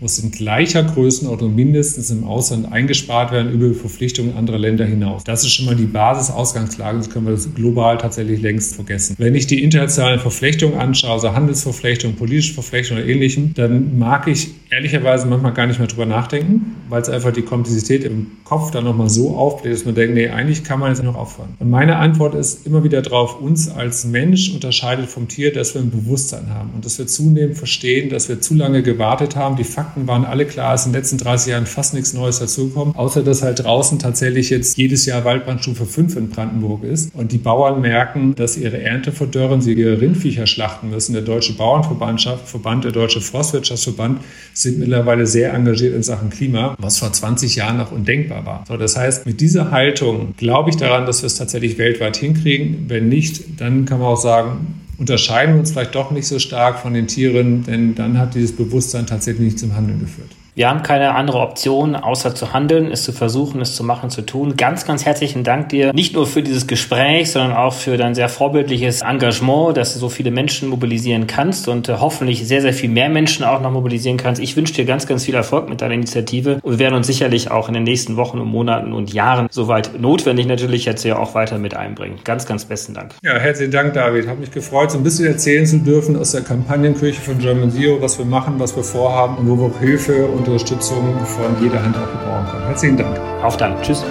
muss 0.00 0.18
in 0.18 0.30
gleicher 0.30 0.82
Größenordnung 0.82 1.54
mindestens 1.54 2.10
im 2.10 2.24
Ausland 2.24 2.70
eingespart 2.70 3.32
werden 3.32 3.52
über 3.52 3.74
Verpflichtungen 3.74 4.36
anderer 4.36 4.58
Länder 4.58 4.84
hinaus. 4.84 5.24
Das 5.24 5.42
ist 5.42 5.52
schon 5.52 5.66
mal 5.66 5.76
die 5.76 5.86
Basisausgangslage. 5.86 6.98
Das 6.98 7.10
können 7.10 7.26
wir 7.26 7.36
global 7.54 7.98
tatsächlich 7.98 8.40
längst 8.42 8.74
vergessen. 8.74 9.16
Wenn 9.18 9.34
ich 9.34 9.46
die 9.46 9.62
internationalen 9.62 10.20
Verflechtungen 10.20 10.78
anschaue, 10.78 11.12
also 11.12 11.32
Handelsverflechtungen, 11.32 12.16
politische 12.16 12.54
Verflechtungen 12.54 13.02
oder 13.02 13.10
ähnlichem, 13.10 13.54
dann 13.54 13.98
mag 13.98 14.26
ich 14.28 14.50
ehrlicherweise 14.70 15.26
manchmal 15.26 15.52
gar 15.52 15.66
nicht 15.66 15.78
mehr 15.78 15.88
drüber 15.88 16.06
nachdenken, 16.06 16.74
weil 16.88 17.00
es 17.00 17.08
einfach 17.08 17.32
die 17.32 17.42
Komplexität 17.42 18.04
im 18.04 18.32
Kopf 18.44 18.70
dann 18.70 18.84
nochmal 18.84 19.08
so 19.08 19.36
aufbläht, 19.36 19.72
dass 19.72 19.84
man 19.84 19.94
denkt, 19.94 20.14
nee, 20.14 20.28
eigentlich 20.28 20.64
kann 20.64 20.80
man 20.80 20.90
jetzt 20.90 21.02
noch 21.02 21.14
aufhören. 21.14 21.50
Und 21.58 21.70
meine 21.70 21.96
Antwort 21.96 22.34
ist 22.34 22.66
immer 22.66 22.82
wieder 22.82 23.02
drauf, 23.02 23.40
uns 23.40 23.68
als 23.68 24.04
Mensch 24.04 24.52
unterscheidet 24.52 25.08
vom 25.08 25.28
Tier, 25.28 25.52
dass 25.52 25.74
wir 25.74 25.82
ein 25.82 25.90
Bewusstsein 25.90 26.50
haben 26.50 26.70
und 26.74 26.84
dass 26.84 26.98
wir 26.98 27.06
zunehmend 27.06 27.56
verstehen, 27.56 28.10
dass 28.10 28.28
wir 28.28 28.40
zu 28.40 28.54
lange 28.54 28.82
gewartet 28.82 29.35
haben. 29.36 29.56
Die 29.56 29.64
Fakten 29.64 30.06
waren 30.06 30.24
alle 30.24 30.46
klar, 30.46 30.74
es 30.74 30.82
ist 30.82 30.86
in 30.86 30.92
den 30.92 31.00
letzten 31.00 31.18
30 31.18 31.52
Jahren 31.52 31.66
fast 31.66 31.94
nichts 31.94 32.12
Neues 32.12 32.38
dazugekommen, 32.38 32.94
außer 32.96 33.22
dass 33.22 33.42
halt 33.42 33.64
draußen 33.64 33.98
tatsächlich 33.98 34.50
jetzt 34.50 34.76
jedes 34.76 35.06
Jahr 35.06 35.24
Waldbrandstufe 35.24 35.86
5 35.86 36.16
in 36.16 36.30
Brandenburg 36.30 36.84
ist 36.84 37.14
und 37.14 37.32
die 37.32 37.38
Bauern 37.38 37.80
merken, 37.80 38.34
dass 38.34 38.56
ihre 38.56 38.80
Ernte 38.80 39.12
verdörren, 39.12 39.60
sie 39.60 39.74
ihre 39.74 40.00
Rindviecher 40.00 40.46
schlachten 40.46 40.90
müssen. 40.90 41.12
Der 41.12 41.22
Deutsche 41.22 41.54
Bauernverbandschaft, 41.54 42.48
Verband, 42.48 42.84
der 42.84 42.92
Deutsche 42.92 43.20
Forstwirtschaftsverband 43.20 44.20
sind 44.54 44.78
mittlerweile 44.78 45.26
sehr 45.26 45.52
engagiert 45.52 45.94
in 45.94 46.02
Sachen 46.02 46.30
Klima, 46.30 46.74
was 46.78 46.98
vor 46.98 47.12
20 47.12 47.56
Jahren 47.56 47.76
noch 47.76 47.92
undenkbar 47.92 48.46
war. 48.46 48.64
So, 48.66 48.76
das 48.76 48.96
heißt, 48.96 49.26
mit 49.26 49.40
dieser 49.40 49.70
Haltung 49.70 50.34
glaube 50.36 50.70
ich 50.70 50.76
daran, 50.76 51.06
dass 51.06 51.22
wir 51.22 51.26
es 51.26 51.36
tatsächlich 51.36 51.78
weltweit 51.78 52.16
hinkriegen. 52.16 52.84
Wenn 52.88 53.08
nicht, 53.08 53.60
dann 53.60 53.84
kann 53.84 53.98
man 53.98 54.08
auch 54.08 54.20
sagen, 54.20 54.85
unterscheiden 54.98 55.54
wir 55.54 55.60
uns 55.60 55.72
vielleicht 55.72 55.94
doch 55.94 56.10
nicht 56.10 56.26
so 56.26 56.38
stark 56.38 56.78
von 56.78 56.94
den 56.94 57.06
Tieren, 57.06 57.64
denn 57.64 57.94
dann 57.94 58.18
hat 58.18 58.34
dieses 58.34 58.54
Bewusstsein 58.54 59.06
tatsächlich 59.06 59.44
nicht 59.44 59.58
zum 59.58 59.74
Handeln 59.74 60.00
geführt. 60.00 60.30
Wir 60.58 60.70
haben 60.70 60.82
keine 60.82 61.14
andere 61.14 61.40
Option, 61.40 61.94
außer 61.94 62.34
zu 62.34 62.54
handeln, 62.54 62.90
es 62.90 63.02
zu 63.02 63.12
versuchen, 63.12 63.60
es 63.60 63.76
zu 63.76 63.84
machen, 63.84 64.08
zu 64.08 64.22
tun. 64.22 64.56
Ganz, 64.56 64.86
ganz 64.86 65.04
herzlichen 65.04 65.44
Dank 65.44 65.68
dir, 65.68 65.92
nicht 65.92 66.14
nur 66.14 66.26
für 66.26 66.42
dieses 66.42 66.66
Gespräch, 66.66 67.30
sondern 67.30 67.52
auch 67.52 67.74
für 67.74 67.98
dein 67.98 68.14
sehr 68.14 68.30
vorbildliches 68.30 69.02
Engagement, 69.02 69.76
dass 69.76 69.92
du 69.92 69.98
so 69.98 70.08
viele 70.08 70.30
Menschen 70.30 70.70
mobilisieren 70.70 71.26
kannst 71.26 71.68
und 71.68 71.90
äh, 71.90 71.96
hoffentlich 72.00 72.48
sehr, 72.48 72.62
sehr 72.62 72.72
viel 72.72 72.88
mehr 72.88 73.10
Menschen 73.10 73.44
auch 73.44 73.60
noch 73.60 73.70
mobilisieren 73.70 74.16
kannst. 74.16 74.40
Ich 74.40 74.56
wünsche 74.56 74.72
dir 74.72 74.86
ganz, 74.86 75.06
ganz 75.06 75.26
viel 75.26 75.34
Erfolg 75.34 75.68
mit 75.68 75.82
deiner 75.82 75.92
Initiative 75.92 76.58
und 76.62 76.72
wir 76.72 76.78
werden 76.78 76.94
uns 76.94 77.06
sicherlich 77.06 77.50
auch 77.50 77.68
in 77.68 77.74
den 77.74 77.82
nächsten 77.82 78.16
Wochen 78.16 78.40
und 78.40 78.48
Monaten 78.48 78.94
und 78.94 79.12
Jahren, 79.12 79.48
soweit 79.50 80.00
notwendig 80.00 80.46
natürlich, 80.46 80.86
jetzt 80.86 81.02
hier 81.02 81.18
auch 81.18 81.34
weiter 81.34 81.58
mit 81.58 81.76
einbringen. 81.76 82.20
Ganz, 82.24 82.46
ganz 82.46 82.64
besten 82.64 82.94
Dank. 82.94 83.14
Ja, 83.22 83.36
herzlichen 83.36 83.72
Dank, 83.72 83.92
David. 83.92 84.26
Hat 84.26 84.40
mich 84.40 84.52
gefreut, 84.52 84.90
so 84.90 84.96
ein 84.96 85.04
bisschen 85.04 85.26
erzählen 85.26 85.66
zu 85.66 85.80
dürfen 85.80 86.16
aus 86.16 86.32
der 86.32 86.40
Kampagnenkirche 86.40 87.20
von 87.20 87.36
German 87.38 87.70
Zero, 87.70 88.00
was 88.00 88.16
wir 88.16 88.24
machen, 88.24 88.54
was 88.56 88.74
wir 88.74 88.84
vorhaben 88.84 89.36
und 89.36 89.50
wo 89.50 89.58
wir 89.58 89.78
Hilfe 89.80 90.24
und 90.24 90.45
Unterstützung 90.50 91.18
von 91.26 91.62
jeder 91.62 91.82
Hand 91.82 91.96
auch 91.96 92.10
gebrauchen 92.10 92.46
können. 92.50 92.66
Herzlichen 92.66 92.96
Dank. 92.96 93.18
Auf 93.42 93.56
dann. 93.56 93.80
Tschüss. 93.82 94.04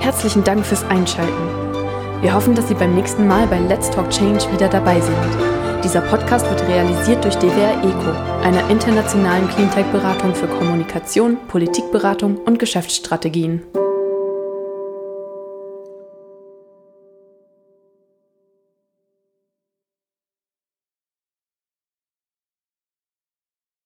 Herzlichen 0.00 0.44
Dank 0.44 0.64
fürs 0.64 0.84
Einschalten. 0.84 1.32
Wir 2.20 2.34
hoffen, 2.34 2.54
dass 2.54 2.68
Sie 2.68 2.74
beim 2.74 2.94
nächsten 2.94 3.26
Mal 3.26 3.46
bei 3.46 3.58
Let's 3.58 3.90
Talk 3.90 4.10
Change 4.10 4.50
wieder 4.52 4.68
dabei 4.68 5.00
sind. 5.00 5.16
Dieser 5.84 6.00
Podcast 6.00 6.48
wird 6.50 6.66
realisiert 6.68 7.22
durch 7.22 7.36
DWR 7.36 7.78
ECO, 7.84 8.10
einer 8.42 8.68
internationalen 8.70 9.48
Cleantech-Beratung 9.48 10.34
für 10.34 10.48
Kommunikation, 10.48 11.36
Politikberatung 11.48 12.38
und 12.38 12.58
Geschäftsstrategien. 12.58 13.62